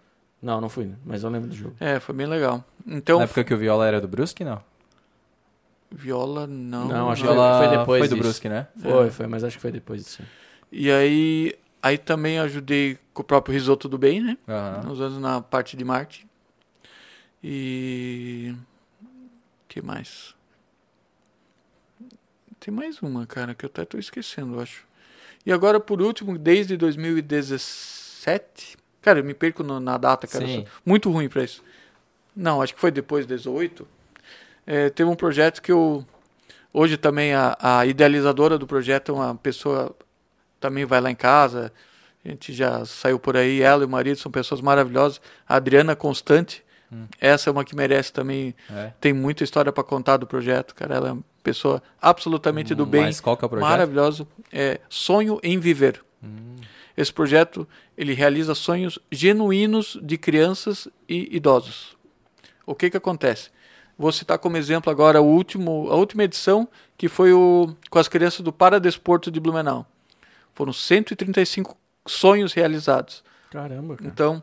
[0.41, 1.75] Não, não fui, mas eu lembro do jogo.
[1.81, 2.65] É, foi bem legal.
[2.87, 4.61] Então, Na época que o Viola era do Brusque, não?
[5.91, 6.87] Viola não.
[6.87, 8.23] Não, acho que foi depois foi do disso.
[8.23, 8.67] Brusque, né?
[8.81, 10.23] Foi, foi, mas acho que foi depois disso.
[10.71, 14.39] E aí, aí também ajudei com o próprio Risoto do Bem, né?
[14.49, 14.91] Aham.
[14.93, 16.27] Uns anos na parte de marketing.
[17.43, 18.55] E.
[19.69, 20.35] que mais?
[22.61, 24.85] Tem mais uma, cara, que eu até tô esquecendo, eu acho.
[25.47, 28.77] E agora, por último, desde 2017.
[29.01, 30.47] Cara, eu me perco no- na data, cara.
[30.47, 30.67] Sim.
[30.85, 31.63] muito ruim pra isso.
[32.35, 33.87] Não, acho que foi depois de 18.
[34.67, 36.05] É, teve um projeto que eu.
[36.73, 39.95] Hoje também a, a idealizadora do projeto é uma pessoa.
[40.61, 41.73] Também vai lá em casa.
[42.25, 43.63] A gente já saiu por aí.
[43.63, 45.21] Ela e o marido são pessoas maravilhosas.
[45.49, 46.65] A Adriana Constante.
[47.21, 48.55] Essa é uma que merece também.
[48.71, 48.93] É.
[49.01, 50.95] Tem muita história para contar do projeto, cara.
[50.95, 53.03] Ela é uma pessoa absolutamente do bem.
[53.03, 53.69] Mas qual que é o projeto?
[53.69, 54.27] Maravilhoso.
[54.53, 56.03] É Sonho em Viver.
[56.97, 61.97] Esse projeto ele realiza sonhos genuínos de crianças e idosos.
[62.67, 63.51] O que que acontece?
[63.97, 68.09] Vou citar como exemplo agora o último, a última edição que foi o com as
[68.09, 69.87] crianças do Paradesporto de Blumenau.
[70.59, 73.23] Foram 135 sonhos realizados.
[73.49, 74.11] Caramba, cara.
[74.11, 74.43] Então,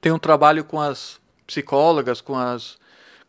[0.00, 2.78] tem um trabalho com as psicólogas, com as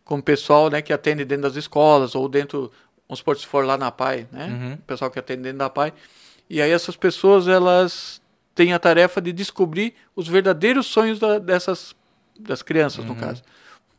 [0.06, 2.72] com o pessoal, né, que atende dentro das escolas ou dentro,
[3.08, 4.46] vamos supor, se for lá na PAI, né?
[4.48, 4.74] Uhum.
[4.74, 5.92] O pessoal que atende dentro da PAI.
[6.48, 8.22] E aí essas pessoas, elas
[8.54, 11.96] têm a tarefa de descobrir os verdadeiros sonhos da- dessas
[12.40, 13.42] das crianças, no caso.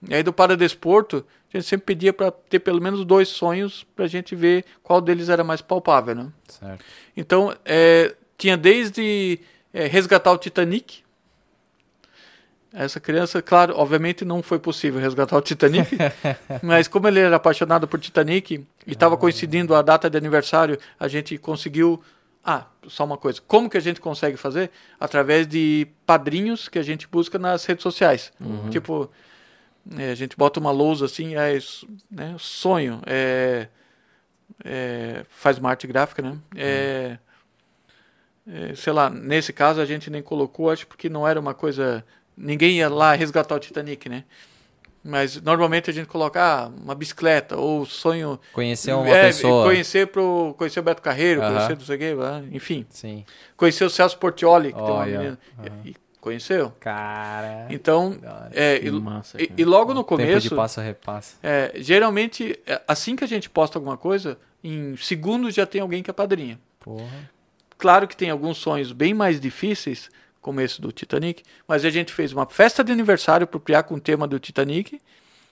[0.09, 4.05] E aí do Paradesporto, a gente sempre pedia para ter pelo menos dois sonhos para
[4.05, 6.29] a gente ver qual deles era mais palpável, né?
[6.49, 6.85] Certo.
[7.17, 9.39] Então, é, tinha desde
[9.73, 11.03] é, resgatar o Titanic,
[12.73, 15.91] Essa criança, claro, obviamente não foi possível resgatar o Titanic,
[16.63, 19.19] mas como ele era apaixonado por Titanic e estava ah.
[19.19, 22.03] coincidindo a data de aniversário, a gente conseguiu.
[22.45, 23.41] Ah, só uma coisa.
[23.47, 24.71] Como que a gente consegue fazer?
[24.99, 28.33] Através de padrinhos que a gente busca nas redes sociais.
[28.41, 28.69] Uhum.
[28.69, 29.09] Tipo,
[29.99, 31.59] é, a gente bota uma lousa assim, é
[32.11, 33.69] né, sonho, é,
[34.65, 36.39] é, faz uma arte gráfica, né?
[36.57, 37.19] É,
[38.47, 42.05] é, sei lá, nesse caso a gente nem colocou, acho porque não era uma coisa
[42.37, 44.25] ninguém ia lá resgatar o Titanic, né?
[45.05, 48.39] Mas normalmente a gente coloca ah, uma bicicleta ou sonho.
[48.53, 49.67] Conhecer uma é, pessoa.
[49.67, 51.55] Conhecer, pro, conhecer o Beto Carreiro, uh -huh.
[51.55, 52.15] conhecer não sei o quê,
[52.53, 52.87] enfim.
[52.89, 53.25] Sim.
[53.57, 55.39] Conhecer o Celso Portioli, que oh, tem uma menina.
[55.59, 55.87] Uh -huh.
[55.87, 56.73] e, conheceu?
[56.79, 57.67] Cara.
[57.69, 58.17] Então,
[58.53, 60.29] é, e, massa, e, e, logo no começo.
[60.29, 61.37] Tempo de passa repassa.
[61.43, 66.01] É, geralmente, é, assim que a gente posta alguma coisa, em segundos já tem alguém
[66.01, 66.59] que é padrinha.
[66.79, 67.31] Porra.
[67.77, 70.09] Claro que tem alguns sonhos bem mais difíceis
[70.41, 74.27] começo do Titanic, mas a gente fez uma festa de aniversário apropriar com o tema
[74.27, 75.01] do Titanic,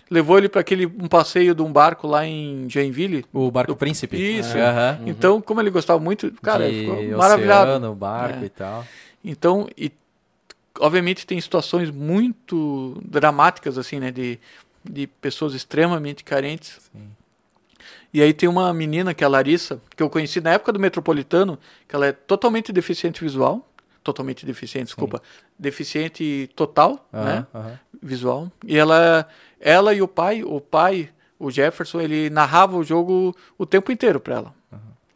[0.09, 3.25] levou ele para aquele um passeio de um barco lá em Joinville.
[3.33, 4.17] O barco do, Príncipe.
[4.17, 4.57] Isso.
[4.57, 5.09] Ah, uhum.
[5.09, 7.71] Então, como ele gostava muito, cara, de ficou maravilhado.
[7.71, 8.47] Oceano, barco é.
[8.47, 8.85] e tal.
[9.25, 9.93] Então, e
[10.81, 14.39] obviamente tem situações muito dramáticas assim, né, de
[14.83, 16.79] de pessoas extremamente carentes.
[16.93, 17.11] Sim.
[18.13, 20.81] E aí tem uma menina que é a Larissa, que eu conheci na época do
[20.81, 23.67] Metropolitano, que ela é totalmente deficiente visual
[24.03, 25.45] totalmente deficiente, desculpa, Sim.
[25.59, 27.47] deficiente total, né,
[28.03, 28.51] visual.
[28.65, 29.29] E ela,
[29.61, 34.19] ela e o pai, o pai, o Jefferson, ele narrava o jogo o tempo inteiro
[34.19, 34.55] para ela.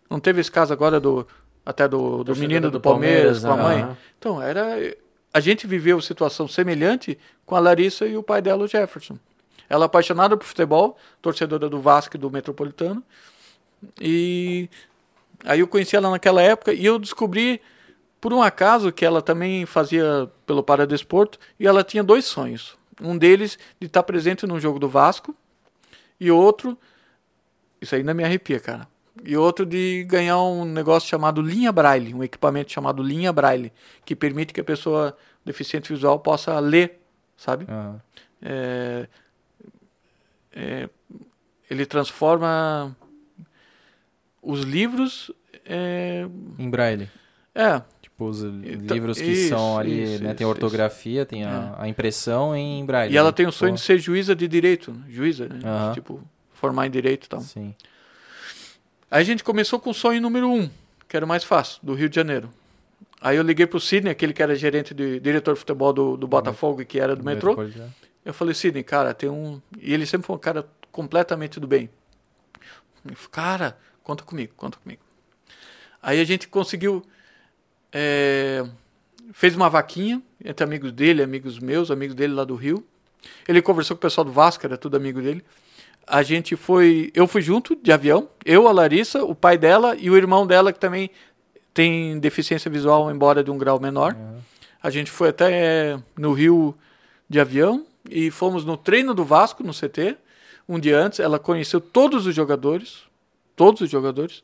[0.09, 1.27] Não teve esse caso agora do
[1.65, 3.97] até do, do menino do, do Palmeiras, Palmeiras, com a mãe.
[4.19, 4.95] Então era
[5.35, 9.19] a gente viveu situação semelhante com a Larissa e o pai dela, o Jefferson.
[9.69, 13.03] Ela é apaixonada por futebol, torcedora do Vasco e do Metropolitano.
[14.01, 14.71] E
[15.45, 17.61] aí eu conheci ela naquela época e eu descobri
[18.21, 22.79] por um acaso que ela também fazia pelo Paradesporto e ela tinha dois sonhos.
[23.03, 25.35] Um deles de estar presente num jogo do Vasco
[26.21, 26.79] e outro,
[27.81, 28.89] isso ainda me arrepia, cara.
[29.25, 33.73] E outro de ganhar um negócio chamado linha braille, um equipamento chamado linha braille,
[34.05, 37.01] que permite que a pessoa deficiente visual possa ler,
[37.37, 37.65] sabe?
[37.65, 37.99] Uhum.
[38.43, 39.09] É,
[40.53, 40.89] é,
[41.71, 42.95] ele transforma
[44.43, 45.31] os livros
[45.65, 46.27] é,
[46.59, 47.09] em braille.
[47.55, 47.81] É,
[48.15, 50.29] Tipo, os então, livros que isso, são ali, isso, né?
[50.29, 53.13] Isso, tem ortografia, tem a, a, impressão em braille.
[53.13, 53.33] E ela né?
[53.33, 55.03] tem o sonho de ser juíza de direito, né?
[55.09, 55.59] juíza, né?
[55.59, 55.95] Uh -huh.
[55.95, 56.23] Tipo,
[56.53, 57.41] formar em direito e tal.
[57.41, 57.75] Sim.
[59.11, 60.69] Aí a gente começou com o sonho número um,
[61.09, 62.51] que era o mais fácil, do Rio de Janeiro.
[63.21, 66.27] Aí eu liguei pro Sidney, aquele que era gerente de diretor de futebol do, do
[66.27, 67.57] Botafogo e que era do, do metrô.
[68.25, 69.61] Eu falei, Sidney, cara, tem um.
[69.81, 71.89] E ele sempre foi um cara completamente do bem.
[73.03, 75.03] Falei, cara, conta comigo, conta comigo.
[76.03, 77.03] Aí a gente conseguiu
[77.97, 78.67] é,
[79.33, 82.85] fez uma vaquinha entre amigos dele, amigos meus, amigos dele lá do Rio.
[83.47, 85.45] Ele conversou com o pessoal do Vasco, era tudo amigo dele.
[86.07, 90.11] A gente foi, eu fui junto de avião, eu, a Larissa, o pai dela e
[90.11, 91.11] o irmão dela que também
[91.73, 94.15] tem deficiência visual, embora de um grau menor.
[94.15, 94.39] Uhum.
[94.83, 96.75] A gente foi até é, no Rio
[97.29, 100.17] de avião e fomos no treino do Vasco no CT.
[100.69, 103.03] Um dia antes, ela conheceu todos os jogadores,
[103.57, 104.43] todos os jogadores.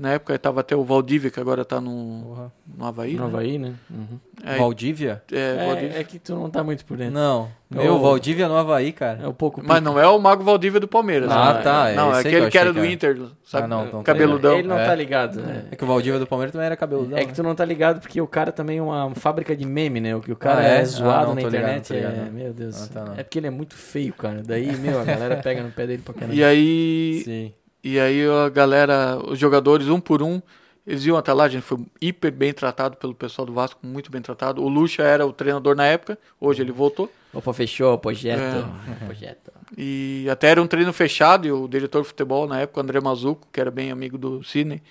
[0.00, 2.50] Na época estava até o Valdívia, que agora está no, uhum.
[2.74, 3.12] no Havaí.
[3.16, 3.24] No né?
[3.26, 3.74] Havaí, né?
[3.90, 4.18] Uhum.
[4.42, 5.22] É, Valdívia?
[5.30, 6.00] É, é, Valdívia.
[6.00, 7.12] é, que tu não tá muito por dentro.
[7.12, 7.50] Não.
[7.68, 9.20] Meu, o Valdívia no Havaí, cara.
[9.22, 9.60] É um pouco.
[9.62, 11.30] Mas não é o Mago Valdívia do Palmeiras.
[11.30, 11.60] Ah, né?
[11.60, 11.90] tá.
[11.90, 13.64] É, não, é aquele que, era do Inter, sabe?
[13.64, 14.54] Ah, não, não cabeludão.
[14.54, 15.66] Ele não tá ligado, né?
[15.70, 17.18] É que o Valdívia do Palmeiras também era cabeludão.
[17.18, 17.34] É que né?
[17.34, 20.16] tu não tá ligado porque o cara também é uma fábrica de meme, né?
[20.16, 20.78] O que o cara ah, é?
[20.78, 21.92] é zoado ah, na internet.
[21.92, 22.82] Ligado, ligado, é, meu Deus.
[22.84, 24.42] Ah, tá, é porque ele é muito feio, cara.
[24.42, 26.34] Daí, meu, a galera pega no pé dele pra caramba.
[26.34, 27.20] E aí.
[27.22, 27.52] Sim.
[27.82, 30.40] E aí a galera, os jogadores, um por um
[30.86, 34.10] eles iam até lá, a gente foi hiper bem tratado pelo pessoal do Vasco, muito
[34.10, 34.62] bem tratado.
[34.62, 37.10] O Lucha era o treinador na época, hoje ele voltou.
[37.32, 38.40] Opa, fechou, projeto.
[38.40, 39.04] É.
[39.06, 39.52] projeto.
[39.76, 43.00] E até era um treino fechado, e o diretor de futebol na época, o André
[43.00, 44.82] Mazuco, que era bem amigo do Sidney,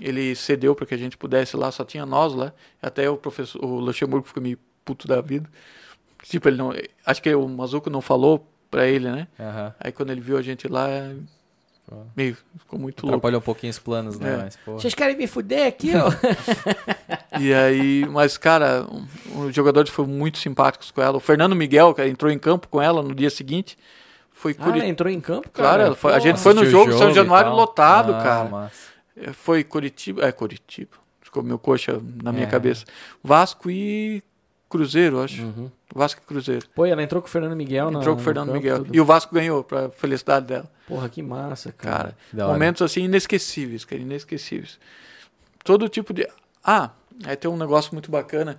[0.00, 2.52] ele cedeu para que a gente pudesse lá, só tinha nós lá.
[2.82, 5.48] Até o professor, o Luxemburgo ficou meio puto da vida.
[6.24, 6.72] Tipo, ele não.
[7.04, 9.26] Acho que o Mazuco não falou para ele, né?
[9.38, 9.72] Uhum.
[9.80, 10.86] Aí quando ele viu a gente lá,
[12.16, 13.16] Meio, ficou muito louco.
[13.16, 14.32] Atrapalhou um pouquinho os planos, né?
[14.32, 14.36] É.
[14.36, 16.10] Mas, Vocês querem me fuder aqui, ó?
[17.40, 18.86] e aí, mas, cara,
[19.34, 21.16] os jogadores foram muito simpáticos com ela.
[21.16, 23.76] O Fernando Miguel, que entrou em campo com ela no dia seguinte.
[24.32, 24.86] Foi ah, Curit...
[24.86, 25.84] entrou em campo, cara?
[25.84, 28.48] Claro, foi, a gente foi no jogo, jogo São Januário lotado, ah, cara.
[28.48, 28.90] Massa.
[29.16, 30.92] É, foi Curitiba, é Curitiba.
[31.20, 32.50] Ficou meu coxa na minha é.
[32.50, 32.84] cabeça.
[33.22, 34.22] Vasco e
[34.68, 35.42] Cruzeiro, acho.
[35.42, 35.70] Uhum.
[35.94, 36.66] Vasco e Cruzeiro.
[36.74, 38.78] Pô, ela entrou com o Fernando Miguel, Entrou com o Fernando Miguel.
[38.78, 38.94] Tudo.
[38.94, 40.70] E o Vasco ganhou, pra felicidade dela.
[40.86, 42.16] Porra, que massa, cara.
[42.34, 44.78] cara momentos assim inesquecíveis, cara, inesquecíveis.
[45.64, 46.28] Todo tipo de.
[46.64, 46.90] Ah,
[47.24, 48.58] aí tem um negócio muito bacana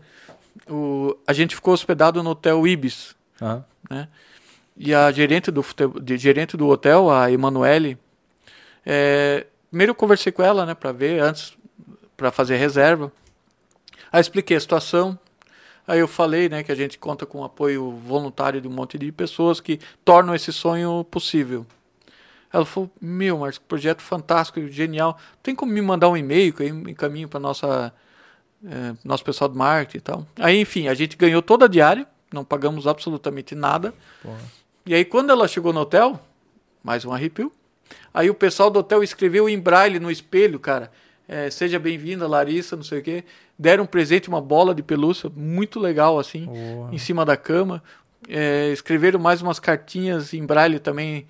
[0.69, 3.63] o, a gente ficou hospedado no hotel Ibis, uhum.
[3.89, 4.07] né?
[4.77, 5.63] E a gerente do,
[6.01, 7.97] de, gerente do hotel, a Emanuele,
[8.85, 11.55] é, primeiro eu conversei com ela, né, para ver antes,
[12.17, 13.11] para fazer reserva.
[14.11, 15.19] Aí expliquei a situação.
[15.87, 18.97] Aí eu falei, né, que a gente conta com o apoio voluntário de um monte
[18.97, 21.65] de pessoas que tornam esse sonho possível.
[22.53, 25.17] Ela falou: Meu, Marcos, projeto fantástico, genial.
[25.41, 27.93] Tem como me mandar um e-mail que eu encaminho para nossa
[28.65, 30.27] é, nosso pessoal do marketing e tal.
[30.37, 33.93] Aí, enfim, a gente ganhou toda a diária, não pagamos absolutamente nada.
[34.21, 34.39] Porra.
[34.85, 36.19] E aí, quando ela chegou no hotel,
[36.83, 37.51] mais um arrepio.
[38.13, 40.91] Aí o pessoal do hotel escreveu em braille no espelho, cara.
[41.31, 43.23] É, seja bem-vinda, Larissa, não sei o quê.
[43.57, 46.45] Deram um presente, uma bola de pelúcia, muito legal, assim,
[46.91, 47.81] em cima da cama.
[48.27, 51.25] É, escreveram mais umas cartinhas em braille também,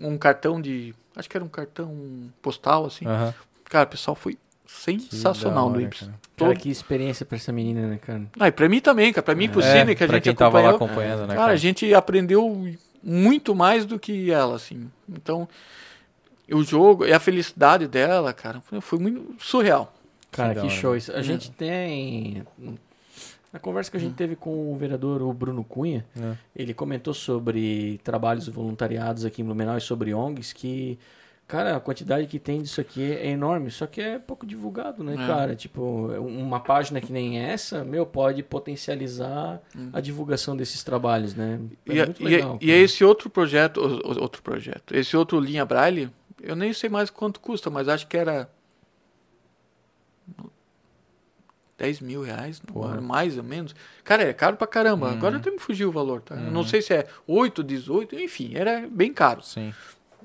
[0.00, 0.92] um cartão de.
[1.14, 1.96] Acho que era um cartão
[2.42, 3.06] postal, assim.
[3.06, 3.32] Uhum.
[3.66, 6.00] Cara, o pessoal foi sensacional hora, no Ips.
[6.00, 6.14] Cara.
[6.36, 8.22] cara, que experiência pra essa menina, né, cara?
[8.36, 9.22] Ah, e pra mim também, cara.
[9.22, 11.28] Pra mim e pro é, Cine, que a gente tava lá acompanhando, né?
[11.28, 14.90] Cara, cara, a gente aprendeu muito mais do que ela, assim.
[15.08, 15.48] Então,
[16.52, 19.92] o jogo e a felicidade dela, cara, foi muito surreal.
[20.30, 21.12] Cara, que, que show isso.
[21.12, 21.22] A é.
[21.22, 22.44] gente tem
[23.52, 26.34] na conversa que a gente teve com o vereador o Bruno Cunha, é.
[26.54, 30.98] ele comentou sobre trabalhos voluntariados aqui em Blumenau e sobre ONGs que
[31.50, 35.14] Cara, a quantidade que tem disso aqui é enorme, só que é pouco divulgado, né,
[35.14, 35.26] é.
[35.26, 35.56] cara?
[35.56, 39.90] Tipo, uma página que nem essa, meu, pode potencializar hum.
[39.92, 41.58] a divulgação desses trabalhos, né?
[41.88, 43.80] É e, muito legal, e, e esse outro projeto,
[44.20, 46.08] outro projeto, esse outro linha Braille,
[46.42, 48.50] eu nem sei mais quanto custa, mas acho que era
[51.80, 52.60] 10 mil reais,
[53.02, 53.74] mais ou menos.
[54.04, 55.06] Cara, é caro pra caramba.
[55.06, 55.12] Uhum.
[55.14, 56.34] Agora até me fugiu o valor, tá?
[56.34, 56.50] Uhum.
[56.50, 59.42] Não sei se é 8, 18, enfim, era bem caro.
[59.42, 59.72] Sim.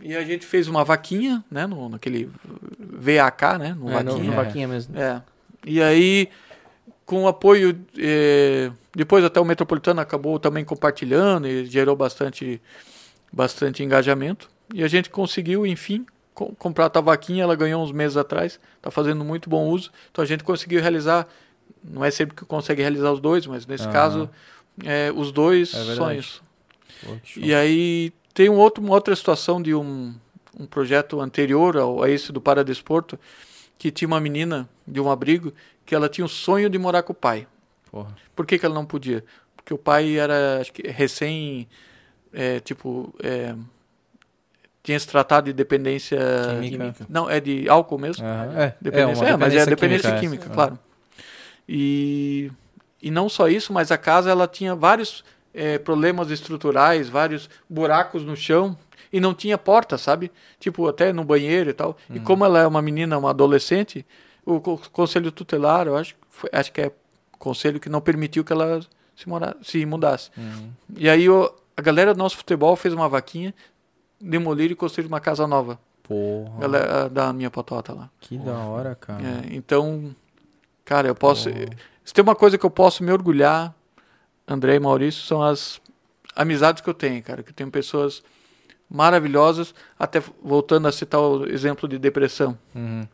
[0.01, 1.65] E a gente fez uma vaquinha, né?
[1.65, 2.29] No, naquele
[2.77, 3.73] VAK, né?
[3.73, 4.17] No é, vaquinha.
[4.17, 4.99] No, no vaquinha mesmo.
[4.99, 5.21] É.
[5.65, 6.29] E aí,
[7.05, 7.79] com o apoio.
[7.97, 12.61] Eh, depois até o Metropolitano acabou também compartilhando e gerou bastante,
[13.31, 14.49] bastante engajamento.
[14.73, 17.43] E a gente conseguiu, enfim, co comprar a vaquinha.
[17.43, 18.59] Ela ganhou uns meses atrás.
[18.77, 19.91] Está fazendo muito bom uso.
[20.11, 21.27] Então a gente conseguiu realizar.
[21.83, 24.29] Não é sempre que consegue realizar os dois, mas nesse caso,
[24.83, 26.41] é, os dois é sonhos.
[27.03, 30.13] Pô, e aí tem um outro, uma outra situação de um,
[30.59, 33.19] um projeto anterior ao, a esse do Paradesporto,
[33.77, 35.53] que tinha uma menina de um abrigo
[35.85, 37.47] que ela tinha o sonho de morar com o pai.
[37.91, 38.15] Porra.
[38.35, 39.23] Por que, que ela não podia?
[39.55, 41.67] Porque o pai era, acho que, recém,
[42.33, 43.55] é, tipo, é,
[44.85, 46.19] tinha se tratado de dependência
[46.61, 47.07] química.
[47.09, 48.23] Não, é de álcool mesmo.
[48.23, 48.59] Uhum.
[48.59, 50.79] É, dependência, é, é, mas é dependência química, química claro.
[51.67, 52.51] E,
[53.01, 55.23] e não só isso, mas a casa ela tinha vários
[55.55, 58.77] é, problemas estruturais, vários buracos no chão
[59.11, 60.31] e não tinha porta, sabe?
[60.59, 61.97] Tipo, até no banheiro e tal.
[62.07, 62.17] Uhum.
[62.17, 64.05] E como ela é uma menina, uma adolescente,
[64.45, 66.91] o, conselho tutelar, eu acho, foi, acho que é
[67.39, 68.81] conselho que não permitiu que ela
[69.15, 70.29] se, mora, se mudasse.
[70.37, 70.69] Uhum.
[70.95, 71.25] E aí
[71.75, 73.51] a galera do nosso futebol fez uma vaquinha,
[74.19, 75.79] demoliram e construíram uma casa nova.
[76.03, 76.59] Porra.
[76.59, 78.09] Galera da minha patota lá.
[78.19, 78.51] Que Porra.
[78.51, 79.23] da hora, cara.
[79.23, 80.15] É, então,
[80.83, 81.49] cara, eu posso.
[81.49, 81.65] Porra.
[82.03, 83.73] Se tem uma coisa que eu posso me orgulhar
[84.47, 85.81] André e Maurício são as
[86.35, 87.41] amizades que eu tenho, cara.
[87.41, 88.23] Que eu tenho pessoas
[88.89, 92.57] maravilhosas, até voltando a citar o exemplo de depressão.
[92.73, 93.07] Uhum.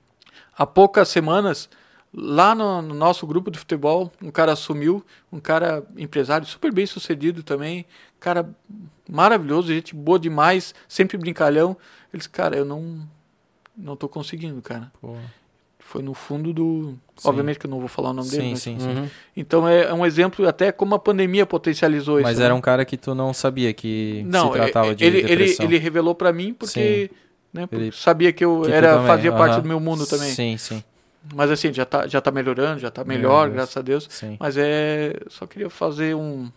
[0.58, 1.70] Há poucas semanas,
[2.14, 6.86] lá no, no, nosso grupo de futebol, um cara assumiu, um cara empresário super bem
[6.86, 7.86] sucedido também,
[8.22, 8.49] cara
[9.09, 11.76] maravilhoso, gente boa demais, sempre brincalhão.
[12.13, 13.05] Eles, cara, eu não
[13.76, 14.89] não tô conseguindo, cara.
[15.01, 15.22] Porra
[15.91, 16.95] foi no fundo do.
[17.17, 17.28] Sim.
[17.28, 18.55] Obviamente que eu não vou falar o nome dele.
[18.55, 18.84] Sim, mas...
[18.84, 19.09] sim, uhum.
[19.36, 22.32] Então é, é, um exemplo até como a pandemia potencializou mas isso.
[22.32, 22.57] Mas era né?
[22.57, 25.65] um cara que tu não sabia que não, se tratava de ele, depressão.
[25.65, 27.11] Ele, ele revelou para mim porque
[27.53, 27.91] né, ele...
[27.91, 29.38] sabia que eu que era, fazia uhum.
[29.38, 30.30] parte do meu mundo também.
[30.30, 30.82] Sim, sim.
[31.36, 34.07] Mas assim, já tá, já tá melhorando, já tá melhor, graças a Deus.
[34.09, 34.38] Sim.
[34.39, 35.13] Mas é.
[35.28, 36.49] Só queria fazer um.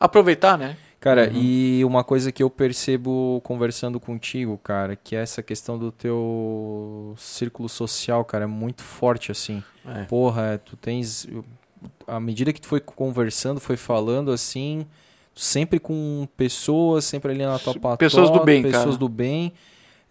[0.00, 0.76] Aproveitar, né?
[1.02, 1.36] Cara, uhum.
[1.36, 7.12] e uma coisa que eu percebo conversando contigo, cara, que é essa questão do teu
[7.18, 9.64] círculo social, cara, é muito forte, assim.
[9.84, 10.04] É.
[10.04, 11.26] Porra, tu tens.
[12.06, 14.86] À medida que tu foi conversando, foi falando, assim,
[15.34, 17.96] sempre com pessoas, sempre ali na tua patota.
[17.96, 18.96] Pessoas do bem, Pessoas cara.
[18.96, 19.52] do bem.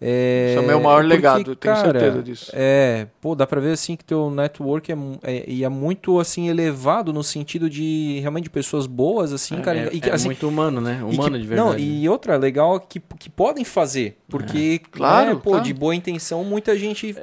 [0.04, 2.50] É, Isso é o meu maior porque, legado, tenho cara, certeza disso.
[2.52, 7.12] É, pô, dá pra ver assim que teu network é, é, é muito assim elevado
[7.12, 9.78] no sentido de realmente de pessoas boas, assim, é, cara.
[9.78, 11.00] É, e, é assim, muito humano, né?
[11.04, 11.70] Humano que, de verdade.
[11.70, 14.88] Não, e outra legal que, que podem fazer, porque, é.
[14.90, 15.64] claro, né, pô, claro.
[15.64, 17.14] de boa intenção muita gente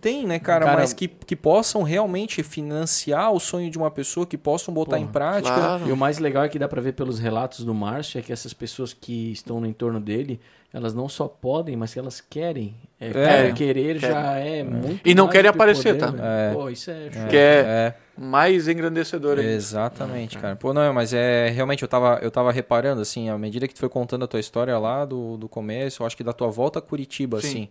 [0.00, 4.26] tem, né, cara, cara, mas que, que possam realmente financiar o sonho de uma pessoa,
[4.26, 5.54] que possam botar pô, em prática.
[5.54, 5.88] Claro.
[5.88, 8.32] E o mais legal é que dá pra ver pelos relatos do Márcio é que
[8.32, 10.38] essas pessoas que estão no entorno dele,
[10.72, 12.74] elas não só podem, mas elas elas querem.
[13.00, 16.12] É, cara, querer já é muito E não mais querem do que aparecer, poder, tá?
[16.12, 16.50] né?
[16.50, 16.52] É.
[16.52, 17.10] Pô, isso é...
[17.12, 17.26] show.
[17.28, 17.94] Que é, É.
[18.16, 19.38] mais engrandecedor.
[19.38, 20.56] Exatamente, cara.
[20.56, 23.78] Pô, não, mas é realmente eu tava, eu tava reparando, assim, à medida que tu
[23.80, 26.78] foi contando a tua história lá do, do começo, eu acho que da tua volta
[26.80, 27.48] a Curitiba, Sim.
[27.48, 27.68] assim.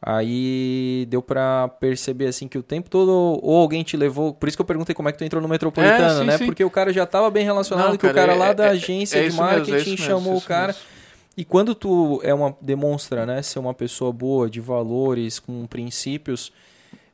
[0.00, 3.10] Aí deu pra perceber, assim, que o tempo todo,
[3.42, 4.32] ou alguém te levou.
[4.32, 6.38] Por isso que eu perguntei como é que tu entrou no metropolitano, É, sim, né?
[6.38, 6.46] sim.
[6.46, 8.66] Porque o cara já tava bem relacionado, Não, que o cara, cara lá é- da
[8.66, 10.68] é- agência é de mesmo, é marketing mesmo, chamou o isso cara.
[10.68, 10.97] mesmo.
[11.38, 16.52] E quando tu é uma demonstra, né, ser uma pessoa boa, de valores, com princípios,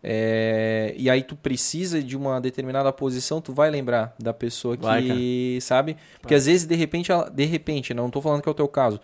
[0.03, 4.83] é, e aí tu precisa de uma determinada posição, tu vai lembrar da pessoa que,
[4.83, 5.99] Vai, sabe?
[6.23, 8.67] Porque às vezes de repente, ela, de repente, não tô falando que é o teu
[8.67, 8.99] caso,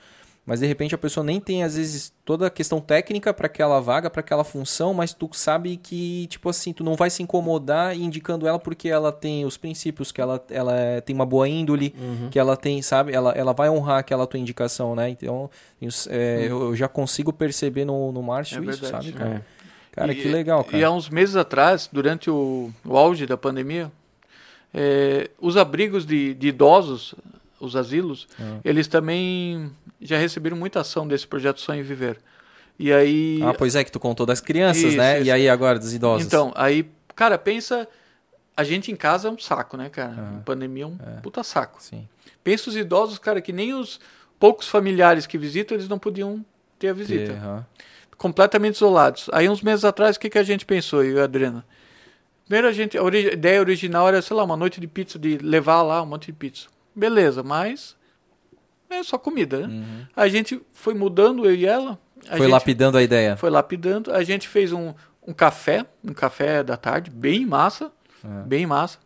[0.50, 3.78] mas de repente a pessoa nem tem às vezes toda a questão técnica para aquela
[3.78, 7.96] vaga, para aquela função, mas tu sabe que tipo assim, tu não vai se incomodar
[7.96, 11.94] indicando ela porque ela tem os princípios, que ela, ela é- tem uma boa índole,
[12.32, 13.12] que ela tem, sabe?
[13.12, 15.08] Ela, ela vai honrar aquela tua indicação, né?
[15.08, 15.48] Então,
[16.08, 19.06] é, eu, eu já consigo perceber no, no Márcio É isso, verdade.
[19.06, 19.34] sabe, cara?
[19.56, 19.60] É.
[19.92, 20.76] Cara, E- que legal, cara.
[20.78, 23.90] E há uns meses atrás, durante o, o auge da pandemia,
[24.74, 27.14] é, os abrigos de, de idosos,
[27.60, 28.58] os asilos, Ah.
[28.64, 29.70] eles também
[30.00, 32.18] já receberam muita ação desse projeto Sonho Viver.
[32.78, 33.40] E aí.
[33.42, 35.18] Ah, pois é, que tu contou das crianças, Isso, né?
[35.18, 35.26] isso.
[35.26, 36.26] E aí agora dos idosos.
[36.26, 37.86] Então, aí, cara, pensa.
[38.56, 40.14] A gente em casa é um saco, né, cara?
[40.18, 40.40] Ah.
[40.44, 41.82] Pandemia é um puta saco.
[41.82, 42.06] Sim.
[42.44, 43.98] Pensa os idosos, cara, que nem os
[44.38, 46.44] poucos familiares que visitam, eles não podiam
[46.78, 47.32] ter a visita.
[47.32, 47.66] Aham.
[48.18, 49.30] completamente isolados.
[49.32, 51.64] Aí uns meses atrás, o que, que a gente pensou, eu e a Adriana?
[52.46, 55.38] Primeiro a gente, a ori- ideia original era, sei lá, uma noite de pizza, de
[55.38, 56.66] levar lá um monte de pizza.
[56.94, 57.96] Beleza, mas
[58.90, 59.74] é só comida, né?
[59.74, 60.06] Uhum.
[60.16, 61.98] A gente foi mudando, eu e ela.
[62.36, 63.36] Foi lapidando a ideia.
[63.36, 64.12] Foi lapidando.
[64.12, 64.92] A gente fez um,
[65.26, 67.90] um café, um café da tarde, bem massa,
[68.24, 68.42] É.
[68.46, 68.98] bem massa.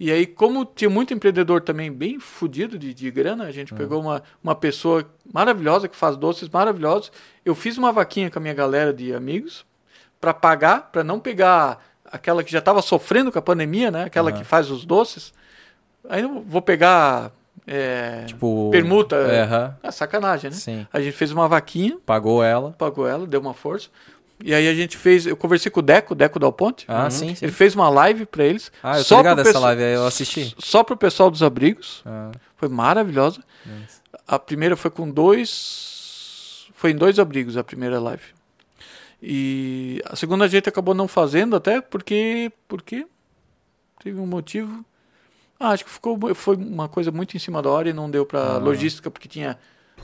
[0.00, 4.00] E aí, como tinha muito empreendedor também bem fudido de, de grana, a gente pegou
[4.00, 7.12] uma, uma pessoa maravilhosa que faz doces maravilhosos.
[7.44, 9.64] Eu fiz uma vaquinha com a minha galera de amigos
[10.20, 14.04] para pagar, para não pegar aquela que já estava sofrendo com a pandemia, né?
[14.04, 14.38] Aquela Aham.
[14.40, 15.32] que faz os doces.
[16.08, 17.30] Aí eu vou pegar
[17.66, 18.70] é, Tipo.
[18.70, 19.16] permuta.
[19.82, 19.86] É.
[19.88, 20.56] É sacanagem, né?
[20.56, 20.86] Sim.
[20.92, 22.72] A gente fez uma vaquinha, Pagou ela.
[22.72, 23.88] pagou ela, deu uma força.
[24.44, 26.84] E aí a gente fez, eu conversei com o Deco, Deco Dal Ponte.
[26.88, 27.44] Ah, sim, sim.
[27.44, 28.72] Ele fez uma live para eles.
[28.82, 30.54] Ah, eu tô só ligado pro dessa pesso- live aí, eu assisti.
[30.58, 32.02] Só pro pessoal dos abrigos.
[32.04, 33.40] Ah, Foi maravilhosa.
[34.26, 36.66] A primeira foi com dois.
[36.74, 38.22] Foi em dois abrigos a primeira live.
[39.22, 42.50] E a segunda a gente acabou não fazendo até porque.
[42.66, 43.06] Porque
[44.02, 44.84] teve um motivo.
[45.62, 48.26] Ah, acho que ficou, foi uma coisa muito em cima da hora e não deu
[48.26, 48.58] para Ah.
[48.58, 49.56] logística, porque tinha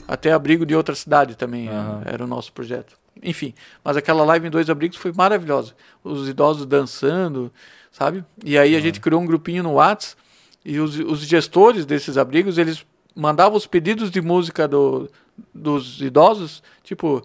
[0.06, 1.68] até abrigo de outra cidade também.
[1.68, 2.02] Aham.
[2.04, 2.96] Era o nosso projeto.
[3.20, 3.52] Enfim,
[3.82, 5.74] mas aquela live em dois abrigos foi maravilhosa.
[6.04, 7.52] Os idosos dançando,
[7.90, 8.24] sabe?
[8.44, 10.16] E aí a gente criou um grupinho no Whats
[10.64, 12.86] e os, os gestores desses abrigos, eles
[13.16, 15.10] mandavam os pedidos de música do,
[15.52, 17.20] dos idosos, tipo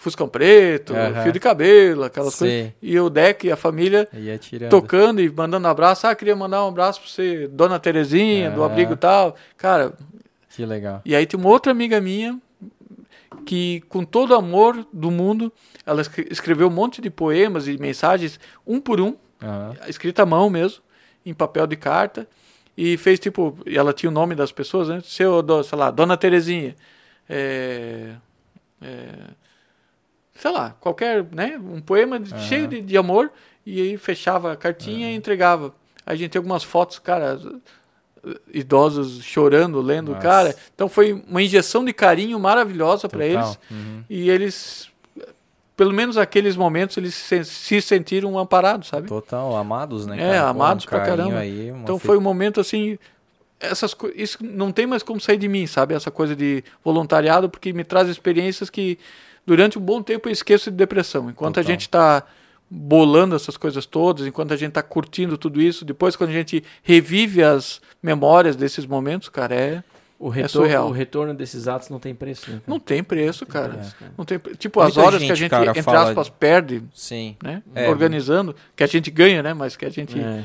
[0.00, 0.94] Fuscão Preto.
[1.22, 2.38] Fio de Cabelo, aquelas Sim.
[2.46, 2.72] coisas.
[2.80, 4.08] E o Deck e a família
[4.70, 6.06] tocando e mandando abraço.
[6.06, 8.66] Ah, queria mandar um abraço pra você, Dona Terezinha, do É.
[8.66, 9.36] abrigo tal.
[9.58, 9.92] Cara,
[10.56, 11.02] Que legal.
[11.04, 12.40] e aí tem uma outra amiga minha
[13.44, 15.52] que, com todo o amor do mundo,
[15.84, 19.14] ela escre- escreveu um monte de poemas e mensagens, um por um,
[19.86, 20.82] escrita à mão mesmo,
[21.26, 22.26] em papel de carta,
[22.74, 25.02] e fez tipo, ela tinha o nome das pessoas, né?
[25.04, 26.74] Seu, do- sei lá, Dona Terezinha,
[27.28, 28.14] é,
[28.80, 29.12] é,
[30.40, 31.60] sei lá, qualquer, né?
[31.62, 33.30] Um poema de- cheio de, de amor,
[33.66, 35.74] e aí fechava a cartinha e entregava.
[36.06, 37.38] Aí a gente tem algumas fotos, cara,
[38.52, 40.22] idosos chorando, lendo, Nossa.
[40.22, 40.56] cara.
[40.74, 43.58] Então foi uma injeção de carinho maravilhosa para eles.
[43.70, 44.02] Uhum.
[44.10, 44.88] E eles,
[45.76, 49.08] pelo menos naqueles momentos, eles se, se sentiram amparados, sabe?
[49.08, 50.16] Total, amados, né?
[50.16, 50.40] É, cara?
[50.42, 51.38] Pô, amados um pra caramba.
[51.38, 52.98] Aí, Então foi um momento assim.
[53.58, 55.94] Essas isso não tem mais como sair de mim, sabe?
[55.94, 58.98] Essa coisa de voluntariado, porque me traz experiências que
[59.46, 61.28] durante um bom tempo eu esqueço de depressão.
[61.30, 61.68] Enquanto Total.
[61.68, 62.22] a gente está
[62.70, 66.62] bolando essas coisas todas, enquanto a gente está curtindo tudo isso, depois quando a gente
[66.82, 69.82] revive as memórias desses momentos, cara, é
[70.20, 70.88] O É retorno, surreal.
[70.88, 72.60] o retorno desses atos não tem preço, né?
[72.66, 73.70] não tem preço, cara.
[73.72, 74.12] preço, cara.
[74.18, 76.82] Não tem, tipo, Muita as horas que gente, a gente, cara, entre aspas, de- perde,
[76.94, 77.36] Sim.
[77.42, 77.62] né?
[77.74, 79.54] É, organizando, que a gente ganha, né?
[79.54, 80.44] Mas que a gente É.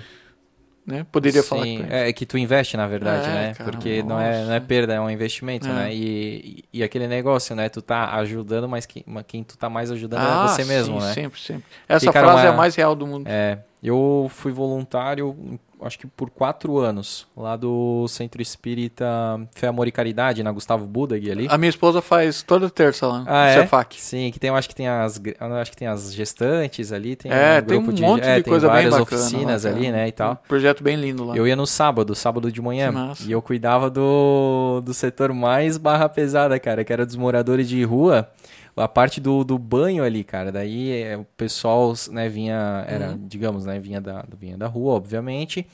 [0.86, 1.94] né, poderia Sim, falar que perde.
[1.94, 3.54] é que tu investe, na verdade, É, né?
[3.56, 5.74] cara, Porque não é, não é perda, é um investimento, É.
[5.74, 5.94] né?
[5.94, 7.70] E, e aquele negócio, né?
[7.70, 11.08] Tu tá ajudando, mas quem, quem tu tá mais ajudando Ah, é você mesmo, sim,
[11.08, 11.14] né?
[11.14, 11.64] Sempre, sempre.
[11.90, 13.26] Essa cara, frase é a uma- mais real do mundo.
[13.28, 19.06] É, eu fui voluntário, acho que por quatro anos, lá do Centro Espírita
[19.54, 21.48] Fé, Amor e Caridade, na Gustavo Budag ali.
[21.50, 23.54] A minha esposa faz toda terça lá, Ah, no é?
[23.62, 24.00] Cefac.
[24.02, 25.22] Sim, que tem, acho que tem as,
[25.62, 28.38] acho que tem as gestantes ali, tem É, um tem grupo um de, monte é,
[28.38, 29.22] de tem coisa bem várias bacana.
[29.22, 30.34] oficinas lá, ali, né, e tal.
[30.34, 31.36] Um projeto bem lindo lá.
[31.36, 36.08] Eu ia no sábado, sábado de manhã, e eu cuidava do, do setor mais barra
[36.10, 38.30] pesada, cara, que era dos moradores de rua,
[38.76, 40.52] a parte do, do banho ali, cara.
[40.52, 43.28] Daí é, o pessoal, né, vinha, era, uhum.
[43.28, 45.66] digamos, né, vinha da, vinha da rua, obviamente.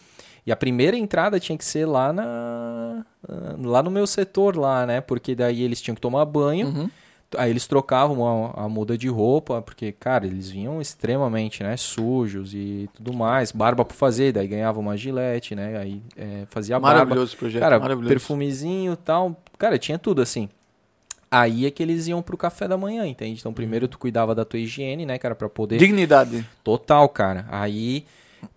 [0.46, 3.06] E a primeira entrada tinha que ser lá na
[3.60, 5.00] lá no meu setor lá, né?
[5.00, 6.68] Porque daí eles tinham que tomar banho.
[6.68, 6.90] Uhum.
[7.38, 12.54] Aí eles trocavam a, a, muda de roupa, porque, cara, eles vinham extremamente, né, sujos
[12.54, 17.06] e tudo mais, barba para fazer, daí ganhava uma gilete, né, aí é, fazia barba.
[17.06, 18.10] Maravilhoso projeto, cara, maravilhoso.
[18.10, 20.50] perfumezinho tal, cara, tinha tudo assim.
[21.32, 23.40] Aí é que eles iam pro café da manhã, entende?
[23.40, 25.78] Então primeiro tu cuidava da tua higiene, né, cara, para poder...
[25.78, 26.46] Dignidade.
[26.62, 27.46] Total, cara.
[27.50, 28.06] Aí,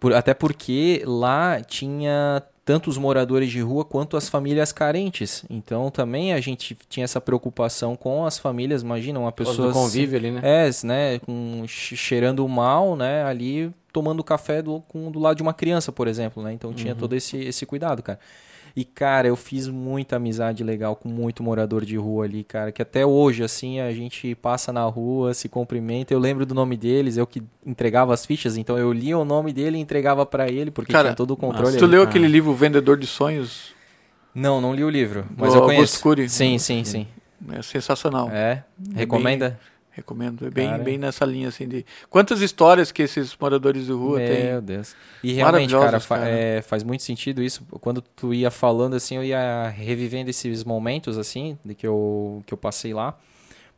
[0.01, 5.45] por, até porque lá tinha tanto os moradores de rua quanto as famílias carentes.
[5.49, 8.83] Então também a gente tinha essa preocupação com as famílias.
[8.83, 10.41] Imagina uma pessoa do convívio ali, né?
[10.43, 15.55] É, né, com, cheirando mal, né, ali tomando café do, com, do lado de uma
[15.55, 16.53] criança, por exemplo, né?
[16.53, 16.99] Então tinha uhum.
[16.99, 18.19] todo esse, esse cuidado, cara.
[18.77, 22.73] E, cara, eu fiz muita amizade legal com muito morador de rua ali, cara.
[22.73, 26.13] Que até hoje, assim, a gente passa na rua, se cumprimenta.
[26.13, 29.53] Eu lembro do nome deles, eu que entregava as fichas, então eu lia o nome
[29.53, 31.77] dele e entregava para ele, porque cara, tinha todo o controle.
[31.77, 33.73] Tu leu aquele livro Vendedor de Sonhos?
[34.35, 36.03] Não, não li o livro, mas eu conheço.
[36.03, 36.29] Cury.
[36.29, 37.07] Sim, sim, sim.
[37.53, 38.29] É sensacional.
[38.31, 38.65] É?
[38.93, 39.51] Recomenda?
[39.51, 39.74] Bem...
[39.95, 40.47] Recomendo.
[40.47, 41.87] É bem, bem nessa linha, assim, de...
[42.11, 44.45] Quantas histórias que esses moradores de rua Meu têm.
[44.47, 44.97] Meu Deus.
[45.23, 46.29] E realmente, cara, fa cara.
[46.29, 47.65] É, faz muito sentido isso.
[47.81, 52.53] Quando tu ia falando, assim, eu ia revivendo esses momentos, assim, de que eu, que
[52.53, 53.16] eu passei lá.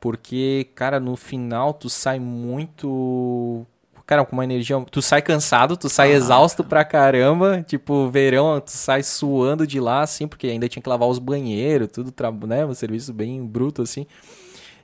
[0.01, 3.67] Porque, cara, no final tu sai muito...
[4.07, 4.81] Cara, com uma energia...
[4.91, 6.17] Tu sai cansado, tu sai ah.
[6.17, 7.63] exausto pra caramba.
[7.67, 11.89] Tipo, verão, tu sai suando de lá, assim, porque ainda tinha que lavar os banheiros,
[11.93, 12.15] tudo,
[12.47, 12.65] né?
[12.65, 14.07] Um serviço bem bruto, assim.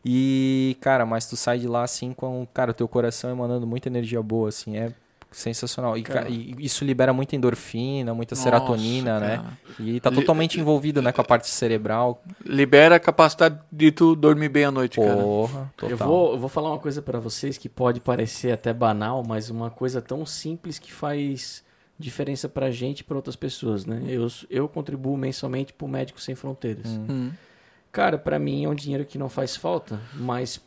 [0.05, 3.89] E, cara, mas tu sai de lá assim com, cara, o teu coração emanando muita
[3.89, 4.93] energia boa, assim, é
[5.31, 5.97] sensacional.
[5.97, 9.37] E, cara, e isso libera muita endorfina, muita Nossa, serotonina, né?
[9.37, 9.43] cara.
[9.43, 9.57] né?
[9.81, 12.23] E tá totalmente envolvido, né, com a parte cerebral.
[12.45, 15.73] Libera a capacidade de tu dormir bem à noite, Porra, cara.
[15.77, 15.91] Total.
[15.91, 19.51] Eu vou, eu vou falar uma coisa para vocês que pode parecer até banal, mas
[19.51, 21.65] uma coisa tão simples que faz
[21.99, 24.03] diferença pra gente e pra outras pessoas, né?
[24.07, 26.87] Eu, eu contribuo mensalmente pro Médicos Sem Fronteiras.
[26.87, 27.07] Hum.
[27.09, 27.31] hum.
[27.93, 30.59] Cara, para mim é um dinheiro que não faz falta, mas,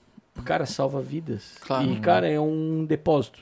[0.45, 1.56] cara, salva vidas.
[1.60, 1.91] Claro.
[1.91, 3.39] E, cara, é um depósito.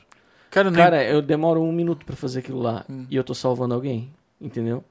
[0.50, 0.82] Cara, nem...
[0.82, 3.06] cara eu demoro um minuto para fazer aquilo lá hum.
[3.10, 4.82] e eu tô salvando alguém, entendeu?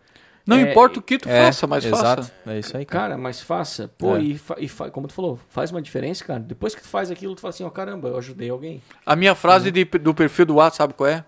[0.45, 2.23] Não é, importa o que tu é, faça, mas exato.
[2.23, 2.33] faça.
[2.45, 3.09] É isso aí, cara.
[3.09, 3.89] cara mas faça.
[3.97, 4.21] Pô, é.
[4.21, 6.41] e, fa e fa como tu falou, faz uma diferença, cara.
[6.41, 8.81] Depois que tu faz aquilo, tu fala assim, ó, oh, caramba, eu ajudei alguém.
[9.05, 9.73] A minha frase uhum.
[9.73, 11.23] de, do perfil do WhatsApp, sabe qual é?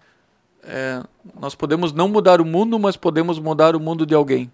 [0.64, 1.02] é?
[1.40, 4.52] Nós podemos não mudar o mundo, mas podemos mudar o mundo de alguém.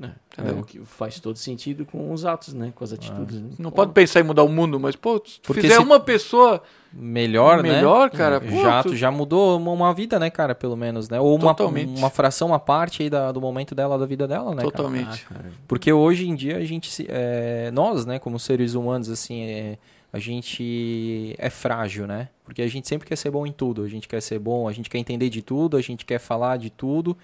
[0.00, 0.10] É,
[0.48, 2.72] é, o que faz todo sentido com os atos, né?
[2.72, 3.36] Com as atitudes.
[3.36, 3.40] Ah.
[3.40, 3.50] Né?
[3.58, 3.76] Não pô.
[3.76, 6.62] pode pensar em mudar o mundo, mas, pô, se Porque fizer se uma pessoa
[6.92, 7.74] melhor, né?
[7.74, 8.96] melhor cara, pô, já, tu...
[8.96, 11.18] já mudou uma vida, né, cara, pelo menos, né?
[11.18, 11.56] Ou uma,
[11.96, 14.62] uma fração, uma parte aí da, do momento dela, da vida dela, né?
[14.62, 15.26] Totalmente.
[15.34, 19.78] Ah, Porque hoje em dia a gente, é, nós, né, como seres humanos, assim, é,
[20.12, 22.28] a gente é frágil, né?
[22.44, 23.82] Porque a gente sempre quer ser bom em tudo.
[23.82, 26.56] A gente quer ser bom, a gente quer entender de tudo, a gente quer falar
[26.56, 27.16] de tudo.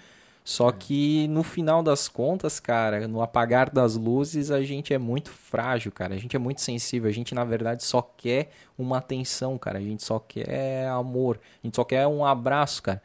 [0.45, 0.73] Só é.
[0.73, 5.91] que no final das contas, cara, no apagar das luzes, a gente é muito frágil,
[5.91, 6.13] cara.
[6.13, 7.09] A gente é muito sensível.
[7.09, 9.79] A gente, na verdade, só quer uma atenção, cara.
[9.79, 11.39] A gente só quer amor.
[11.63, 13.01] A gente só quer um abraço, cara.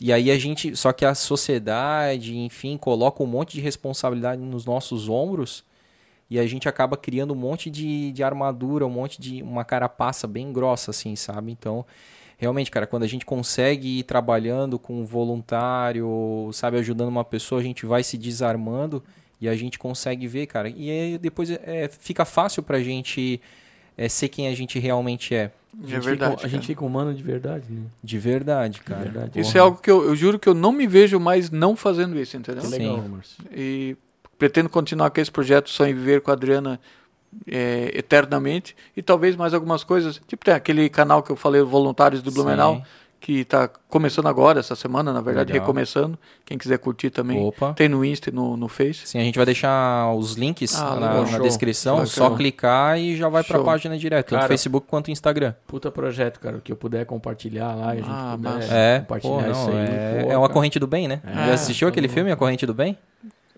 [0.00, 0.76] E aí a gente.
[0.76, 5.64] Só que a sociedade, enfim, coloca um monte de responsabilidade nos nossos ombros.
[6.30, 9.42] E a gente acaba criando um monte de, de armadura, um monte de.
[9.42, 11.50] uma carapaça bem grossa, assim, sabe?
[11.50, 11.84] Então
[12.38, 17.60] realmente, cara, quando a gente consegue ir trabalhando com um voluntário, sabe, ajudando uma pessoa,
[17.60, 19.02] a gente vai se desarmando
[19.40, 20.68] e a gente consegue ver, cara.
[20.68, 23.40] E aí depois é, fica fácil pra gente
[23.96, 25.50] é, ser quem a gente realmente é.
[25.82, 26.36] A é verdade.
[26.36, 27.82] Fica, a gente fica humano de verdade, né?
[28.02, 29.04] De verdade, cara.
[29.04, 29.40] De verdade.
[29.40, 32.18] Isso é algo que eu, eu, juro que eu não me vejo mais não fazendo
[32.18, 32.62] isso, entendeu?
[32.62, 33.42] Que legal, Sim.
[33.52, 33.96] E
[34.38, 36.80] pretendo continuar com esse projeto Sonho Viver com a Adriana
[37.46, 40.20] é, eternamente e talvez mais algumas coisas.
[40.26, 42.82] Tipo, tem aquele canal que eu falei, Voluntários do Blumenau, Sim.
[43.20, 45.66] que está começando agora, essa semana, na verdade, Legal.
[45.66, 46.18] recomeçando.
[46.44, 47.74] Quem quiser curtir também, Opa.
[47.74, 49.06] tem no Insta e no, no Face.
[49.06, 53.28] Sim, a gente vai deixar os links ah, na, na descrição, só clicar e já
[53.28, 55.54] vai para a página direto, tanto no Facebook quanto no Instagram.
[55.66, 59.34] Puta projeto, cara, o que eu puder compartilhar lá, a gente ah, puder é, compartilhar
[59.34, 59.76] pô, não, isso aí.
[59.76, 61.20] É, pô, é uma corrente do bem, né?
[61.26, 62.96] É, Já assistiu aquele filme, A Corrente do Bem?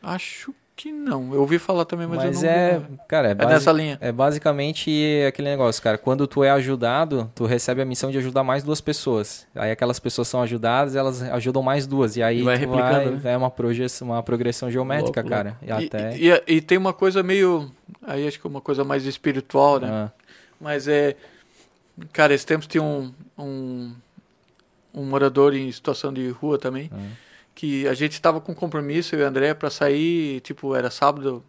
[0.02, 1.34] Acho que não.
[1.34, 3.98] Eu ouvi falar também, mas, mas eu não é, cara, é, é base, nessa linha.
[4.00, 4.90] É basicamente
[5.28, 5.98] aquele negócio, cara.
[5.98, 9.46] Quando tu é ajudado, tu recebe a missão de ajudar mais duas pessoas.
[9.54, 13.24] Aí aquelas pessoas são ajudadas, elas ajudam mais duas e aí e vai replicando, vai,
[13.24, 13.32] né?
[13.34, 15.58] é uma projeção, uma progressão geométrica, cara.
[15.60, 17.70] E, e até e, e, e, tem uma coisa meio,
[18.02, 19.88] aí acho que é uma coisa mais espiritual, né?
[19.90, 20.10] Ah.
[20.58, 21.14] Mas é,
[22.10, 23.92] cara, esse tempo tinha um, um
[24.92, 26.90] um morador em situação de rua também.
[26.92, 27.29] Ah
[27.60, 31.44] que a gente estava com compromisso, eu e o André, para sair, tipo, era sábado,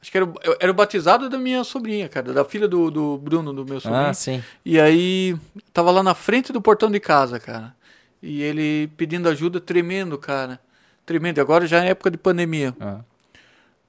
[0.00, 3.52] Acho que era, era o batizado da minha sobrinha, cara, da filha do, do Bruno,
[3.52, 4.06] do meu sobrinho.
[4.06, 4.42] Ah, sim.
[4.64, 5.36] E aí,
[5.74, 7.74] tava lá na frente do portão de casa, cara.
[8.22, 10.58] E ele pedindo ajuda, tremendo, cara.
[11.04, 11.36] Tremendo.
[11.36, 12.74] E agora já é época de pandemia.
[12.80, 13.00] Ah.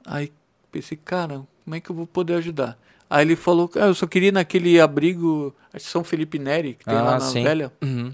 [0.05, 0.33] Aí
[0.69, 2.77] pensei, cara, como é que eu vou poder ajudar?
[3.09, 6.83] Aí ele falou, ah, eu só queria ir naquele abrigo, acho São Felipe Neri, que
[6.83, 7.43] tem Ah, lá na sim.
[7.43, 7.71] Velha.
[7.81, 8.11] Uhum.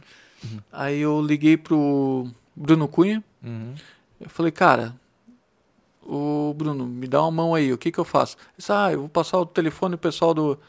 [0.72, 3.24] Aí eu liguei pro Bruno Cunha.
[3.44, 3.74] Uhum.
[4.20, 4.96] Eu falei, cara,
[6.02, 8.38] o Bruno, me dá uma mão aí, o que que eu faço?
[8.58, 10.60] Disse, ah, eu vou passar o telefone do pessoal do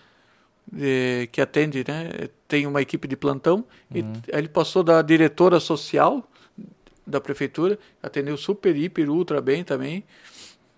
[1.30, 2.28] que atende, né?
[2.48, 3.64] Tem uma equipe de plantão.
[3.94, 4.12] E Uhum.
[4.32, 6.26] aí ele passou da diretora social
[7.06, 10.02] da prefeitura, atendeu super, hiper, ultra bem também.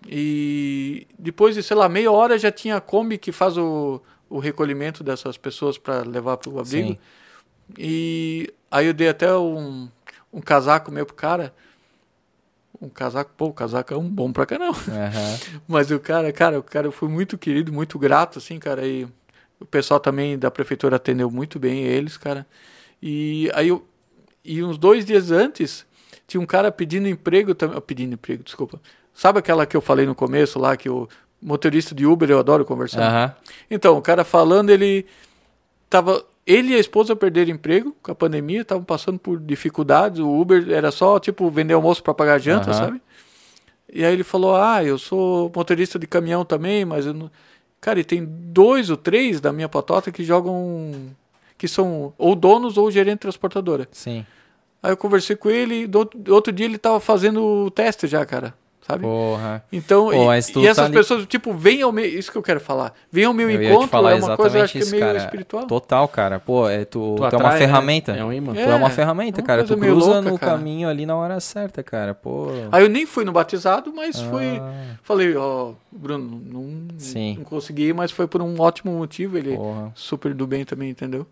[0.07, 4.39] E depois de, sei lá, meia hora já tinha a Kombi que faz o, o
[4.39, 6.89] recolhimento dessas pessoas para levar para o abrigo.
[6.89, 6.97] Sim.
[7.77, 9.89] E aí eu dei até um,
[10.37, 11.53] um casaco meu pro cara.
[12.79, 14.77] Um casaco, pô, o casaco é um bom pra caramba.
[14.87, 15.39] Aham.
[15.67, 18.85] Mas o cara, cara, o cara foi muito querido, muito grato, assim, cara.
[18.85, 19.07] E
[19.59, 22.45] o pessoal também da prefeitura atendeu muito bem eles, cara.
[23.01, 23.83] E aí eu,
[24.45, 25.87] e uns dois dias antes,
[26.27, 27.81] tinha um cara pedindo emprego também.
[27.81, 28.79] Pedindo emprego, desculpa.
[29.11, 31.09] Sabe aquela que eu falei no começo lá, que o
[31.41, 33.09] motorista de Uber eu adoro conversar?
[33.09, 33.35] Aham.
[33.71, 35.07] Então, o cara falando, ele
[35.89, 36.23] tava.
[36.47, 40.19] Ele e a esposa perderam emprego com a pandemia, estavam passando por dificuldades.
[40.21, 42.79] O Uber era só, tipo, vender almoço para pagar janta, Aham.
[42.79, 43.01] sabe?
[43.91, 47.29] E aí ele falou: Ah, eu sou motorista de caminhão também, mas eu não.
[47.81, 50.91] Cara, e tem dois ou três da minha patota que jogam.
[51.57, 53.87] que são ou donos ou gerente transportadora.
[53.91, 54.25] Sim.
[54.81, 58.05] Aí eu conversei com ele e do outro- outro dia ele tava fazendo o teste
[58.07, 58.53] já, cara.
[58.87, 59.01] Sabe?
[59.01, 59.61] Porra.
[59.71, 62.05] Então, Pô, e- tu e, tá essas ali- pessoas, tipo, vem ao meu.
[62.05, 62.93] Isso que eu quero falar.
[63.11, 65.03] Vem ao meu Eu encontro, falar é uma coisa, eu acho que é isso, meio
[65.03, 65.17] cara.
[65.17, 65.65] espiritual.
[65.67, 66.39] Total, cara.
[66.39, 67.57] Pô, é, tu, tu, é uma atrai, né?
[67.59, 68.11] ferramenta.
[68.13, 68.53] É um imã.
[68.53, 69.63] Tu é uma É, ferramenta, é uma cara.
[69.65, 70.51] Tu cruza louca, no cara.
[70.53, 72.13] caminho ali na hora certa, cara.
[72.13, 72.47] Pô.
[72.71, 74.57] Aí eu nem fui no batizado, mas fui.
[74.57, 77.35] Ah, Falei, ó, Bruno, não, Sim.
[77.39, 79.37] não consegui, mas foi por um ótimo motivo.
[79.37, 79.91] Ele porra.
[79.95, 81.27] super do bem também, entendeu?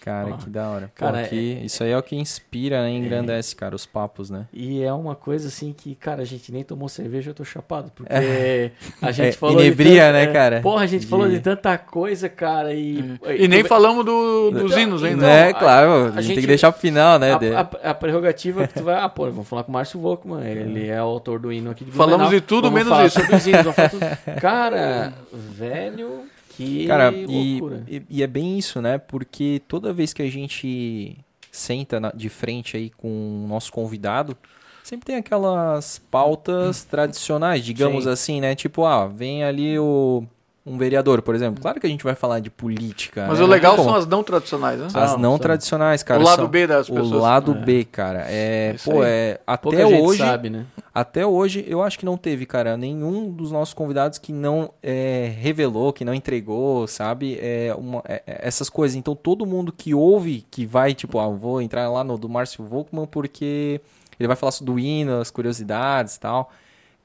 [0.00, 0.86] Cara, que da hora.
[0.96, 2.90] Pô, Cara, que- isso aí é o que inspira, né?
[2.90, 4.46] Engrandece, cara, os papos, né?
[4.52, 7.92] E é uma coisa assim que, cara, a gente nem tomou cerveja, eu tô chapado.
[7.94, 8.72] Porque
[9.02, 9.60] a gente É, falou.
[9.60, 10.60] inebria, de né, tanta- cara?
[10.62, 12.72] Porra, a gente falou De- de tanta coisa, cara.
[12.72, 15.26] E, E nem falamos do, dos Então, hinos ainda.
[15.26, 17.38] É, a- claro, a, a gente tem gente- que deixar pro final, né?
[17.38, 18.94] de- A, a- a prerrogativa que tu vai.
[19.02, 20.42] Ah, pô, vamos falar com o Márcio Volkman.
[20.46, 22.40] Ele é o autor do hino aqui de Falamos Blumenau.
[22.40, 23.20] de tudo menos isso.
[23.20, 24.06] sobre os hinos, vamos falar tudo.
[24.40, 26.22] Cara, velho,
[26.60, 28.98] que Cara, e, e, e é bem isso, né?
[28.98, 31.16] Porque toda vez que a gente
[31.50, 34.36] senta na- de frente aí com o nosso convidado,
[34.82, 38.10] sempre tem aquelas pautas tradicionais, digamos Sim.
[38.10, 38.54] assim, né?
[38.54, 40.24] Tipo, ah, vem ali o
[40.70, 41.60] um vereador, por exemplo.
[41.60, 43.26] Claro que a gente vai falar de política.
[43.28, 43.44] Mas né?
[43.44, 44.86] o Não legal são as não tradicionais, né?
[44.94, 46.20] as Não, não tradicionais, cara.
[46.20, 47.22] o lado são- B das O pessoas.
[47.22, 47.54] lado É.
[47.64, 48.24] B, cara.
[48.28, 49.08] É, Isso pô, aí.
[49.08, 50.66] é Pouca até gente hoje, sabe, né?
[50.94, 55.32] até hoje eu acho que não teve, cara, nenhum dos nossos convidados que não é,
[55.38, 57.38] revelou, que não entregou, sabe?
[57.40, 58.96] É, uma- é- é- essas coisas.
[58.96, 62.64] Então todo mundo que ouve, que vai, tipo, ah, vou entrar lá no do Márcio
[62.64, 63.80] Volkmann porque
[64.18, 66.50] ele vai falar do hino, as curiosidades e tal.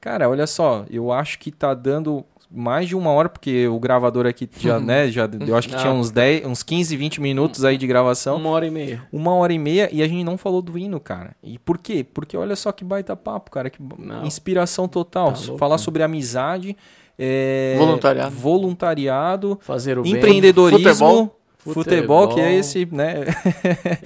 [0.00, 4.26] Cara, olha só, eu acho que tá dando mais de uma hora, porque o gravador
[4.26, 5.80] aqui já, né, já, eu acho que Não.
[5.80, 9.02] tinha uns 10, uns 15, 20 minutos aí de gravação Uma hora e meia.
[9.12, 11.34] uma hora e meia e a gente não falou do hino, cara.
[11.42, 12.04] E por quê?
[12.04, 13.68] Porque olha só que baita papo, cara.
[13.68, 14.24] Que Não.
[14.24, 15.32] inspiração total.
[15.32, 15.78] Tá louco, Falar né?
[15.82, 16.76] sobre amizade,
[17.18, 18.30] é, Voluntariado.
[18.36, 20.12] voluntariado, Fazer o bem.
[20.12, 22.28] empreendedorismo, futebol, Futebol.
[22.28, 23.24] que é esse, né?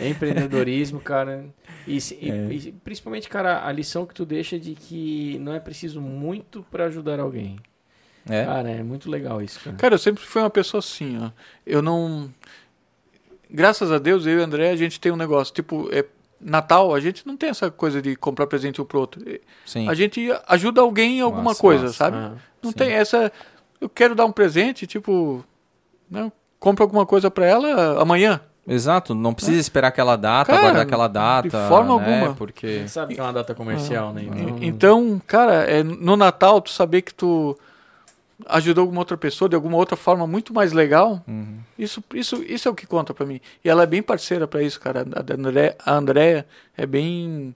[0.08, 1.44] Empreendedorismo, cara.
[1.86, 2.48] E, e- É.
[2.52, 6.86] e principalmente, cara, a lição que tu deixa de que não é preciso muito pra
[6.86, 7.56] ajudar alguém.
[8.28, 8.44] É.
[8.44, 9.76] Cara, é muito legal isso, cara.
[9.76, 11.30] Cara, eu sempre fui uma pessoa assim, ó.
[11.66, 12.30] Eu não.
[13.50, 15.52] Graças a Deus, eu e o André, a gente tem um negócio.
[15.52, 16.04] Tipo, é
[16.40, 19.22] Natal, a gente não tem essa coisa de comprar presente um pro outro.
[19.66, 19.88] Sim.
[19.88, 21.94] A gente ajuda alguém em alguma Massa, coisa, massa.
[21.96, 22.16] sabe?
[22.16, 22.32] Ah,
[22.62, 22.76] Não sim.
[22.78, 23.32] tem essa.
[23.80, 25.44] Eu quero dar um presente, tipo.
[26.10, 26.30] Né?
[26.58, 28.40] Compra alguma coisa pra ela amanhã.
[28.68, 31.48] Exato, não precisa esperar aquela data, Cara, guardar aquela data.
[31.48, 32.12] de forma né?
[32.18, 32.34] alguma.
[32.36, 32.78] Porque.
[32.80, 34.22] gente sabe que é uma data comercial, né?
[34.22, 37.58] E- Então, Então, cara, é, no Natal, tu saber que tu
[38.46, 41.58] ajudou alguma outra pessoa de alguma outra forma muito mais legal, Uhum.
[41.78, 43.40] isso, isso, isso é o que conta pra mim.
[43.64, 45.06] E ela é bem parceira pra isso, cara.
[45.14, 46.46] A André, a Andréia
[46.76, 47.54] é bem.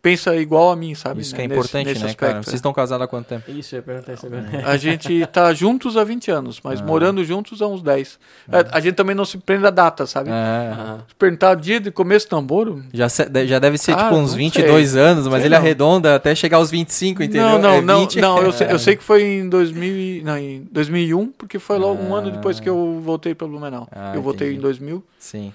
[0.00, 1.20] Pensa igual a mim, sabe?
[1.20, 1.36] Isso né?
[1.36, 2.38] que é Nesse- importante, nesse né, aspecto, cara?
[2.38, 2.42] é.
[2.42, 3.50] Vocês estão casados há quanto tempo?
[3.50, 4.46] Isso, eu ia perguntar isso agora.
[4.64, 6.84] A gente tá juntos há 20 anos, mas Ah.
[6.84, 8.18] morando juntos há uns 10.
[8.50, 10.30] A, a gente também não se prende a data, sabe?
[10.30, 10.32] É.
[10.32, 12.82] Ah, Se perguntar o dia de começo do namoro.
[12.92, 15.58] Já, se- já deve ser Ah, tipo uns não 22 anos, mas Sei ele não.
[15.62, 17.48] arredonda até chegar aos 25, entendeu?
[17.48, 18.20] Não, não, É não, 20.
[18.20, 18.38] não.
[18.42, 22.02] Eu, sei, eu sei que foi em, 2000, e- não, em 2001, porque foi logo
[22.02, 22.18] um Ah.
[22.20, 23.88] ano depois que eu voltei para Blumenau.
[23.90, 24.58] Ah, eu voltei entendi.
[24.60, 25.04] em 2000.
[25.18, 25.52] Sim.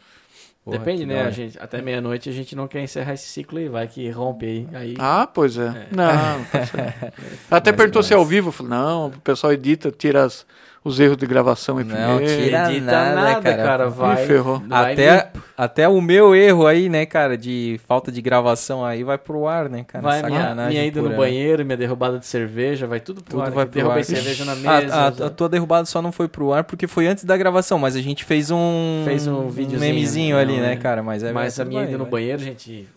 [0.64, 1.22] Porra, Depende, né?
[1.24, 4.46] A gente, até meia-noite a gente não quer encerrar esse ciclo e vai que rompe
[4.46, 4.68] aí.
[4.74, 4.96] aí...
[4.98, 5.68] Ah, pois é.
[5.68, 5.88] é.
[5.92, 6.06] Não,
[7.52, 8.06] Até mas, perguntou mas...
[8.06, 8.48] se é ao vivo.
[8.48, 10.46] Eu falei, não, o pessoal edita, tira as,
[10.84, 13.64] os erros de gravação e Não, tira Edita nada, nada, cara.
[13.64, 14.62] cara vai, ferrou.
[14.68, 19.18] Vai até, até o meu erro aí, né, cara, de falta de gravação aí vai
[19.18, 20.04] pro ar, né, cara?
[20.04, 23.52] Vai minha, minha ida no banheiro, minha derrubada de cerveja, vai tudo pro tudo ar.
[23.52, 24.06] Vai pro Derrubei ar.
[24.06, 24.94] cerveja na mesa.
[24.94, 27.80] A, a, a, tua derrubada só não foi pro ar porque foi antes da gravação,
[27.80, 29.04] mas a gente fez um...
[29.06, 29.78] Fez um videozinho.
[29.78, 31.02] Um memezinho ali, né, cara?
[31.02, 32.90] Mas, é, mas a minha ida no banheiro, a gente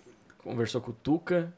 [0.43, 1.53] conversou com o Tuca,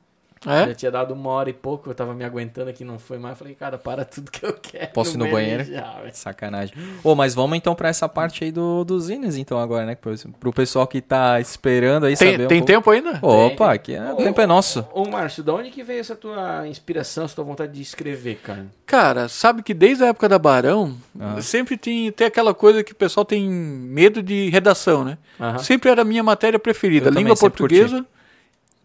[0.46, 0.66] é?
[0.66, 3.38] Já tinha dado uma hora e pouco, eu tava me aguentando aqui, não foi mais.
[3.38, 4.92] Falei, cara, para tudo que eu quero.
[4.92, 5.64] Posso ir no banheiro?
[5.64, 6.74] Já, Sacanagem.
[7.02, 9.94] Ô, mas vamos então pra essa parte aí do, dos Ines, então, agora, né?
[9.94, 12.44] Pro, pro pessoal que tá esperando aí tem, saber.
[12.44, 12.72] Um tem pouco...
[12.72, 13.18] tempo ainda?
[13.22, 14.86] Opa, aqui é, o tempo é nosso.
[14.92, 18.66] Ô, Márcio, da onde que veio essa tua inspiração, essa tua vontade de escrever, cara?
[18.86, 21.40] Cara, sabe que desde a época da Barão, ah.
[21.40, 25.18] sempre tem, tem aquela coisa que o pessoal tem medo de redação, né?
[25.60, 28.04] Sempre era a minha matéria preferida, eu língua portuguesa.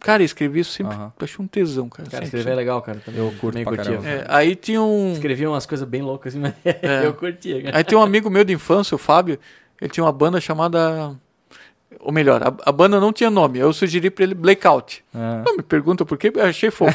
[0.03, 0.97] Cara, escrevi isso sempre.
[0.97, 1.11] Uhum.
[1.17, 2.09] Achei um tesão, cara.
[2.09, 2.99] Cara, escrever é legal, cara.
[3.05, 3.21] Também.
[3.21, 3.99] Eu curto pra curtia.
[4.03, 5.13] É, aí tinha um.
[5.13, 7.05] Escrevia umas coisas bem loucas, mas é.
[7.07, 7.77] eu curtia, cara.
[7.77, 9.39] Aí tem um amigo meu de infância, o Fábio.
[9.81, 11.15] Ele tinha uma banda chamada.
[12.01, 13.59] Ou melhor, a, a banda não tinha nome.
[13.59, 15.01] Eu sugeri pra ele Blackout.
[15.15, 15.41] Ah.
[15.45, 16.93] Não me pergunta por quê, eu achei fofo.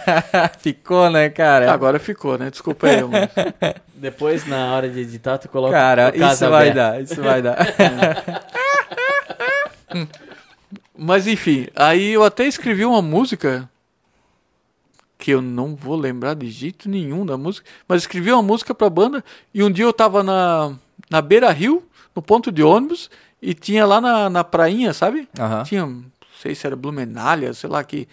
[0.58, 1.70] ficou, né, cara?
[1.70, 2.48] Agora ficou, né?
[2.48, 3.28] Desculpa aí, mas...
[3.94, 5.74] Depois, na hora de editar, tu coloca.
[5.74, 7.58] Cara, isso vai dar, isso vai dar.
[10.98, 13.68] Mas enfim, aí eu até escrevi uma música
[15.18, 18.90] que eu não vou lembrar de jeito nenhum da música, mas escrevi uma música pra
[18.90, 20.74] banda e um dia eu tava na,
[21.10, 21.82] na Beira Rio,
[22.14, 23.10] no ponto de ônibus,
[23.40, 25.28] e tinha lá na, na prainha, sabe?
[25.38, 25.62] Uhum.
[25.64, 26.04] Tinha, não
[26.40, 28.08] sei se era Blumenália, sei lá que.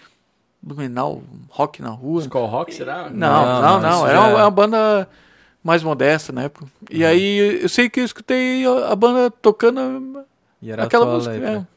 [0.62, 2.22] Blumenau, rock na rua.
[2.22, 3.10] Skull Rock, será?
[3.10, 3.82] Não, não, não.
[3.82, 4.08] não.
[4.08, 5.10] Era uma, é uma, banda
[5.62, 6.68] mais modesta na época.
[6.90, 7.10] E uhum.
[7.10, 10.24] aí eu sei que eu escutei a banda tocando
[10.78, 11.36] aquela música.
[11.36, 11.73] É.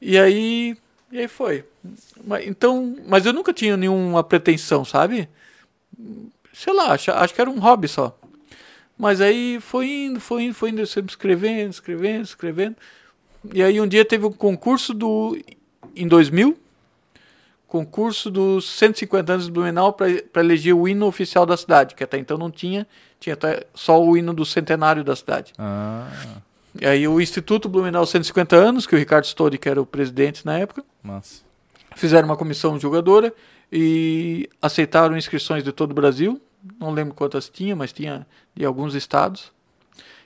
[0.00, 0.76] E aí,
[1.10, 1.64] e aí foi.
[2.44, 5.28] Então, mas eu nunca tinha nenhuma pretensão, sabe?
[6.52, 8.18] Sei lá, acho, acho que era um hobby só.
[8.96, 12.76] Mas aí foi indo, foi indo, foi indo, sempre escrevendo, escrevendo, escrevendo.
[13.52, 15.36] E aí um dia teve um concurso do
[15.96, 16.56] em 2000,
[17.66, 22.18] concurso dos 150 anos do Blumenau para eleger o hino oficial da cidade, que até
[22.18, 22.86] então não tinha,
[23.18, 23.36] tinha
[23.74, 25.52] só o hino do centenário da cidade.
[25.58, 26.08] Ah.
[26.80, 30.44] E aí o Instituto Blumenau 150 anos, que o Ricardo Stodi, que era o presidente
[30.46, 31.42] na época, Nossa.
[31.94, 33.32] fizeram uma comissão julgadora
[33.70, 36.40] e aceitaram inscrições de todo o Brasil.
[36.78, 39.52] Não lembro quantas tinha, mas tinha de alguns estados.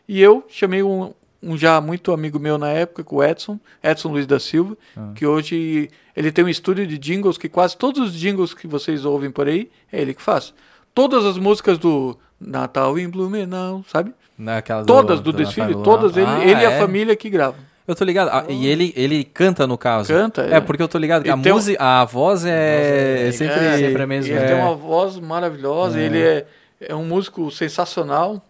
[0.09, 1.13] E eu chamei um,
[1.43, 5.13] um já muito amigo meu na época, com o Edson, Edson Luiz da Silva, ah.
[5.15, 9.05] que hoje ele tem um estúdio de jingles que quase todos os jingles que vocês
[9.05, 10.55] ouvem por aí, é ele que faz.
[10.95, 14.15] Todas as músicas do Natal em Blumenau, sabe?
[14.39, 16.63] Naquelas todas do, do desfile, todas ele, ah, ele é?
[16.63, 16.79] e a é?
[16.79, 17.59] família que gravam.
[17.87, 18.29] Eu tô ligado.
[18.33, 20.13] Ah, e ele, ele canta no caso.
[20.13, 20.55] Canta, é.
[20.55, 24.03] é porque eu tô ligado que a música, a voz é, é sempre, é, sempre
[24.03, 24.35] a mesma.
[24.35, 24.47] Ele é.
[24.49, 26.47] tem uma voz maravilhosa, ele é,
[26.81, 28.43] é um músico sensacional.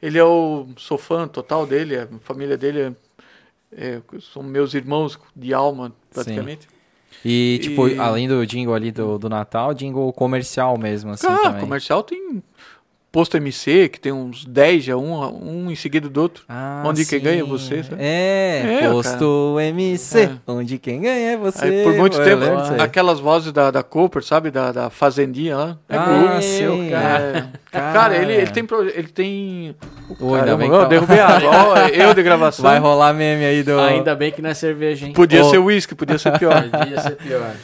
[0.00, 0.66] Ele é o.
[0.76, 2.94] Sou fã total dele, a família dele
[3.76, 4.00] é,
[4.32, 6.62] são meus irmãos de alma, praticamente.
[6.62, 6.74] Sim.
[7.24, 7.98] E, tipo, e...
[7.98, 11.60] além do jingle ali do, do Natal, jingle comercial mesmo, assim, ah, também.
[11.60, 12.42] comercial tem
[13.14, 16.42] posto MC, que tem uns 10 já, um, um em seguida do outro.
[16.48, 17.10] Ah, onde sim.
[17.10, 18.02] quem ganha é você, sabe?
[18.02, 19.68] É, é posto cara.
[19.68, 20.30] MC, é.
[20.48, 21.64] onde quem ganha é você.
[21.64, 22.42] Aí, por muito tempo,
[22.82, 24.50] aquelas vozes da, da Cooper, sabe?
[24.50, 25.78] Da, da Fazendinha lá.
[25.88, 27.52] É ah, sim, cara.
[27.72, 27.78] É.
[27.78, 28.66] Cara, ele, ele tem.
[28.94, 29.76] Ele tem.
[30.18, 30.84] Oi, ainda bem que tá...
[30.86, 31.88] derrubei água.
[31.94, 32.64] eu de gravação.
[32.64, 33.78] Vai rolar meme aí do.
[33.78, 35.12] Ainda bem que não é cerveja, hein?
[35.12, 35.50] Podia oh.
[35.50, 36.64] ser uísque, podia ser pior.
[36.68, 37.54] podia ser pior.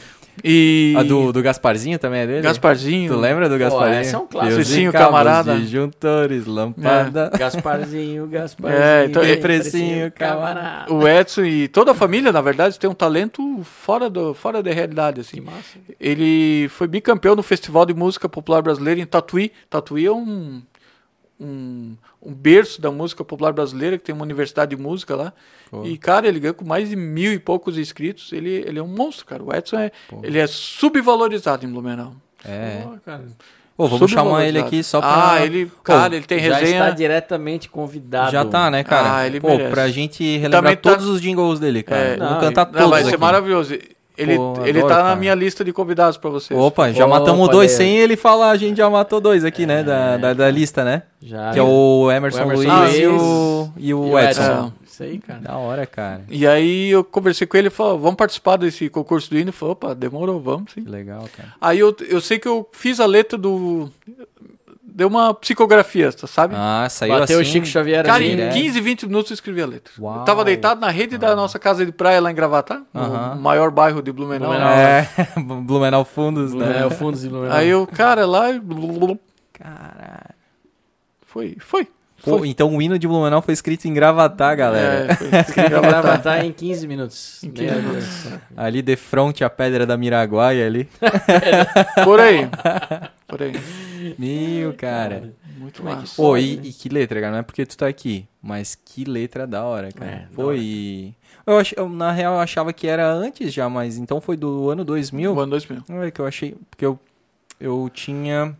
[0.43, 0.93] E...
[0.97, 2.41] A do, do Gasparzinho também é dele?
[2.41, 3.13] Gasparzinho.
[3.13, 3.95] Tu lembra do Gasparzinho?
[3.95, 4.55] Pô, esse é um clássico.
[4.55, 5.57] Precinho, camarada.
[5.57, 7.31] Disjuntores, lâmpada.
[7.33, 7.37] É.
[7.37, 8.83] Gasparzinho, Gasparzinho.
[8.83, 10.93] É, então, é, precinho, camarada.
[10.93, 14.71] O Edson e toda a família, na verdade, tem um talento fora, do, fora da
[14.71, 15.21] realidade.
[15.21, 15.37] Assim.
[15.37, 15.79] Que massa.
[15.99, 19.51] Ele foi bicampeão no Festival de Música Popular Brasileira em Tatuí.
[19.69, 20.61] Tatuí é um,
[21.41, 25.33] um, um berço da música popular brasileira, que tem uma universidade de música lá.
[25.69, 25.83] Pô.
[25.83, 28.31] E, cara, ele ganhou com mais de mil e poucos inscritos.
[28.31, 29.43] Ele, ele é um monstro, cara.
[29.43, 29.91] O Edson é,
[30.21, 32.13] ele é subvalorizado em Blumenau.
[32.45, 32.81] É.
[32.83, 33.25] Pô, cara.
[33.75, 35.31] Pô, vamos chamar ele aqui só pra...
[35.31, 36.59] Ah, ele, cara, Pô, ele tem resenha...
[36.59, 38.31] Já está diretamente convidado.
[38.31, 39.17] Já tá, né, cara?
[39.17, 39.71] Ah, ele Pô, merece.
[39.71, 40.91] pra gente relembrar tá...
[40.91, 42.01] todos os jingles dele, cara.
[42.01, 43.17] É, vamos cantar não, todos vai ser aqui.
[43.17, 43.75] maravilhoso.
[44.21, 45.09] Ele, Pô, ele adoro, tá cara.
[45.09, 46.59] na minha lista de convidados pra vocês.
[46.59, 49.81] Opa, já Opa, matamos dois sem ele falar, a gente já matou dois aqui, né,
[49.81, 51.03] da, da, da, lista, né?
[51.19, 51.51] Já.
[51.51, 54.41] Que é o Emerson, o Emerson Luiz, e o, e o, Edson.
[54.41, 54.73] Edson.
[54.85, 55.39] Isso aí, cara.
[55.39, 56.21] Da hora, cara.
[56.29, 59.45] E aí eu conversei com ele e falou, vamos participar desse concurso do hino?
[59.45, 60.81] Ele falou, opa, demorou, vamos sim.
[60.81, 61.53] Legal, cara.
[61.59, 63.89] Aí eu, eu sei que eu fiz a letra do
[65.01, 66.53] deu uma psicografia, sabe?
[66.55, 67.49] Ah, saiu Bateu assim.
[67.49, 68.49] o Chico Xavier Cara, ali, em né?
[68.49, 69.91] 15, 20 minutos eu escrevi a letra.
[69.99, 70.19] Uau.
[70.19, 73.71] Eu tava deitado na rede da nossa casa de praia lá em Gravatá, no maior
[73.71, 74.49] bairro de Blumenau.
[74.49, 74.71] Blumenau.
[74.71, 75.09] É,
[75.63, 76.81] Blumenau Fundos, né?
[76.81, 77.57] É, o Fundos de Blumenau.
[77.57, 78.59] Aí eu, cara, lá e
[79.53, 80.35] Caralho.
[81.25, 81.87] foi, foi.
[82.23, 85.11] Pô, então o hino de Blumenau foi escrito em Gravatar, galera.
[85.11, 85.27] É, foi.
[85.39, 87.43] Escreveu Gravatar em 15 minutos.
[87.43, 88.23] Em 15 Meu minutos.
[88.23, 88.41] Deus.
[88.55, 90.87] Ali de frente à pedra da Miraguaia ali.
[92.03, 92.47] Por aí.
[93.27, 93.53] Por aí.
[94.17, 95.33] Meu, cara.
[95.57, 96.15] Muito é massa.
[96.15, 97.31] Pô, e, e que letra, cara?
[97.31, 100.11] Não é porque tu tá aqui, mas que letra da hora, cara.
[100.11, 101.13] É, e-
[101.45, 101.73] Eu, ach...
[101.77, 105.33] eu, na real, eu achava que era antes já, mas então foi do ano 2000.
[105.33, 105.83] O ano 2000.
[105.87, 106.55] Não é que eu achei.
[106.69, 106.99] Porque eu,
[107.59, 108.55] eu tinha.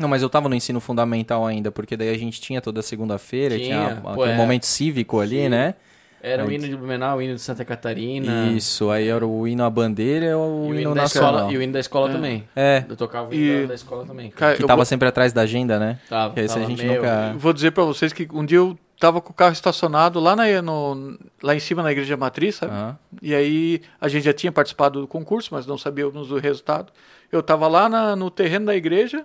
[0.00, 3.56] Não, mas eu tava no ensino fundamental ainda, porque daí a gente tinha toda segunda-feira,
[3.56, 4.34] tinha, Tinha, pô, é.
[4.34, 5.48] momento cívico ali, Sim.
[5.50, 5.74] né?
[6.22, 8.48] Era o hino de Blumenau, o hino de Santa Catarina.
[8.52, 11.34] Isso, aí era o hino à bandeira ou E o o hino hino da nacional.
[11.34, 12.44] escola, e o hino da escola também.
[12.54, 14.30] É, Eu tocava o E- hino da- da escola também.
[14.30, 15.98] Cara, que eu tava vou- sempre atrás da agenda, né?
[16.10, 17.30] Tava, Que esse a tava gente meio- nunca.
[17.32, 20.36] Eu Vou dizer pra vocês que um dia eu tava com o carro estacionado lá,
[20.36, 22.72] na, no, lá em cima na igreja matriz, sabe?
[22.74, 22.98] Aham.
[23.22, 26.92] E aí a gente já tinha participado do concurso, mas não sabíamos do resultado.
[27.32, 29.24] Eu tava lá na- no terreno da igreja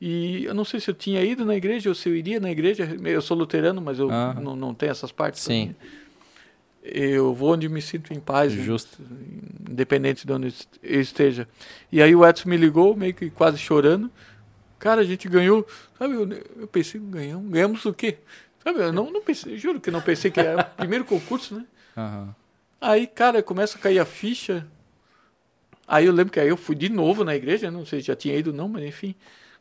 [0.00, 2.50] e eu não sei se eu tinha ido na igreja ou se eu iria na
[2.50, 2.88] igreja.
[3.04, 4.40] Eu sou luterano, mas eu Aham.
[4.40, 5.42] não, não tenho essas partes.
[5.42, 5.74] Sim.
[6.82, 8.96] Eu vou onde me sinto em paz, Justo.
[9.68, 11.46] independente de onde eu esteja.
[11.92, 14.10] E aí o Edson me ligou, meio que quase chorando.
[14.78, 15.66] Cara, a gente ganhou.
[15.98, 16.26] Sabe, eu,
[16.60, 17.50] eu pensei, ganhamos.
[17.50, 18.16] Ganhamos o quê?
[18.64, 21.66] Sabe, eu não, não pensei, juro que não pensei que era o primeiro concurso, né?
[21.94, 22.34] Aham.
[22.80, 24.66] Aí, cara, começa a cair a ficha.
[25.86, 28.16] Aí eu lembro que aí eu fui de novo na igreja, não sei se já
[28.16, 29.14] tinha ido não, mas enfim.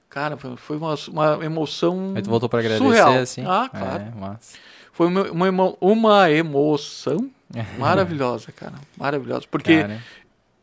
[0.09, 3.13] Cara, foi- uma, uma emoção Aí tu voltou pra agradecer, surreal.
[3.13, 3.43] assim?
[3.45, 4.03] Ah, claro.
[4.15, 4.57] É, massa.
[4.91, 7.29] Foi uma, uma, uma emoção
[7.77, 8.73] maravilhosa, cara.
[8.97, 9.45] Maravilhosa.
[9.49, 10.01] Porque Cara,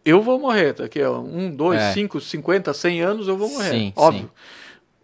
[0.05, 1.93] eu vou morrer daqui a um, dois, É.
[1.93, 3.71] cinco, cinquenta, cem anos eu vou morrer.
[3.71, 4.23] Sim, óbvio.
[4.23, 4.29] sim.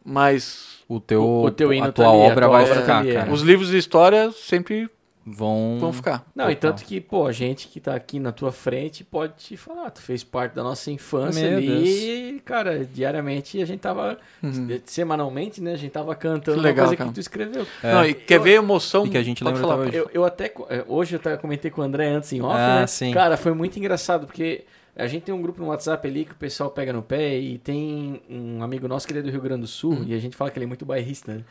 [0.04, 2.62] Mas o teu, O- o teu hino a tá tua ali, a obra tua vai
[2.64, 3.14] obra tá ficar, ali, é.
[3.14, 3.32] cara.
[3.32, 4.88] os livros de história sempre
[5.24, 5.78] Vão...
[5.78, 6.24] vão ficar.
[6.34, 6.72] Não, e Total.
[6.72, 10.02] tanto que, pô, a gente que tá aqui na tua frente pode te falar, tu
[10.02, 14.80] fez parte da nossa infância Meu ali, e, cara, diariamente a gente tava, Uhum.
[14.84, 17.08] semanalmente, né, a gente tava cantando Que legal, uma coisa cara.
[17.10, 17.66] que tu escreveu.
[17.82, 17.92] É.
[17.94, 19.06] Não, e quer ver a emoção?
[19.06, 19.96] E que a gente Pode lembra falar, hoje.
[19.96, 22.80] Eu, eu até, é, hoje eu até comentei com o André antes em off, Ah,
[22.80, 22.86] né?
[22.88, 23.12] sim.
[23.12, 24.64] Cara, foi muito engraçado, porque
[24.96, 27.58] a gente tem um grupo no WhatsApp ali que o pessoal pega no pé e
[27.58, 30.04] tem um amigo nosso que ele é do Rio Grande do Sul Uhum.
[30.08, 31.44] e a gente fala que ele é muito bairrista, né?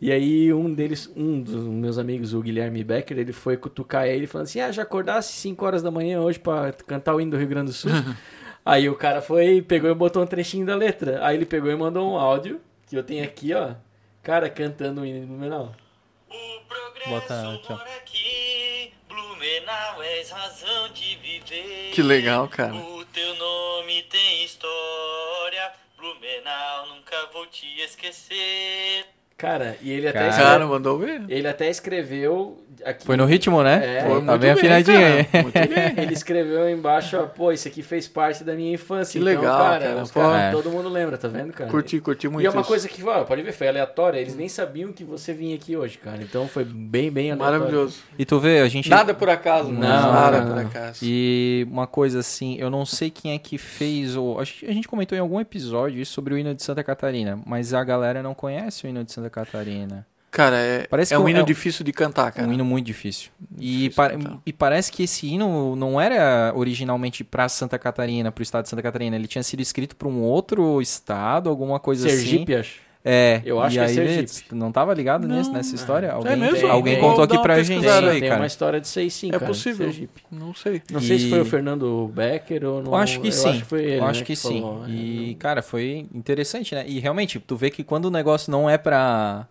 [0.00, 4.26] E aí um deles, um dos meus amigos, o Guilherme Becker, ele foi cutucar ele
[4.26, 7.36] falando assim, ah, já acordasse 5 horas da manhã hoje pra cantar o hino do
[7.36, 7.90] Rio Grande do Sul?
[8.64, 11.22] aí o cara foi, pegou e botou um trechinho da letra.
[11.22, 13.74] Aí ele pegou e mandou um áudio, que eu tenho aqui, ó,
[14.22, 15.74] cara cantando o hino do Blumenau.
[16.30, 17.76] O progresso Bota aqui, ó.
[17.76, 21.90] mora aqui, Blumenau és razão de viver.
[21.92, 22.74] Que legal, cara.
[22.74, 29.19] O teu nome tem história, Blumenau nunca vou te esquecer.
[29.40, 30.28] Cara, e ele até, Cara.
[30.30, 31.22] escreveu, Cara, mandou ver.
[31.28, 33.06] ele até escreveu aqui.
[33.06, 33.98] Foi no ritmo, né?
[33.98, 35.14] É, foi tá bem afinadinho cara.
[35.32, 35.42] aí.
[35.42, 35.70] Muito bem.
[36.04, 39.12] Ele escreveu embaixo, ó, pô, isso aqui fez parte da minha infância.
[39.20, 39.84] Que então, legal, cara.
[39.84, 40.08] cara.
[40.08, 40.50] caras- É.
[40.50, 41.70] Todo mundo lembra, tá vendo, cara?
[41.70, 42.68] Curti, curti muito E é uma isso.
[42.68, 44.18] coisa que, ó, pode ver, foi aleatória.
[44.18, 46.18] Eles nem sabiam que você vinha aqui hoje, cara.
[46.22, 47.58] Então foi bem, bem aleatório.
[47.60, 47.98] Maravilhoso.
[48.18, 48.88] E tu vê, a gente...
[48.90, 50.12] Nada por acaso, Não, não.
[50.12, 50.98] Nada não, por acaso.
[51.02, 54.38] E uma coisa assim, eu não sei quem é que fez o.
[54.38, 57.38] A gente, a gente comentou em algum episódio isso sobre o hino de Santa Catarina,
[57.46, 60.06] mas a galera não conhece o hino de Santa Catarina.
[60.30, 62.46] Cara, é, Parece é que um é hino um- difícil de cantar, cara.
[62.46, 63.30] Um hino muito difícil.
[63.58, 68.62] E, Difícil e parece que esse hino não era originalmente pra Santa Catarina, pro estado
[68.62, 69.16] de Santa Catarina.
[69.16, 72.60] Ele tinha sido escrito pra um outro estado, alguma coisa Sergipe, assim.
[72.60, 72.89] acho.
[73.02, 73.40] É.
[73.46, 74.54] Eu acho e que é aí, Sergipe.
[74.54, 75.56] Não tava ligado nisso, Não.
[75.56, 76.12] nessa história?
[76.12, 76.68] Alguém, mesmo?
[76.68, 77.36] alguém Tem, contou tem.
[77.36, 78.40] aqui pra gente Tem, aí, tem cara.
[78.42, 79.46] uma história disso aí sim, É cara.
[79.46, 79.86] possível.
[79.86, 80.22] Sergipe.
[80.30, 80.82] Não sei.
[80.90, 82.92] Não sei se foi E- o Fernando Becker ou não.
[82.92, 83.48] Eu acho que eu sim.
[83.48, 84.60] Acho que foi ele, eu acho né, que, sim.
[84.60, 84.84] falou.
[84.84, 86.84] É, E, cara, foi interessante, né?
[86.86, 89.46] E realmente, tu vê que quando o negócio não é pra.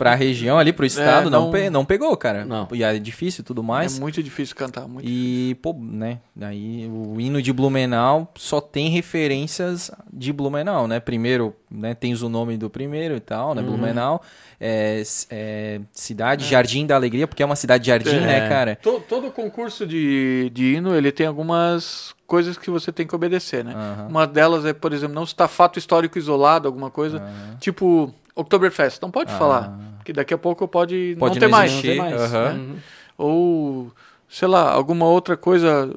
[0.00, 2.44] Pra região ali, pro estado, não, não- pe- não pegou, cara.
[2.44, 2.66] Não.
[2.72, 3.98] E é difícil e tudo mais.
[3.98, 4.88] É muito difícil cantar.
[4.88, 6.18] Muito E, pô, né?
[6.40, 10.98] Aí o hino de Blumenau só tem referências de Blumenau, né?
[11.00, 11.94] Primeiro, né?
[11.94, 13.54] Tens o nome do primeiro e tal, Uhum.
[13.56, 13.62] né?
[13.62, 14.22] Blumenau.
[14.58, 18.20] É, é, cidade Jardim da Alegria, porque é uma cidade jardim, É.
[18.20, 18.76] né, cara?
[18.76, 23.64] To- todo concurso de, de hino, ele tem algumas coisas que você tem que obedecer,
[23.64, 23.72] né?
[23.74, 24.06] Aham.
[24.08, 27.18] Uma delas é, por exemplo, não citar fato histórico isolado, alguma coisa.
[27.18, 27.56] Aham.
[27.58, 29.36] Tipo, Oktoberfest, não pode Ah.
[29.38, 29.78] falar.
[29.98, 31.72] Porque daqui a pouco pode, Pode não ter não mais.
[31.72, 32.32] Não tem mais.
[32.32, 32.76] Uhum.
[33.18, 33.92] Ou,
[34.28, 35.90] sei lá, alguma outra coisa,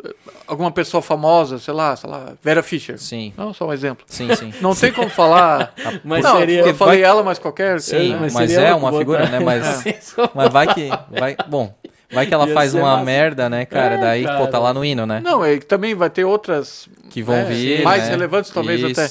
[0.45, 2.99] alguma pessoa famosa, sei lá, sei lá, Vera Fischer.
[2.99, 4.03] Sim, Não, só um exemplo.
[4.07, 4.53] sim, sim.
[4.61, 5.73] Não tem como falar.
[6.03, 7.79] Mas não, seria- eu falei ela, mas qualquer.
[7.79, 8.19] Sim, né?
[8.33, 9.39] mas, seria é uma botar- figura, né?
[9.39, 9.83] Mas,
[10.35, 10.89] mas vai que.
[11.17, 11.73] Vai, bom,
[12.11, 13.03] vai que ela Ia faz uma massa.
[13.05, 13.95] merda, né, cara?
[13.95, 14.59] É, Daí, pô, tá cara.
[14.59, 15.21] lá no hino, né?
[15.23, 17.83] Não, é que também vai ter outras Que vão É, vir.
[17.83, 18.09] mais né?
[18.09, 18.99] relevantes, talvez, Isso.
[18.99, 19.09] até.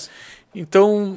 [0.54, 1.16] Então,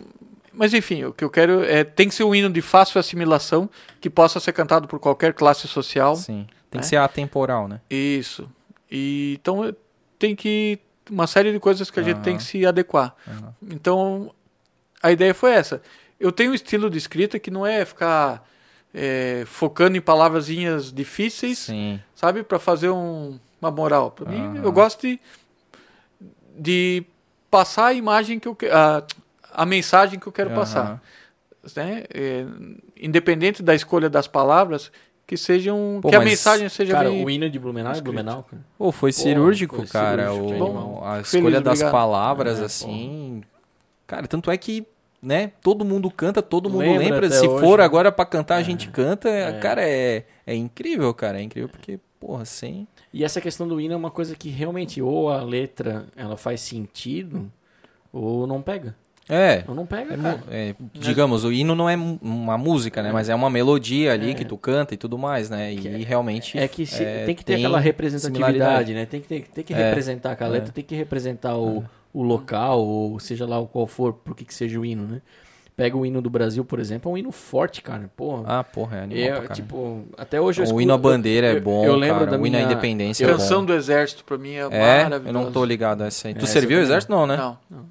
[0.56, 3.69] mas enfim, o que eu quero é tem que ser um hino de fácil assimilação
[4.02, 6.15] que possa ser cantado por qualquer classe social.
[6.15, 6.48] Sim.
[6.69, 6.90] Tem que É.
[6.90, 7.80] ser atemporal, né?
[7.90, 8.49] Isso.
[8.91, 9.73] E então
[10.19, 10.80] tem que
[11.10, 13.15] uma série de coisas que a gente tem que se adequar.
[13.27, 13.53] Aham.
[13.69, 14.32] Então
[15.02, 15.82] a ideia foi essa.
[16.19, 18.48] Eu tenho um estilo de escrita que não é ficar
[18.98, 21.99] eh, focando em palavrazinhas difíceis, Sim.
[22.15, 24.10] sabe, para fazer um- uma moral.
[24.11, 25.19] Para mim, eu gosto de,
[26.57, 27.03] de
[27.52, 29.03] passar a imagem que eu que- a,
[29.56, 30.60] a mensagem que eu quero Aham.
[30.60, 31.02] passar,
[31.76, 32.03] né?
[32.14, 32.45] É,
[32.99, 34.91] independente da escolha das palavras,
[35.27, 38.02] que sejam Pô, que a mensagem seja Cara, bem o hino de Blumenau é.
[38.02, 38.61] Blumenau, cara.
[38.77, 40.32] Pô, foi cirúrgico, foi cara.
[40.32, 41.03] cirúrgico, o- animal.
[41.03, 41.91] a Feliz, escolha das obrigado.
[41.91, 43.41] palavras, É, assim.
[44.06, 44.86] Cara, tanto é que,
[45.19, 47.30] né, todo mundo canta, todo mundo Lembra lembra.
[47.32, 47.86] Se hoje, for né?
[47.86, 49.27] agora pra cantar, a gente canta.
[49.30, 49.60] É.
[49.60, 51.40] Cara, é, é incrível, cara.
[51.40, 52.88] É incrível porque, porra, sem.
[53.11, 56.61] E essa questão do hino é uma coisa que realmente ou a letra ela faz
[56.61, 57.52] sentido
[58.14, 58.95] ou não pega.
[59.27, 59.64] É.
[59.68, 63.11] Não pega, É mu- é, digamos, o hino não é uma música, né?
[63.11, 65.73] Mas é uma melodia ali que tu canta e tudo mais, né?
[65.73, 66.57] E realmente.
[66.57, 69.06] É que se- é, tem que ter aquela representatividade, né?
[69.06, 69.88] Tem que, ter, tem que É.
[69.89, 71.84] representar aquela letra, tem que representar o,
[72.14, 75.22] o local, ou seja lá o qual for, por que que seja o hino, né?
[75.77, 78.10] Pega o hino do Brasil, por exemplo, é um hino forte, cara.
[78.15, 78.43] Porra.
[78.47, 81.57] Ah, porra, é animal é, tipo, até hoje eu O escuto- hino à bandeira é
[81.57, 82.31] eu- bom, Eu lembro cara.
[82.31, 82.72] da o hino à minha...
[82.72, 83.34] independência é bom.
[83.34, 85.27] Canção do Exército pra mim é, É, maravilhosa.
[85.27, 86.34] eu não tô ligado a essa aí.
[86.34, 87.35] Tu É, serviu o exército não, né?
[87.35, 87.85] Não, não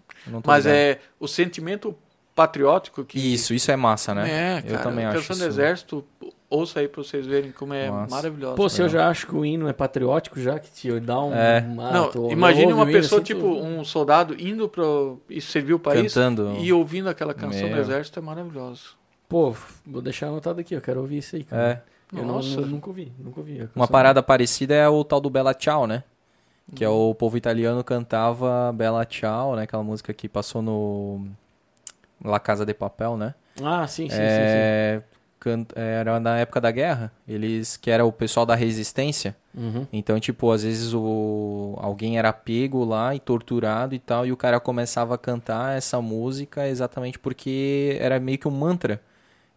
[0.45, 0.77] mas ligado.
[0.77, 1.95] é o sentimento
[2.35, 4.29] patriótico que Isso, isso é massa, né?
[4.31, 5.45] É, eu cara, também acho Canção isso.
[5.45, 6.05] do Exército,
[6.51, 8.15] ouça aí pra vocês verem como é Massa.
[8.15, 8.57] maravilhosa.
[8.57, 11.33] Pô, se eu já acho que o hino é patriótico, já que te dá um...
[11.33, 11.61] É.
[11.61, 15.75] Não, imagine uma o hino pessoa, assim, tu- tipo, um soldado indo pro, e servir
[15.75, 16.57] o país Cantando.
[16.59, 17.81] e ouvindo aquela canção do Meu.
[17.81, 18.97] Exército é maravilhoso.
[19.29, 19.55] Pô,
[19.87, 21.83] vou deixar anotado aqui, eu quero ouvir isso aí, cara.
[22.13, 22.17] É.
[22.19, 22.61] Eu não, Nossa.
[22.61, 23.61] nu- nunca ouvi, nunca ouvi.
[23.63, 26.05] a Uma parada parecida é o tal do Bella Ciao, né?
[26.75, 29.63] Que é o povo italiano cantava Bella Ciao, né?
[29.65, 31.27] Aquela música que passou no
[32.25, 33.35] La Casa de Papel, né?
[33.63, 34.23] Ah, sim, sim, sim, sim.
[34.27, 35.03] É,
[35.39, 39.37] can- Era na época da guerra, eles que era o pessoal da resistência.
[39.55, 39.87] Uhum.
[39.93, 44.37] Então, tipo, às vezes o alguém era pego lá e torturado e tal, e o
[44.37, 49.01] cara começava a cantar essa música exatamente porque era meio que um mantra.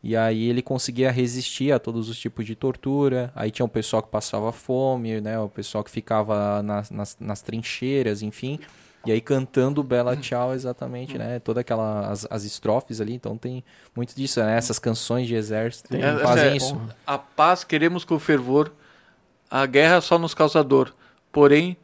[0.03, 3.31] E aí ele conseguia resistir a todos os tipos de tortura.
[3.35, 5.39] Aí tinha o pessoal que passava fome, né?
[5.39, 8.59] O pessoal que ficava nas, nas, nas trincheiras, enfim.
[9.05, 11.39] E aí cantando Bela Tchau exatamente, né?
[11.39, 13.63] Toda aquela as, as estrofes ali, então tem
[13.95, 14.55] muito disso, né?
[14.57, 16.01] Essas canções de exército Tem.
[16.01, 16.79] Fazem é- isso.
[17.05, 18.71] A paz queremos com fervor,
[19.49, 20.93] a guerra só nos causa dor.
[21.31, 21.77] Porém,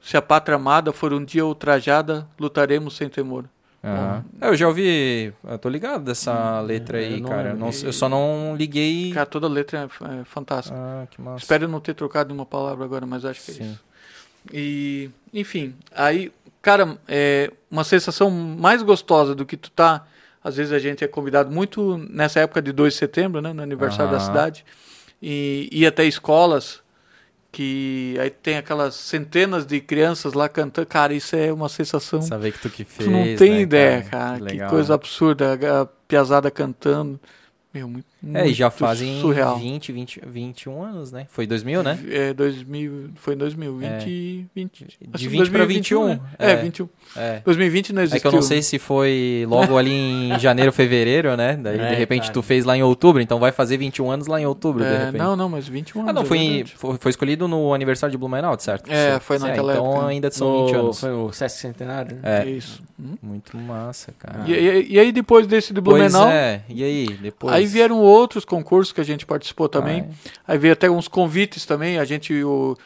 [0.00, 3.48] se a pátria amada for um dia ultrajada, lutaremos sem temor.
[3.84, 7.48] É, Eu já ouvi, eu tô ligado dessa letra aí, eu não cara.
[7.50, 9.12] Eu, não- eu só não liguei.
[9.12, 10.76] Cara, toda letra é, é fantástica.
[10.78, 11.38] Ah, que massa.
[11.44, 13.70] Espero não ter trocado uma palavra agora, mas acho que é Sim.
[13.72, 13.80] isso.
[14.52, 20.06] E, enfim, aí, cara, é uma sensação mais gostosa do que tu tá.
[20.44, 23.62] Às vezes a gente é convidado muito nessa época de 2 de setembro, né, no
[23.62, 24.26] aniversário da Aham.
[24.26, 24.64] cidade,
[25.20, 26.81] e ir até escolas
[27.52, 30.86] que aí tem aquelas centenas de crianças lá cantando.
[30.86, 32.22] Cara, isso é uma sensação.
[32.22, 33.06] Saber que tu que fez.
[33.06, 34.38] tu não tem né, ideia, cara.
[34.38, 35.52] Que Que, legal, coisa absurda.
[35.82, 37.20] A piazada cantando.
[37.72, 39.56] Meu, muito, É, e já fazem surreal.
[39.58, 41.26] 20, 20, 21 anos, né?
[41.30, 41.98] Foi 2000, né?
[42.08, 44.08] É, 2000, foi em 2020 É.
[44.08, 44.78] e 20.
[44.78, 46.20] De acho que 20 pra 2021, 21, né?
[46.38, 46.56] É, é.
[46.56, 46.88] 21.
[47.16, 47.40] É.
[47.44, 48.16] 2020 não existiu.
[48.16, 51.56] É que eu não sei se foi logo ali em janeiro, fevereiro, né?
[51.60, 52.32] Daí, É, de repente, cara.
[52.34, 54.98] tu fez lá em outubro, então vai fazer 21 anos lá em outubro, de É,
[55.06, 55.18] repente.
[55.18, 56.10] não, não, mas 21 anos.
[56.10, 58.90] ah, não, é foi, foi, foi escolhido no aniversário de Blumenau, certo?
[58.90, 60.06] É, foi naquela então época.
[60.06, 61.00] ainda são No- 20 anos.
[61.00, 62.42] Foi o Sesc Centenário, né?
[62.44, 62.82] É, Isso.
[63.00, 63.16] Hum.
[63.20, 64.44] muito massa, cara.
[64.46, 67.06] E, e- e aí depois desse de pois Blumenau, é, e aí?
[67.20, 67.52] Depois...
[67.52, 68.11] aí vieram outros
[68.44, 70.08] concursos que a gente participou também.
[70.46, 71.98] Ah, Aí veio até uns convites também.
[71.98, 72.76] A gente, o,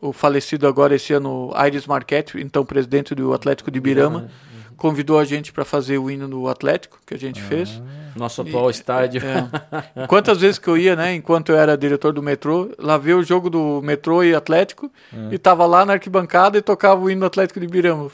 [0.00, 4.28] o falecido agora esse ano, Aires Marquete, então presidente do Atlético de Birama,
[4.76, 7.80] convidou a gente para fazer o hino do Atlético, que a gente fez.
[8.14, 9.22] Nosso atual estádio.
[9.24, 10.06] É.
[10.06, 13.22] Quantas vezes que eu ia, né, enquanto eu era diretor do metrô, lá ver o
[13.22, 14.90] jogo do metrô e Atlético,
[15.30, 18.10] e tava lá na arquibancada e tocava o hino do Atlético de Birama.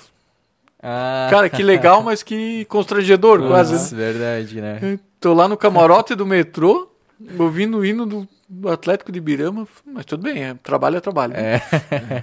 [0.83, 3.73] Ah, Cara, que legal, mas que constrangedor quase.
[3.75, 4.99] Putz, verdade, né?
[5.23, 6.91] Tô lá no camarote do metrô,
[7.39, 11.33] ouvindo o hino do, do Atlético de Birama, mas tudo bem, é, trabalho é trabalho.
[11.33, 11.55] né?
[11.57, 12.23] É.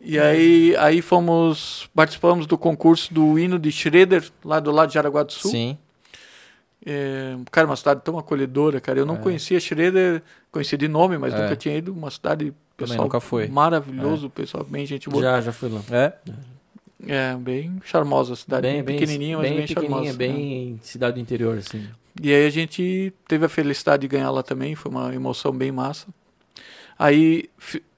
[0.00, 4.94] E aí, aí fomos, participamos do concurso do hino de Schroeder, lá do lado de
[4.94, 5.50] Jaraguá do Sul.
[5.50, 5.76] Sim.
[6.86, 8.98] É, cara, uma cidade tão acolhedora, cara.
[9.00, 11.42] Eu não conhecia Schroeder, conhecia de nome, mas É.
[11.42, 11.92] nunca tinha ido.
[11.92, 13.48] Uma cidade, pessoal nunca foi.
[13.48, 15.22] maravilhoso, pessoal bem gente boa.
[15.22, 15.80] Já, já fui lá.
[15.90, 16.12] É?
[17.06, 20.18] É, bem charmosa a cidade, Bem, bem, pequenininha, mas bem, pequenininha, charmosa.
[20.18, 21.88] bem cidade do interior, assim.
[22.20, 25.70] E aí a gente teve a felicidade de ganhar lá também, foi uma emoção bem
[25.70, 26.08] massa.
[26.98, 27.48] Aí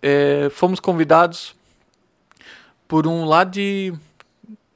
[0.02, 1.55] é, fomos convidados
[2.86, 3.94] por um lá de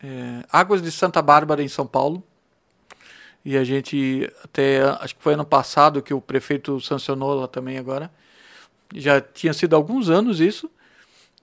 [0.03, 2.23] é, Águas de Santa Bárbara, em São Paulo.
[3.45, 7.77] E a gente, até acho que foi ano passado que o prefeito sancionou lá também
[7.77, 8.11] agora.
[8.95, 10.71] Já tinha sido alguns anos isso,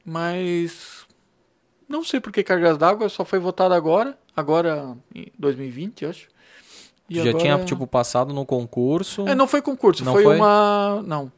[0.04, 1.01] mas
[1.92, 6.28] não sei por que cargas d'água, só foi votado agora, agora em 2020, acho.
[7.10, 7.38] E já agora...
[7.38, 9.28] tinha, tipo, passado no concurso?
[9.28, 11.04] É, não foi concurso, não foi, foi uma...
[11.06, 11.32] Não,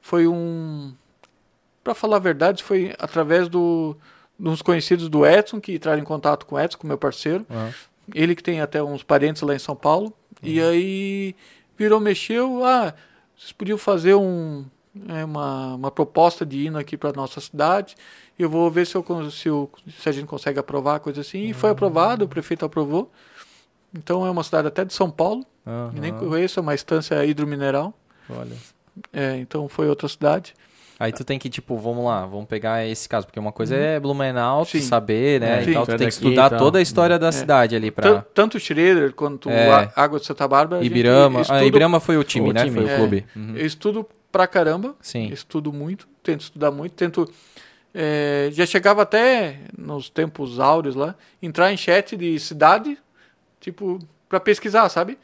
[0.00, 0.94] foi um...
[1.82, 3.96] Para falar a verdade, foi através do
[4.38, 7.46] uns conhecidos do Edson, que entraram em contato com o Edson, com meu parceiro.
[7.48, 7.72] Uhum.
[8.14, 10.06] Ele que tem até uns parentes lá em São Paulo.
[10.42, 10.48] Uhum.
[10.48, 11.36] E aí
[11.76, 12.94] virou, mexeu, ah,
[13.36, 14.64] vocês podiam fazer um,
[15.08, 17.96] é, uma, uma proposta de hino aqui para nossa cidade.
[18.38, 21.46] Eu vou ver se, eu, se, eu, se a gente consegue aprovar, coisa assim.
[21.46, 23.10] E foi aprovado, o prefeito aprovou.
[23.96, 25.44] Então é uma cidade até de São Paulo.
[25.64, 25.90] Uhum.
[26.00, 27.92] nem conheço, é uma estância hidromineral.
[28.30, 28.56] Olha.
[29.12, 30.54] É, então foi outra cidade.
[30.98, 33.80] Aí tu tem que, tipo, vamos lá, vamos pegar esse caso, porque uma coisa uhum.
[33.82, 35.58] é Blumenau, tu saber, né?
[35.58, 37.32] É, então tu tem que estudar toda a história da é.
[37.32, 38.22] cidade ali pra...
[38.22, 39.70] Tanto o Schroeder quanto é.
[39.70, 40.82] a Água de Santa Bárbara.
[40.82, 41.42] Ibirama.
[41.42, 41.56] Estudo...
[41.56, 42.64] Ah, Ibirama foi o time, o né?
[42.64, 42.76] Time.
[42.76, 42.96] Foi o é.
[42.96, 43.26] clube.
[43.36, 43.56] Uhum.
[43.56, 44.94] Eu estudo pra caramba.
[45.02, 45.28] Sim.
[45.28, 47.30] Estudo muito, tento estudar muito, tento.
[47.98, 52.98] É, já chegava até nos tempos áureos lá, entrar em chat de cidade,
[53.58, 53.98] tipo,
[54.28, 55.18] pra pesquisar, sabe?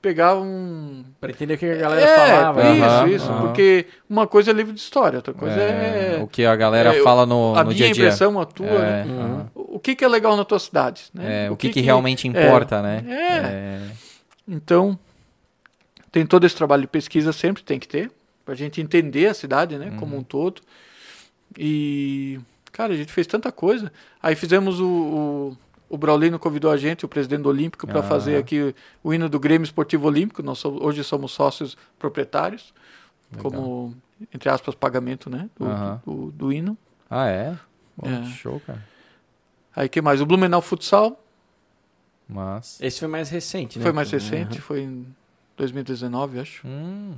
[0.00, 1.04] pegar um.
[1.20, 2.62] Pra entender o que a galera é, falava.
[2.62, 3.32] Isso, uhum, isso.
[3.32, 3.40] Uhum.
[3.42, 6.16] Porque uma coisa é livro de história, outra coisa é.
[6.18, 8.04] é o que a galera é, fala no, a no dia a dia.
[8.04, 8.66] A impressão, a tua.
[8.66, 9.06] É, né?
[9.06, 9.46] uhum.
[9.54, 11.04] O que, que é legal na tua cidade?
[11.14, 11.50] Né?
[11.50, 13.04] o, que, que, que realmente importa, né?
[13.08, 13.80] É.
[14.46, 14.98] Então,
[16.10, 18.10] tem todo esse trabalho de pesquisa, sempre tem que ter,
[18.44, 19.92] pra gente entender a cidade, né?
[19.98, 20.20] Como uhum.
[20.20, 20.62] um todo.
[21.56, 22.40] E.
[22.72, 23.92] Cara, a gente fez tanta coisa.
[24.22, 25.56] Aí fizemos o, o
[25.88, 28.02] o Braulino convidou a gente, o presidente do Olímpico, para ah.
[28.02, 30.42] fazer aqui o hino do Grêmio Esportivo Olímpico.
[30.42, 32.74] Nós somos, hoje somos sócios proprietários,
[33.32, 33.50] Legal.
[33.50, 33.96] como,
[34.32, 36.76] entre aspas, pagamento né, do, do, do, do hino.
[37.08, 37.56] Ah, é?
[38.02, 38.24] é?
[38.26, 38.84] Show, cara.
[39.74, 40.20] Aí que mais?
[40.20, 41.22] O Blumenau Futsal.
[42.28, 42.78] Mas...
[42.82, 43.82] Esse foi mais recente, né?
[43.82, 44.62] Foi mais recente, uhum.
[44.62, 45.06] foi em
[45.56, 46.66] 2019, acho.
[46.66, 47.14] Hum.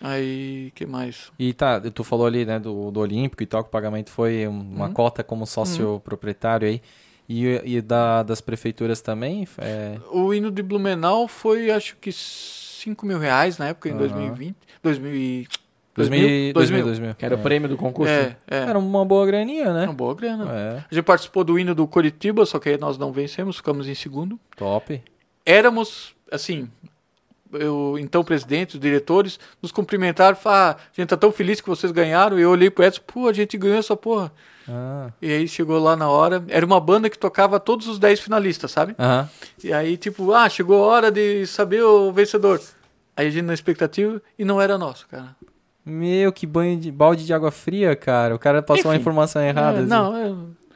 [0.00, 1.30] Aí, que mais?
[1.38, 4.46] E tá, tu falou ali, né, do, do Olímpico e tal, que o pagamento foi
[4.46, 4.92] uma hum.
[4.92, 6.00] cota como sócio hum.
[6.00, 6.80] proprietário aí.
[7.28, 9.46] E, e da, das prefeituras também?
[9.58, 9.98] É...
[10.10, 13.98] O hino de Blumenau foi, acho que, 5 mil reais na época, em uhum.
[13.98, 14.56] 2020.
[14.82, 15.46] 2000
[15.94, 17.38] 2000, 2000, 2000, Que era é.
[17.38, 18.12] o prêmio do concurso.
[18.12, 18.56] É, é.
[18.56, 19.84] Era uma boa graninha, né?
[19.84, 20.50] Uma boa grana.
[20.50, 20.84] É.
[20.90, 23.94] A gente participou do hino do Coritiba, só que aí nós não vencemos, ficamos em
[23.94, 24.40] segundo.
[24.56, 25.02] Top.
[25.44, 26.70] Éramos, assim,
[27.52, 31.68] eu, então presidente, os diretores, nos cumprimentaram, falaram, ah, a gente tá tão feliz que
[31.68, 32.38] vocês ganharam.
[32.38, 34.32] E eu olhei pro Edson, pô, a gente ganhou essa porra.
[34.68, 35.10] Ah.
[35.20, 38.70] E aí chegou lá na hora, era uma banda que tocava todos os 10 finalistas,
[38.70, 38.94] sabe?
[38.98, 39.28] Uhum.
[39.64, 42.60] E aí, tipo, ah, chegou a hora de saber o vencedor.
[43.16, 45.36] Aí a gente na expectativa e não era nosso, cara.
[45.84, 48.34] Meu, que banho de balde de água fria, cara.
[48.34, 49.78] O cara passou Enfim, uma informação errada.
[49.78, 49.88] É, assim.
[49.88, 50.32] Não, é...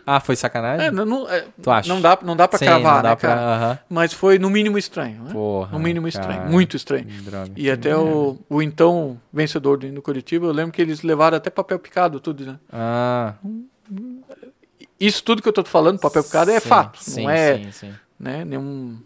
[0.09, 0.87] Ah, foi sacanagem?
[0.87, 1.89] É, não, não, é, tu acha?
[1.89, 3.29] não dá, não dá pra Sim, cravar, dá né, pra...
[3.29, 3.71] cara?
[3.73, 3.79] Uhum.
[3.91, 5.33] Mas foi no mínimo estranho, né?
[5.33, 6.23] Porra, no mínimo cara.
[6.23, 7.07] estranho, muito estranho.
[7.25, 7.51] Droga.
[7.57, 11.81] E até o, o então vencedor do Curitiba, eu lembro que eles levaram até papel
[11.81, 12.57] picado, tudo, né?
[12.73, 13.35] Ah.
[15.01, 17.03] Isso tudo que eu tô falando, papel picado, é sim, fato.
[17.03, 17.95] Sim, não é sim, sim.
[18.19, 18.99] Né, nenhum...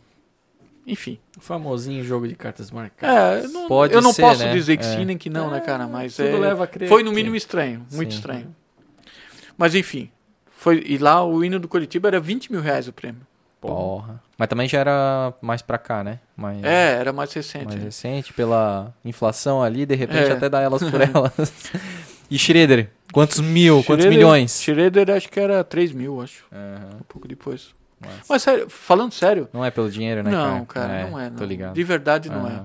[0.87, 1.19] Enfim.
[1.39, 3.47] O famosinho jogo de cartas marcadas.
[3.47, 4.53] É, não, Pode eu não ser, posso né?
[4.53, 4.97] dizer que é.
[4.97, 5.87] sim nem que não, né, é, né, cara?
[5.87, 6.33] Mas é,
[6.89, 7.39] foi no mínimo que...
[7.39, 8.55] estranho, muito estranho.
[9.57, 10.11] Mas enfim,
[10.61, 13.23] foi, e lá o hino do Curitiba era 20 mil reais o prêmio.
[13.63, 14.23] Porra.
[14.37, 16.21] Mas também já era mais pra cá, né?
[16.37, 17.65] Mais, é, era mais recente.
[17.65, 17.85] Mais é.
[17.85, 20.33] recente, pela inflação ali, de repente é.
[20.33, 21.73] até dá elas por elas.
[22.31, 22.91] e Schroeder?
[23.11, 23.81] Quantos mil?
[23.81, 24.61] Schroeder, quantos milhões?
[24.61, 26.45] Schroeder acho que era 3 mil, acho.
[26.53, 26.99] Uhum.
[26.99, 27.71] Um pouco depois.
[27.99, 28.13] Mas...
[28.29, 29.49] Mas sério, falando sério.
[29.55, 30.31] Não é pelo dinheiro, né?
[30.31, 31.31] Não, cara, cara é, não é.
[31.31, 31.37] Não.
[31.37, 31.75] Tô ligado.
[31.75, 32.49] De verdade não uhum.
[32.49, 32.65] é.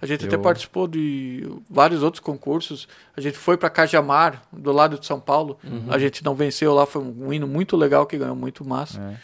[0.00, 0.28] A gente Eu...
[0.28, 2.86] até participou de vários outros concursos.
[3.16, 5.58] A gente foi para Cajamar, do lado de São Paulo.
[5.64, 5.86] Uhum.
[5.88, 9.00] A gente não venceu lá, foi um hino muito legal que ganhou muito massa.
[9.00, 9.16] É.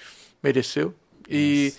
[0.42, 0.94] Mereceu.
[1.28, 1.72] E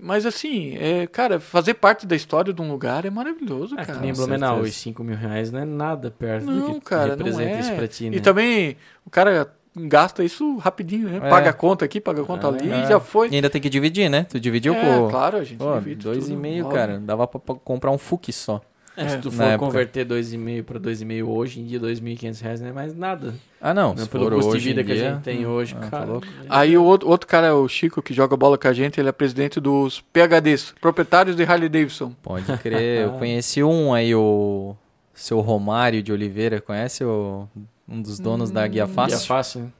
[0.00, 3.98] mas assim, é, cara, fazer parte da história de um lugar é maravilhoso, é, cara.
[3.98, 7.14] Que nem Blumenau, os 5 mil reais não é nada perto não, do que cara,
[7.14, 7.60] representa não é.
[7.60, 8.16] isso pra ti, né?
[8.16, 11.18] E também, o cara gasta isso rapidinho, né?
[11.18, 11.28] É.
[11.28, 12.84] Paga a conta aqui, paga a conta é, ali é.
[12.84, 13.28] e já foi.
[13.28, 14.24] E ainda tem que dividir, né?
[14.24, 15.08] Tu dividiu é, com.
[15.10, 16.04] claro, a gente Pô, divide.
[16.04, 16.98] Dois e meio, cara.
[16.98, 18.60] Dava pra, pra, comprar um FUC só.
[18.96, 22.72] É, se tu for converter 2,5 para 2,5 hoje em dia, 2.500 reais não é
[22.72, 23.34] mais nada.
[23.60, 23.94] Ah, não.
[23.94, 26.06] não pelo custo de vida que dia, a gente tem hum, hoje, ah, cara.
[26.06, 29.10] Tá Aí o outro, outro cara, o Chico, que joga bola com a gente, ele
[29.10, 32.14] é presidente dos PHDs, proprietários de Harley Davidson.
[32.22, 33.02] Pode crer.
[33.02, 34.74] Eu conheci um aí, o
[35.12, 36.58] seu Romário de Oliveira.
[36.62, 37.46] Conhece o,
[37.88, 39.18] um dos donos hum, da Guia Fácil?
[39.18, 39.72] Guia Fácil, né?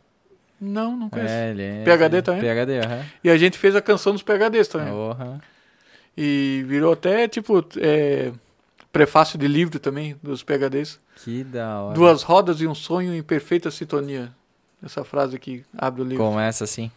[0.60, 1.32] Não, não conheço.
[1.32, 2.40] É, ele é, PHD também?
[2.40, 3.04] PHD, aham.
[3.22, 4.92] E a gente fez a canção dos PHDs também.
[4.92, 5.38] Uhum.
[6.16, 8.32] E virou até, tipo, é,
[8.90, 10.98] prefácio de livro também, dos PHDs.
[11.16, 11.94] Que da hora.
[11.94, 14.30] Duas rodas e um sonho em perfeita sintonia.
[14.82, 16.24] Essa frase aqui abre o livro.
[16.24, 16.90] Começa assim.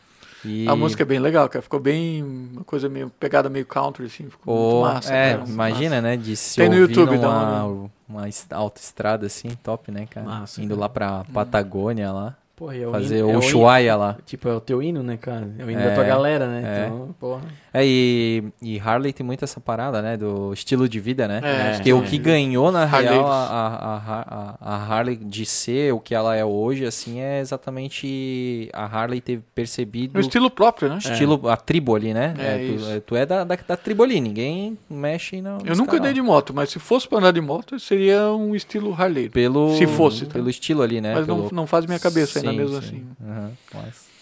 [0.46, 0.68] E...
[0.68, 1.62] A música é bem legal, cara.
[1.62, 2.24] Ficou bem.
[2.24, 3.12] Uma coisa meio.
[3.20, 4.30] pegada meio country, assim.
[4.30, 5.14] Ficou oh, muito massa.
[5.14, 6.02] É, cara, imagina, massa.
[6.02, 6.18] né?
[6.18, 10.26] De se Tem no YouTube, numa, uma, uma autoestrada assim, top, né, cara?
[10.26, 10.82] Massa, Indo cara.
[10.82, 12.36] lá pra Patagônia lá.
[12.60, 14.18] Porra, é o fazer hino, o é Ushuaia lá.
[14.26, 15.50] Tipo, é o teu hino, né, cara?
[15.58, 16.62] É o hino é, da tua galera, né?
[16.66, 16.86] É.
[16.88, 17.42] Então, porra.
[17.74, 20.18] É, e, e Harley tem muito essa parada, né?
[20.18, 21.40] Do estilo de vida, né?
[21.42, 23.14] É, que o que ganhou, na Harley.
[23.14, 27.40] real, a, a, a, a, Harley de ser o que ela é hoje, assim, é
[27.40, 30.18] exatamente a Harley ter percebido...
[30.18, 30.98] O estilo próprio, né?
[30.98, 32.34] Estilo, a tribo ali, né?
[32.38, 36.12] É, tu, tu, é da, da, da, tribo ali, ninguém mexe não Eu nunca andei
[36.12, 39.30] de moto, mas se fosse pra andar de moto, seria um estilo Harley.
[39.30, 40.26] Pelo, se fosse.
[40.26, 40.34] Tá?
[40.34, 41.14] Pelo estilo ali, né?
[41.16, 41.44] Mas pelo...
[41.44, 42.88] não, não faz minha cabeça sim, mesmo sim.
[42.88, 43.08] assim.
[43.22, 44.20] Uhum, mas...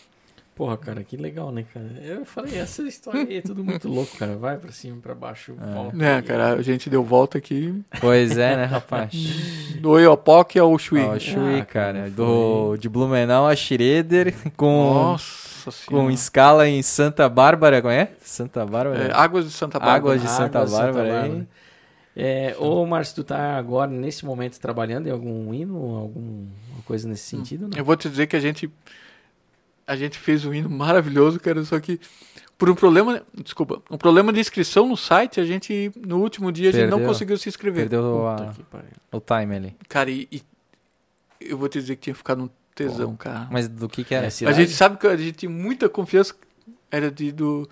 [0.57, 1.85] Porra, cara, que legal, né, cara?
[2.03, 4.35] Eu falei, essa história aí é tudo muito louco, cara.
[4.35, 5.73] Vai pra cima, pra baixo, é.
[5.73, 6.03] volta.
[6.03, 7.79] É, cara, a gente deu volta aqui.
[8.01, 9.11] Pois é, né, rapaz?
[9.79, 10.99] Do Oiopok ao Shui.
[10.99, 12.09] Ao Shui, ah, cara.
[12.09, 14.93] Do, de Blumenau a Schroeder com...
[14.95, 18.09] Nossa Com escala em Santa Bárbara, como é?
[18.21, 19.03] Santa Bárbara?
[19.03, 19.97] É, Águas de Santa Bárbara.
[19.97, 21.47] Águas de Santa Águas Bárbara, Santa Bárbara.
[22.19, 26.47] É, ô, Márcio, tu tá agora, nesse momento, trabalhando em algum hino, alguma
[26.83, 27.67] coisa nesse sentido?
[27.67, 27.77] Não?
[27.77, 28.71] Eu vou te dizer que a gente
[29.85, 31.99] a gente fez um hino maravilhoso, cara, só que
[32.57, 36.71] por um problema, desculpa, um problema de inscrição no site, a gente no último dia
[36.71, 36.87] Perdeu.
[36.87, 37.83] a gente não conseguiu se inscrever.
[37.83, 38.51] Perdeu a,
[39.11, 39.75] o time ali.
[39.87, 40.41] Cara, e, e,
[41.39, 43.47] eu vou te dizer que tinha ficado um tesão, Pô, cara.
[43.51, 44.25] Mas do que que era?
[44.25, 46.33] É, a gente sabe que a gente tinha muita confiança,
[46.89, 47.69] era de, do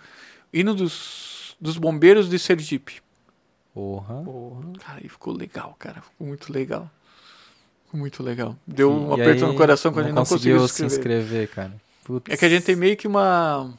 [0.54, 3.04] hino dos, dos bombeiros de Sergipe.
[3.76, 4.24] Porra.
[4.24, 4.64] Porra.
[4.80, 6.90] Cara, e ficou legal, cara, ficou muito legal.
[7.84, 8.56] Ficou muito legal.
[8.66, 10.90] Deu um aperto no coração quando a gente não conseguiu se inscrever.
[10.90, 11.74] se inscrever, cara.
[12.06, 12.34] Putz.
[12.34, 13.74] É que a gente tem meio que uma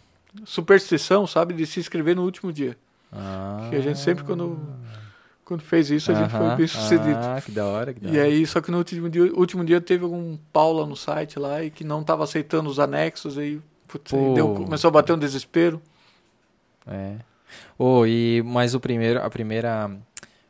[0.45, 2.77] superstição, sabe, de se inscrever no último dia.
[3.11, 3.69] Ah.
[3.71, 4.61] Que a gente sempre, quando,
[5.47, 7.19] quando fez isso, a gente foi bem sucedido.
[7.19, 8.19] Ah, que da hora, que da hora.
[8.19, 11.39] E aí, só que no último dia, último dia teve algum pau lá no site
[11.39, 15.15] lá e que não estava aceitando os anexos, aí, putz, aí deu, começou a bater
[15.15, 15.81] um desespero.
[16.87, 17.17] É.
[17.79, 19.91] Oh, e mas o primeiro, a primeira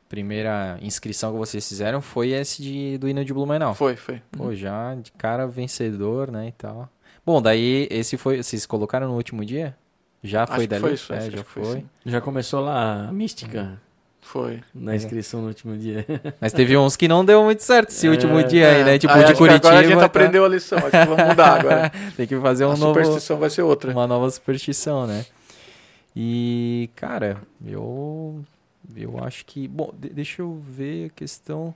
[0.09, 3.75] primeira inscrição que vocês fizeram foi esse de, do hino de Blumenau.
[3.75, 4.23] Foi, foi.
[4.31, 6.89] Pô, já de cara vencedor, né, e tal.
[7.25, 8.43] Bom, daí esse foi.
[8.43, 9.77] Vocês colocaram no último dia?
[10.23, 10.81] Já foi acho dali?
[10.81, 11.65] Foi isso, é, já foi.
[11.65, 11.85] foi.
[12.05, 13.81] Já começou lá a mística.
[14.21, 14.61] Foi.
[14.75, 16.05] Na inscrição no último dia.
[16.41, 18.99] Mas teve uns que não deu muito certo esse é, último dia aí, né?
[18.99, 19.69] Tipo, aí, de Curitiba.
[19.69, 20.05] Agora a gente tá...
[20.05, 21.93] aprendeu a lição, acho que vamos mudar agora.
[22.17, 22.99] Tem que fazer um a novo.
[22.99, 23.93] A superstição vai ser outra.
[23.93, 25.25] Uma nova superstição, né?
[26.17, 28.43] E, cara, eu.
[28.97, 29.69] Eu acho que.
[29.69, 31.75] Bom, deixa eu ver a questão.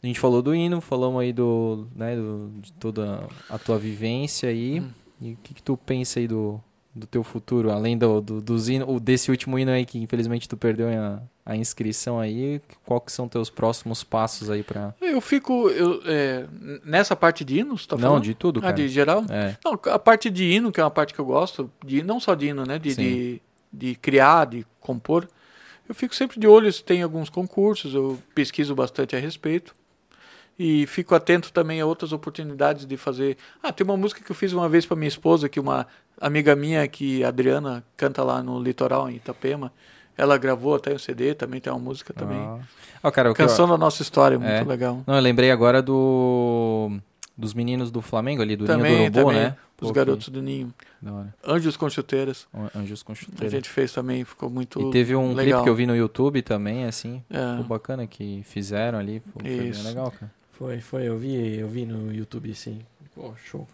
[0.00, 4.48] A gente falou do hino, falamos aí do, né, do, de toda a tua vivência
[4.48, 4.78] aí.
[4.78, 4.90] Hum.
[5.20, 6.60] E o que, que, tu pensa aí do,
[6.96, 10.56] do teu futuro, além do, do dos hino, desse último hino aí que infelizmente tu
[10.56, 15.68] perdeu a, a inscrição aí, qual que são teus próximos passos aí para Eu fico
[15.68, 16.46] eu, é,
[16.82, 18.14] nessa parte de hinos, tá falando?
[18.14, 18.72] Não, de tudo, cara.
[18.72, 19.24] Ah, de geral?
[19.28, 19.56] É.
[19.62, 22.34] Não, a parte de hino, que é uma parte que eu gosto, de não só
[22.34, 25.28] de hino, né, de, de, de criar, de compor.
[25.86, 29.74] Eu fico sempre de olho se tem alguns concursos, eu pesquiso bastante a respeito.
[30.58, 33.36] E fico atento também a outras oportunidades de fazer.
[33.62, 35.86] Ah, tem uma música que eu fiz uma vez para minha esposa, que uma
[36.20, 39.70] amiga minha, que a Adriana, canta lá no litoral, em Itapema.
[40.16, 42.38] Ela gravou até o CD, também tem uma música também.
[42.38, 42.60] Ah.
[43.02, 43.72] Oh, cara, Canção eu...
[43.72, 44.64] da nossa história, muito é.
[44.64, 45.02] legal.
[45.06, 46.90] Não, eu lembrei agora do
[47.36, 49.56] dos meninos do Flamengo ali, do também, Ninho do Urubu, também, né?
[49.78, 50.72] Os garotos do Ninho.
[51.46, 52.48] Anjos com chuteiras.
[52.74, 53.52] Anjos com chuteiras.
[53.52, 55.44] A gente fez também, ficou muito E teve um legal.
[55.44, 57.22] clipe que eu vi no YouTube também, assim.
[57.28, 57.50] É.
[57.50, 59.20] Ficou bacana que fizeram ali.
[59.20, 60.32] Foi bem legal, cara.
[60.58, 62.80] Foi, foi, eu vi, eu vi no YouTube, sim.
[63.14, 63.68] Pô, show.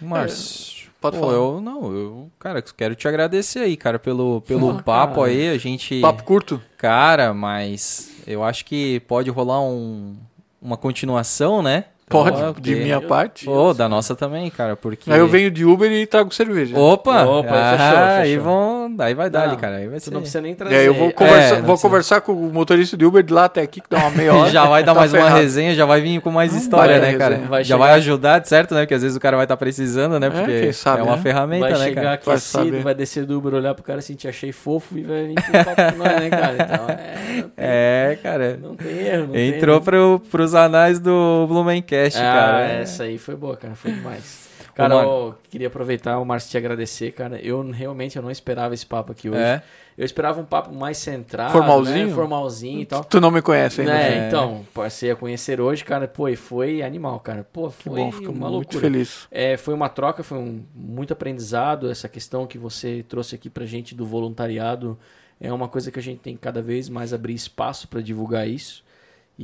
[0.00, 1.34] Márcio, é, pode pô, falar.
[1.34, 5.26] Eu, não, eu, cara, quero te agradecer aí, cara, pelo, pelo ah, papo cara.
[5.26, 6.00] aí, a gente...
[6.00, 6.62] Papo curto?
[6.78, 10.16] Cara, mas eu acho que pode rolar um,
[10.60, 11.86] uma continuação, né?
[12.12, 12.60] Pode, porque...
[12.60, 13.48] de minha parte.
[13.48, 15.10] Oh, da nossa também, cara, porque...
[15.10, 16.78] Aí eu venho de Uber e trago cerveja.
[16.78, 17.24] Opa!
[17.24, 18.22] Opa, ah, fechou, fechou.
[18.22, 20.10] Aí vão, aí vai dar ali, cara, aí vai tu ser...
[20.10, 20.74] não precisa nem trazer.
[20.74, 23.46] E aí eu vou conversar, é, vou conversar com o motorista de Uber de lá
[23.46, 24.50] até aqui, que dá uma meia hora.
[24.50, 25.30] já vai dar tá mais ferrado.
[25.30, 27.38] uma resenha, já vai vir com mais história, né, cara?
[27.48, 28.82] Vai já vai ajudar, certo, né?
[28.82, 30.30] Porque às vezes o cara vai estar tá precisando, né?
[30.30, 31.22] Porque é, sabe, é uma né?
[31.22, 32.14] ferramenta, vai né, chegar cara?
[32.14, 35.26] aquecido, vai, vai descer do Uber, olhar pro cara assim, te achei fofo e vai
[35.26, 36.54] vir com papo com nós, né, cara?
[36.54, 38.58] Então, é, tem, é, cara.
[38.60, 42.62] Não tem erro, Entrou tem pro, pros anais do Blumencast, ah, cara.
[42.62, 44.50] essa aí foi boa, cara, foi demais.
[44.74, 47.38] Cara, eu queria aproveitar o Márcio te agradecer, cara.
[47.40, 49.38] Eu realmente eu não esperava esse papo aqui hoje.
[49.38, 49.62] É.
[49.96, 52.06] Eu esperava um papo mais centrado, Formalzinho?
[52.06, 52.14] né?
[52.14, 53.04] formalzinho e tal.
[53.04, 53.92] Tu não me conhece ainda.
[53.92, 54.24] Né?
[54.24, 54.26] É.
[54.26, 56.08] Então, passei a conhecer hoje, cara.
[56.08, 57.46] Pô, e foi animal, cara.
[57.52, 58.80] Pô, foi Bom, fico uma muito loucura.
[58.80, 59.28] feliz.
[59.30, 61.90] É, foi uma troca, foi um muito aprendizado.
[61.90, 64.98] Essa questão que você trouxe aqui pra gente do voluntariado
[65.38, 68.48] é uma coisa que a gente tem que cada vez mais abrir espaço para divulgar
[68.48, 68.82] isso.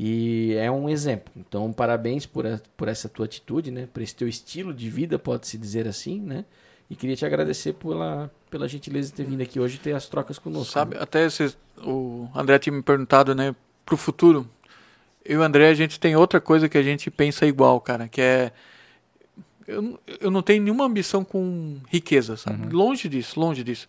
[0.00, 1.32] E é um exemplo.
[1.36, 3.88] Então, parabéns por, a, por essa tua atitude, né?
[3.92, 6.44] Por esse teu estilo de vida, pode-se dizer assim, né?
[6.88, 10.06] E queria te agradecer pela, pela gentileza de ter vindo aqui hoje e ter as
[10.06, 10.72] trocas conosco.
[10.72, 11.02] Sabe, né?
[11.02, 11.52] até se,
[11.82, 14.48] o André tinha me perguntado, né, pro futuro.
[15.24, 18.06] Eu e o André, a gente tem outra coisa que a gente pensa igual, cara,
[18.06, 18.52] que é.
[19.66, 22.66] Eu, eu não tenho nenhuma ambição com riqueza, sabe?
[22.66, 22.72] Uhum.
[22.72, 23.88] Longe disso, longe disso.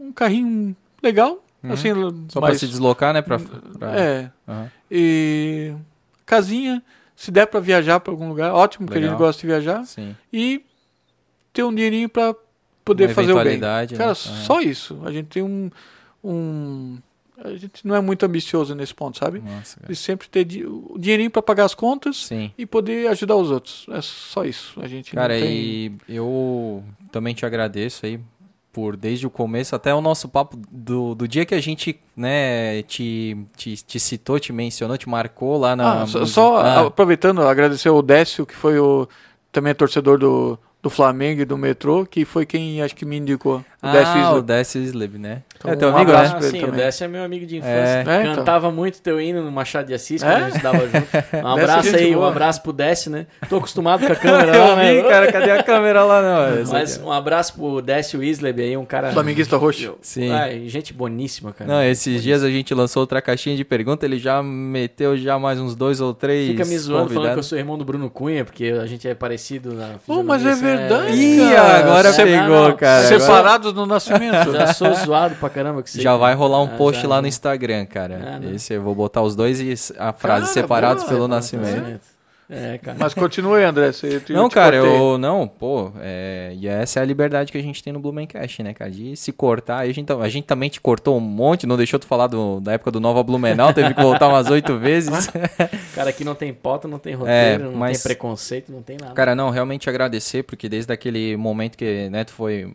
[0.00, 1.72] Um carrinho legal, uhum.
[1.72, 1.90] assim.
[2.28, 3.20] Só mas, para se deslocar, né?
[3.20, 4.00] Pra, pra...
[4.00, 4.32] É.
[4.46, 4.77] Uhum.
[4.90, 5.74] E.
[6.24, 6.82] Casinha,
[7.16, 9.84] se der para viajar para algum lugar, ótimo, porque a gente gosta de viajar.
[9.84, 10.14] Sim.
[10.32, 10.62] E
[11.52, 12.34] ter um dinheirinho para
[12.84, 13.58] poder Uma fazer o bem.
[13.58, 13.86] Né?
[13.96, 15.00] Cara, só isso.
[15.04, 15.70] A gente tem um,
[16.22, 16.98] um
[17.42, 19.40] a gente não é muito ambicioso nesse ponto, sabe?
[19.40, 22.52] Nossa, e sempre ter di o dinheirinho para pagar as contas Sim.
[22.58, 23.86] e poder ajudar os outros.
[23.90, 24.78] É só isso.
[24.80, 25.98] A gente Cara, tem...
[26.08, 26.82] e eu
[27.12, 28.20] também te agradeço aí
[28.78, 32.80] por desde o começo até o nosso papo do, do dia que a gente né
[32.84, 36.02] te, te, te citou, te mencionou, te marcou lá na.
[36.02, 36.86] Ah, só, só ah.
[36.86, 39.08] aproveitando, agradecer o Décio, que foi o
[39.50, 43.16] também é torcedor do, do Flamengo e do metrô, que foi quem acho que me
[43.16, 43.64] indicou.
[43.80, 45.42] O ah, o Décio Isleb, né?
[45.56, 46.18] Então, é teu um amigo, né?
[46.18, 47.76] Ah, sim, o Décio é meu amigo de infância.
[47.76, 48.04] É.
[48.08, 48.34] É, então.
[48.34, 50.34] Cantava muito teu hino no Machado de Assis, quando é?
[50.34, 51.08] a gente estudava junto.
[51.38, 52.26] Um abraço aí, boa.
[52.26, 53.26] um abraço pro Décio, né?
[53.48, 55.02] Tô acostumado com a câmera lá, né?
[55.02, 56.72] cara, cadê a câmera lá, não?
[56.72, 59.12] Mas um abraço pro Décio Isleb aí, um cara...
[59.12, 59.96] Flamenguista roxo.
[60.02, 60.32] Sim.
[60.32, 61.72] Ah, gente boníssima, cara.
[61.72, 62.22] Não, esses boníssima.
[62.22, 66.00] dias a gente lançou outra caixinha de pergunta, ele já meteu já mais uns dois
[66.00, 68.86] ou três Fica me zoando falando que eu sou irmão do Bruno Cunha, porque a
[68.86, 73.06] gente é parecido na Oh, mas é verdade, Ih, agora pegou, cara.
[73.06, 74.52] Separados no nascimento.
[74.52, 76.00] Já sou zoado pra caramba que você.
[76.00, 78.40] Já vai rolar um ah, post já, lá no Instagram, cara.
[78.42, 82.00] Ah, Esse eu vou botar os dois e a frase cara, separados pelo é, nascimento.
[82.50, 82.96] É, cara.
[82.98, 83.92] Mas continue, André.
[83.92, 84.98] Você, não, cara, cortei.
[84.98, 85.18] eu.
[85.18, 85.92] Não, pô.
[86.00, 88.90] É, e essa é a liberdade que a gente tem no Blumencast, né, cara?
[88.90, 89.80] De se cortar.
[89.80, 92.72] A gente, a gente também te cortou um monte, não deixou tu falar do, da
[92.72, 95.28] época do Nova Blumenau, teve que voltar umas oito vezes.
[95.94, 98.96] cara, aqui não tem pauta, não tem roteiro, é, não mas, tem preconceito, não tem
[98.98, 99.12] nada.
[99.12, 102.72] Cara, não, realmente agradecer, porque desde aquele momento que, né, tu foi.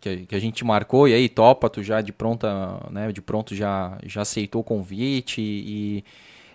[0.00, 3.12] Que, que a gente marcou, e aí topa, tu já de pronta, né?
[3.12, 6.02] De pronto já, já aceitou o convite e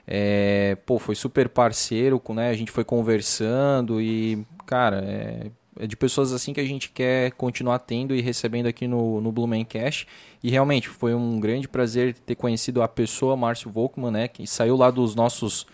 [0.07, 2.49] é, pô, foi super parceiro, né?
[2.49, 7.31] A gente foi conversando e, cara, é, é, de pessoas assim que a gente quer
[7.33, 10.07] continuar tendo e recebendo aqui no, no Blumencast.
[10.41, 14.27] E realmente foi um grande prazer ter conhecido a pessoa Márcio Volkmann, né?
[14.29, 15.67] Que saiu lá dos nossos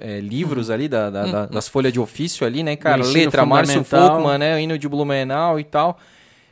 [0.00, 3.04] é, livros ali, da, da, da, das folhas de ofício ali, né, cara?
[3.04, 4.56] Letra Márcio Volkmann, né?
[4.56, 5.96] O hino de Blumenau e tal.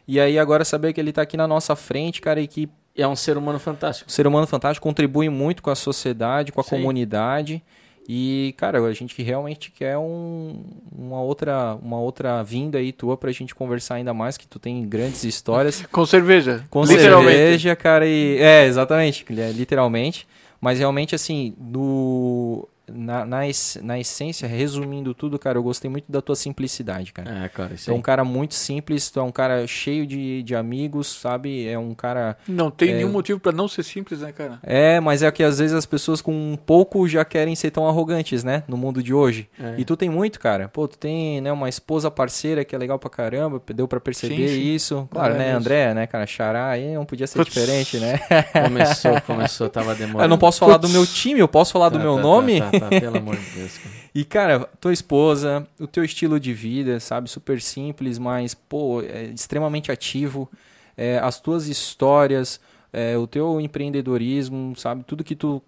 [0.06, 2.68] E aí agora saber que ele está aqui na nossa frente, cara, e que
[2.98, 4.10] é um ser humano fantástico.
[4.10, 6.70] ser humano fantástico, contribui muito com a sociedade, com a Sim.
[6.70, 7.62] comunidade.
[8.10, 13.30] E, cara, a gente realmente quer um, uma, outra, uma outra vinda aí tua pra
[13.30, 15.84] gente conversar ainda mais, que tu tem grandes histórias.
[15.92, 16.64] com cerveja.
[16.70, 18.38] Com cerveja, cara, e...
[18.38, 20.26] É, exatamente, literalmente.
[20.58, 23.40] Mas realmente, assim, do na, na,
[23.82, 27.44] na, essência, resumindo tudo, cara, eu gostei muito da tua simplicidade, cara.
[27.44, 30.54] É, cara, Tu é um cara muito simples, tu é um cara cheio de, de
[30.54, 31.66] amigos, sabe?
[31.66, 32.36] É um cara.
[32.46, 32.94] Não tem é...
[32.96, 34.58] nenhum motivo para não ser simples, né, cara?
[34.62, 37.86] É, mas é que às vezes as pessoas com um pouco já querem ser tão
[37.86, 38.62] arrogantes, né?
[38.68, 39.48] No mundo de hoje.
[39.60, 39.74] É.
[39.78, 40.68] E tu tem muito, cara.
[40.68, 44.48] Pô, tu tem né, uma esposa parceira que é legal pra caramba, deu para perceber
[44.48, 44.74] sim, sim.
[44.74, 45.08] isso.
[45.10, 46.26] Claro, é, né, André, né, cara?
[46.26, 48.18] Xará aí não podia ser diferente, né?
[48.64, 50.24] Começou, começou, tava demorando.
[50.28, 52.60] Eu não posso falar do meu time, eu posso falar tá, do meu tá, nome?
[52.60, 53.80] Tá, tá, pelo amor de Deus.
[54.14, 57.30] E, cara, tua esposa, o teu estilo de vida, sabe?
[57.30, 60.48] Super simples, mas, pô, é extremamente ativo.
[60.96, 62.60] É, as tuas histórias,
[62.92, 65.04] é, o teu empreendedorismo, sabe?
[65.04, 65.62] Tudo que tu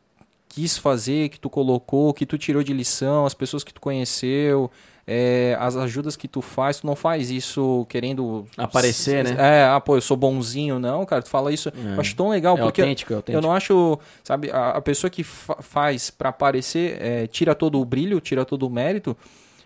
[0.48, 4.70] quis fazer, que tu colocou, que tu tirou de lição, as pessoas que tu conheceu,
[5.06, 9.36] é, as ajudas que tu faz, tu não faz isso querendo aparecer, né?
[9.38, 11.94] É, ah, pô, eu sou bonzinho, não, cara, tu fala isso, é.
[11.94, 13.38] eu acho tão legal é porque autêntico, é autêntico.
[13.38, 17.80] eu não acho, sabe, a, a pessoa que fa faz para aparecer, é, tira todo
[17.80, 19.16] o brilho, tira todo o mérito,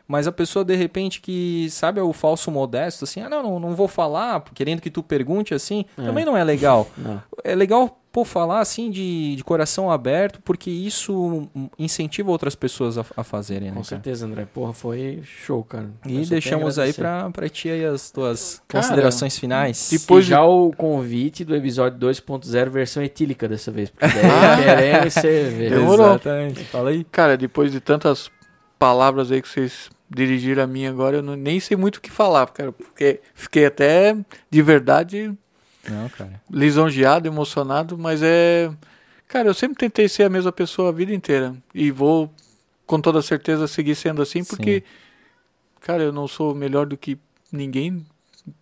[0.07, 3.61] mas a pessoa de repente que sabe é o falso modesto assim, ah, não, não,
[3.61, 6.05] não vou falar, querendo que tu pergunte assim, é.
[6.05, 6.87] também não é legal.
[6.97, 7.23] Não.
[7.43, 13.05] É legal pô, falar assim de, de coração aberto, porque isso incentiva outras pessoas a,
[13.17, 13.77] a fazerem, né?
[13.77, 14.47] Com certeza, André.
[14.55, 15.91] Porra, foi show, cara.
[16.07, 19.89] E deixamos aí pra, pra ti aí as tuas cara, considerações finais.
[19.91, 23.91] Depois já o convite do episódio 2.0 versão etílica dessa vez.
[23.91, 24.57] Porque daí ah.
[24.65, 25.75] queremos cerveja.
[25.75, 26.11] Demorou.
[26.11, 26.65] Exatamente.
[26.67, 27.03] Fala aí.
[27.11, 28.31] Cara, depois de tantas
[28.79, 32.13] palavras aí que vocês dirigiram a mim agora, eu não, nem sei muito o que
[32.13, 34.17] falar, cara, porque fiquei até
[34.49, 35.37] de verdade
[35.89, 36.41] não, cara.
[36.51, 38.71] Lisonjeado, emocionado, mas é.
[39.27, 41.55] Cara, eu sempre tentei ser a mesma pessoa a vida inteira.
[41.75, 42.33] E vou,
[42.87, 45.79] com toda certeza, seguir sendo assim, porque, Sim.
[45.81, 47.19] cara, eu não sou melhor do que
[47.51, 48.05] ninguém.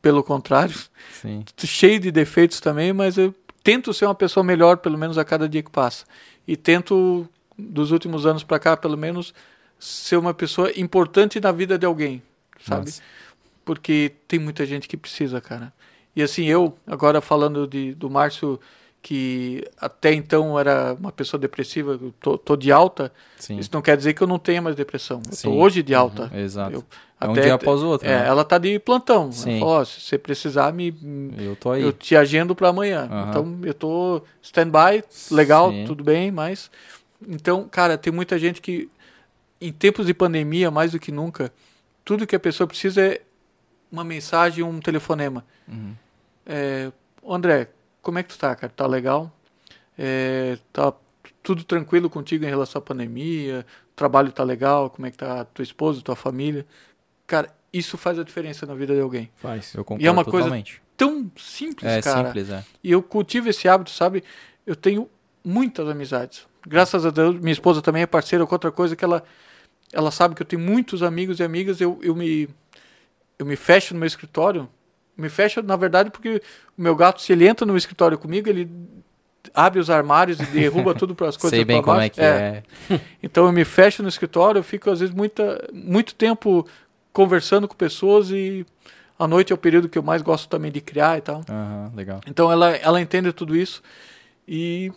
[0.01, 0.79] Pelo contrário.
[1.21, 1.45] Sim.
[1.59, 3.35] Cheio de defeitos também, mas eu
[3.65, 6.05] tento ser uma pessoa melhor, pelo menos a cada dia que passa.
[6.47, 7.29] E tento,
[7.59, 9.35] dos últimos anos para cá, pelo menos,
[9.79, 12.23] ser uma pessoa importante na vida de alguém,
[12.65, 12.87] sabe?
[12.87, 13.03] Nossa
[13.65, 15.73] porque tem muita gente que precisa, cara.
[16.15, 18.61] E assim, eu, agora falando de, do Márcio,
[19.03, 23.59] que até então era uma pessoa depressiva, eu tô, tô de alta, Sim.
[23.59, 25.21] isso não quer dizer que eu não tenha mais depressão.
[25.27, 25.49] Eu Sim.
[25.49, 26.31] tô hoje de alta.
[26.35, 26.73] Exato.
[26.73, 26.85] Eu,
[27.21, 28.27] é um dia após o outro, É, né?
[28.27, 29.33] ela tá de plantão.
[29.33, 29.51] Sim.
[29.53, 30.95] Ela falou, ó, se você precisar, me,
[31.39, 31.83] Eu tô aí.
[31.83, 33.09] eu te agendo para amanhã.
[33.11, 33.29] Aham.
[33.29, 35.85] Então eu tô stand-by, legal, Sim.
[35.85, 36.71] tudo bem, mas.
[37.29, 38.89] Então, cara, tem muita gente que,
[39.61, 41.53] em tempos de pandemia, mais do que nunca,
[42.05, 43.21] tudo que a pessoa precisa é
[43.93, 45.45] uma mensagem, um telefonema.
[45.69, 45.95] Uhum.
[46.47, 46.91] É,
[47.23, 47.69] "Ô, André,
[48.01, 48.73] como é que tu tá, cara?
[48.75, 49.31] Tá legal?
[49.97, 50.93] É, tá
[51.43, 53.67] tudo tranquilo contigo em relação à pandemia?
[53.93, 54.89] O trabalho tá legal?
[54.91, 56.67] Como é que tá tua esposa, tua família?
[57.27, 59.31] Cara, isso faz a diferença na vida de alguém.
[59.37, 59.75] Faz.
[59.75, 60.83] Eu concordo E é uma coisa totalmente.
[60.97, 62.27] Tão simples, É cara.
[62.29, 62.65] simples, é.
[62.83, 64.25] E eu cultivo esse hábito, sabe?
[64.67, 65.09] Eu tenho
[65.45, 66.47] muitas amizades.
[66.67, 69.23] Graças a Deus, minha esposa também é parceira com outra coisa que ela,
[69.93, 71.81] ela sabe que eu tenho muitos amigos e amigas.
[71.81, 72.49] Eu, eu, me,
[73.43, 74.69] eu me fecho no meu escritório.
[75.17, 76.41] Me fecho, na verdade, porque
[76.79, 78.71] o meu gato, se ele entra no escritório comigo, ele
[79.53, 82.13] abre os armários e derruba tudo para as coisas Sei bem como é baixo.
[82.13, 82.63] que é.
[83.23, 86.67] Então eu me fecho no escritório, eu fico às vezes muita, muito tempo
[87.13, 88.65] conversando com pessoas e
[89.19, 91.43] à noite é o período que eu mais gosto também de criar e tal.
[91.49, 92.21] Aham, legal.
[92.27, 93.83] Então ela, ela entende tudo isso.
[94.49, 94.91] E,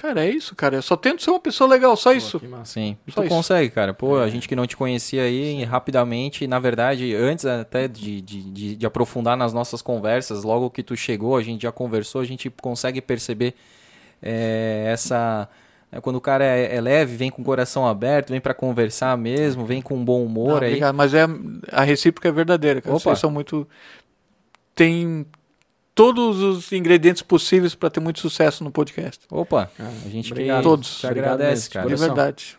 [0.00, 0.76] cara, é isso, cara.
[0.76, 2.38] Eu só tento ser uma pessoa legal, só isso.
[2.40, 2.72] Pô, massa.
[2.74, 3.34] Sim, e Só tu isso.
[3.34, 3.92] consegue, cara.
[3.92, 4.24] Pô, É.
[4.24, 8.76] a gente que não te conhecia aí, rapidamente, na verdade, antes até de, de, de,
[8.76, 12.48] de aprofundar nas nossas conversas, logo que tu chegou, a gente já conversou, a gente
[12.50, 13.54] consegue perceber
[14.22, 15.48] é, essa...
[15.92, 19.16] é, Quando o cara é, é leve, vem com o coração aberto, vem pra conversar
[19.18, 20.68] mesmo, vem com bom humor Não, aí.
[20.68, 21.26] obrigado, mas é,
[21.72, 22.94] a recíproca é verdadeira, cara.
[22.96, 23.02] Opa.
[23.04, 23.66] Vocês são muito.
[24.74, 25.26] Tem
[25.98, 29.18] todos os ingredientes possíveis para ter muito sucesso no podcast.
[29.28, 30.58] Opa, Ah, a gente obrigado.
[30.58, 31.00] que Todos.
[31.00, 31.88] te agradece, cara.
[31.88, 32.56] De verdade.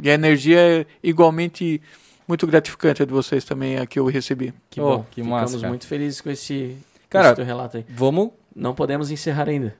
[0.00, 1.82] E a energia é igualmente
[2.28, 4.54] muito gratificante a de vocês também, a que eu recebi.
[4.70, 5.06] Que Oh, bom.
[5.10, 7.84] que Ficamos massa, muito felizes com esse, com Cara, esse teu relato aí.
[7.88, 8.30] Vamos...
[8.54, 9.74] Não podemos encerrar ainda,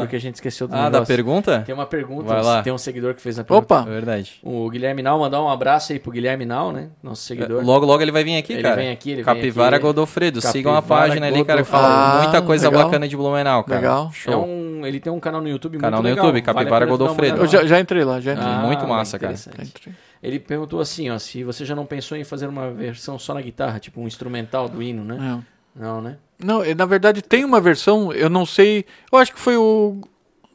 [0.00, 1.06] porque a gente esqueceu do Ah, da negócio.
[1.06, 1.62] pergunta?
[1.64, 2.62] Tem uma pergunta, Vai lá.
[2.62, 3.74] tem um seguidor que fez a pergunta.
[3.76, 3.90] Opa!
[3.90, 4.38] É verdade.
[4.42, 6.88] O Guilherme Nau, mandar um abraço aí pro Guilherme Nau, né?
[7.02, 7.64] Nosso seguidor.
[7.64, 8.76] Logo, logo ele vai vir aqui, Ele cara.
[8.76, 9.86] vem aqui, ele vem Capivara aqui.
[9.86, 10.40] Godofredo.
[10.40, 11.62] Sigam a Capivara página ali, cara.
[11.62, 11.88] que Godofredo.
[11.92, 12.84] Fala Ah, muita coisa legal.
[12.84, 13.80] bacana de Blumenau, cara.
[13.80, 14.10] Legal.
[14.12, 14.32] Show.
[14.32, 16.26] É um, ele tem um canal no YouTube Canal muito no legal.
[16.26, 17.38] YouTube, Capivara a pena tu dar uma Godofredo.
[17.38, 18.46] Eu já, já entrei lá, já entrei.
[18.48, 19.34] Ah, Muito massa, cara.
[20.22, 23.40] Ele perguntou assim, ó, se você já não pensou em fazer uma versão só na
[23.40, 25.16] guitarra, tipo um instrumental do hino, né?
[25.18, 25.44] Não.
[25.74, 26.16] Não, né?
[26.44, 28.84] Não, na verdade tem uma versão, eu não sei.
[29.12, 30.00] Eu acho que foi o.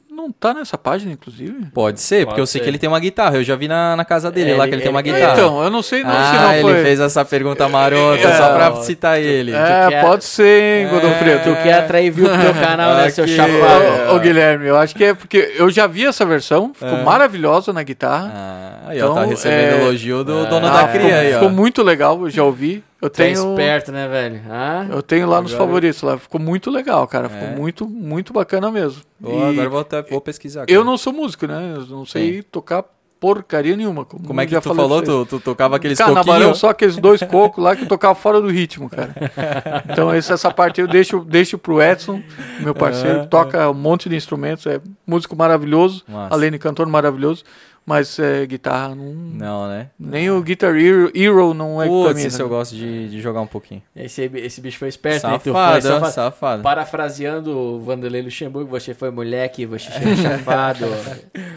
[0.09, 1.65] Não tá nessa página, inclusive.
[1.73, 2.63] Pode ser, porque Pode eu sei ser.
[2.63, 3.35] que ele tem uma guitarra.
[3.35, 5.11] Eu já vi na, na casa dele É, lá ele- que ele tem uma ele-
[5.11, 5.33] guitarra.
[5.33, 6.71] Então, eu não sei não, se ah, não foi.
[6.71, 9.51] ele fez essa pergunta marota É, só pra citar ele.
[9.53, 11.43] É, quer- pode ser, hein, Godofredo.
[11.43, 13.35] Tu quer atrair view pro teu canal, né, seu Aqui.
[13.35, 14.11] chafado?
[14.13, 17.03] Ô, ô, Guilherme, eu acho que é porque eu já vi essa versão, ficou É.
[17.03, 18.31] maravilhosa na guitarra.
[18.33, 21.19] Ah, aí, ó, tá Então, recebendo é- elogio do Ah, dono Ah, da ficou, cria
[21.19, 21.39] aí, ó.
[21.39, 22.81] ficou muito legal, eu já ouvi.
[23.01, 24.41] Eu Tu é tenho, esperto, né, velho?
[24.49, 24.87] Ah?
[24.89, 27.29] eu tenho lá nos favoritos, lá ficou muito legal, cara.
[27.29, 27.55] Ficou É.
[27.55, 29.01] muito, muito bacana mesmo.
[29.23, 30.61] E agora eu vou, até, vou pesquisar.
[30.61, 30.83] eu cara.
[30.83, 31.73] não sou músico, né?
[31.75, 32.83] Eu não sei tocar
[33.19, 34.05] porcaria nenhuma.
[34.05, 35.01] Como, Como é que já tu falou?
[35.01, 36.59] Tu, tu tocava aqueles Cara, na Barão, coquinhos?
[36.59, 39.13] só aqueles dois cocos lá que eu tocava fora do ritmo, cara.
[39.91, 42.21] Então essa, parte eu deixo, deixo pro Edson,
[42.59, 46.33] meu parceiro, toca um monte de instrumentos, é músico maravilhoso, Massa.
[46.33, 47.43] além de cantor maravilhoso,
[47.85, 49.05] mas é, guitarra não...
[49.13, 49.89] Não, né?
[49.99, 52.27] Nem o Guitar Hero, Hero não é pra Putz, mim.
[52.27, 52.43] esse né?
[52.43, 53.81] eu gosto de, de jogar um pouquinho.
[53.95, 55.33] Esse, esse bicho foi esperto, hein?
[55.33, 56.11] Safado, foi ó, safado.
[56.13, 56.63] safado.
[56.63, 60.85] Parafraseando o Vanderlei Luxemburgo, você foi moleque, você foi chafado.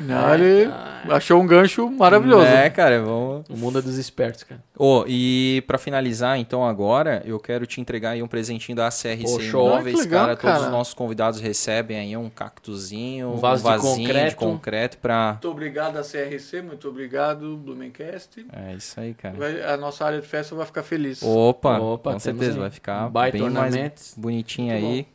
[0.03, 0.71] Não, ele
[1.11, 2.47] achou um gancho maravilhoso.
[2.47, 3.45] É, cara, vamos...
[3.49, 4.63] O mundo é dos espertos, cara.
[4.77, 9.23] Ô, e pra finalizar, então, agora, eu quero te entregar aí um presentinho da CRC
[9.25, 9.69] Pô, show.
[9.69, 10.37] Imóveis, Ah, legal, cara.
[10.37, 10.65] Todos cara.
[10.67, 14.37] os nossos convidados recebem aí um cactuzinho, Um um, vaso de vasinho de concreto.
[14.37, 15.33] concreto pra...
[15.33, 18.47] Muito obrigado a CRC, muito obrigado, Blumencast.
[18.53, 19.37] É isso aí, cara.
[19.37, 21.23] Vai- A nossa área de festa vai ficar feliz.
[21.23, 25.07] Opa, Opa, com certeza, aí vai ficar um bem mais bonitinho Muito aí.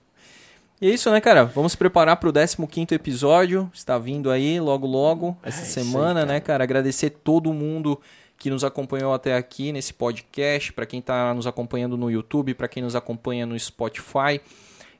[0.81, 1.45] E é isso, né, cara?
[1.45, 3.71] Vamos se preparar pro 15º episódio.
[3.73, 6.63] Está vindo aí logo logo essa É isso aí, semana, né, cara?
[6.63, 7.99] Agradecer todo mundo
[8.37, 12.67] que nos acompanhou até aqui nesse podcast, para quem tá nos acompanhando no YouTube, para
[12.67, 14.41] quem nos acompanha no Spotify.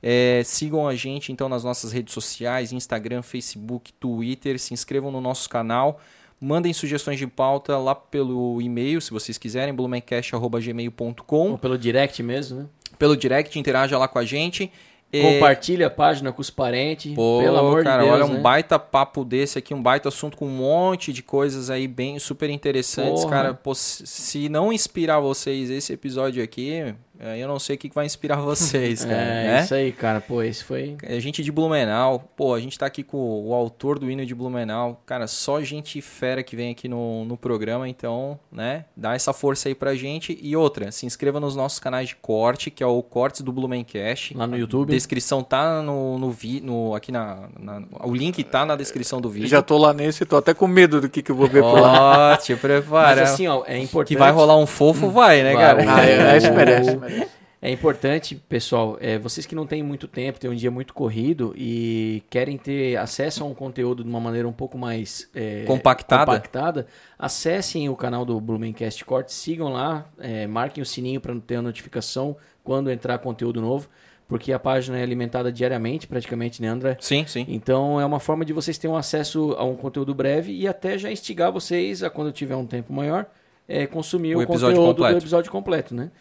[0.06, 5.22] É, sigam a gente então nas nossas redes sociais, Instagram, Facebook, Twitter, se inscrevam no
[5.22, 6.02] nosso canal.
[6.42, 11.52] Mandem sugestões de pauta lá pelo e-mail, se vocês quiserem, blumencast.gmail.com.
[11.52, 12.66] Ou pelo direct mesmo, né?
[13.00, 14.70] Pelo direct, interaja lá com a gente.
[15.22, 17.14] Compartilha a página com os parentes.
[17.14, 18.40] Pô, pelo amor cara, de Deus, olha né?
[18.40, 22.18] um baita papo desse aqui, um baita assunto com um monte de coisas aí bem
[22.18, 23.36] super interessantes, Porra.
[23.36, 23.54] cara.
[23.54, 28.38] Pô, se não inspirar vocês esse episódio aqui, eu não sei o que vai inspirar
[28.42, 29.16] vocês, cara.
[29.16, 29.64] é, né?
[29.64, 30.22] isso aí, cara.
[30.22, 30.98] Pô, esse foi.
[31.04, 34.36] A gente de Blumenau, pô, a gente tá aqui com o autor do hino de
[34.36, 35.02] Blumenau.
[35.06, 38.86] Cara, só gente fera que vem aqui no, no programa, então, né?
[38.96, 40.38] Dá essa força aí pra gente.
[40.42, 44.36] E outra, se inscreva nos nossos canais de corte, que é o Cortes do Blumencast.
[44.36, 44.92] Lá no YouTube.
[44.92, 49.22] A descrição tá no, no, vi, no aqui na, na, O link tá na descrição
[49.22, 49.48] do vídeo.
[49.48, 51.80] Já tô lá nesse, tô até com medo do que, que eu vou ver por
[51.80, 52.34] lá.
[52.34, 53.22] Ó, te prepara.
[53.22, 54.10] Mas assim, ó, é importante.
[54.10, 55.94] Que vai rolar um fofo, vai, né, Vai, cara?
[55.94, 57.44] Ah, é, esse merece, merece.
[57.62, 61.54] É importante, pessoal, é, vocês que não têm muito tempo, têm um dia muito corrido
[61.56, 66.26] e querem ter acesso a um conteúdo de uma maneira um pouco mais é, Compactada.
[66.26, 71.56] compactada, acessem o canal do Blumencast Corte, sigam lá, é, marquem o sininho para ter
[71.56, 72.36] a notificação
[72.66, 73.88] quando entrar conteúdo novo,
[74.28, 76.98] porque a página é alimentada diariamente, praticamente, né, André?
[77.00, 77.46] Sim, sim.
[77.48, 80.98] Então é uma forma de vocês terem um acesso a um conteúdo breve e até
[80.98, 83.26] já instigar vocês a quando tiver um tempo maior
[83.70, 85.14] é, consumir O o, episódio conteúdo completo.
[85.14, 86.12] do episódio completo, né?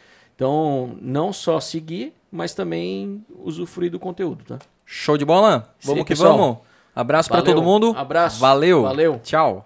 [0.43, 4.59] Então não só seguir, mas também usufruir do conteúdo, tá?
[4.85, 5.73] Show de bola?
[5.81, 6.37] Vamos aí, que pessoal.
[6.37, 6.59] vamos.
[6.93, 7.45] Abraço Valeu.
[7.45, 7.95] todo mundo.
[7.97, 8.41] Abraço.
[8.41, 8.83] Valeu.
[8.83, 9.21] Valeu.
[9.23, 9.61] Tchau.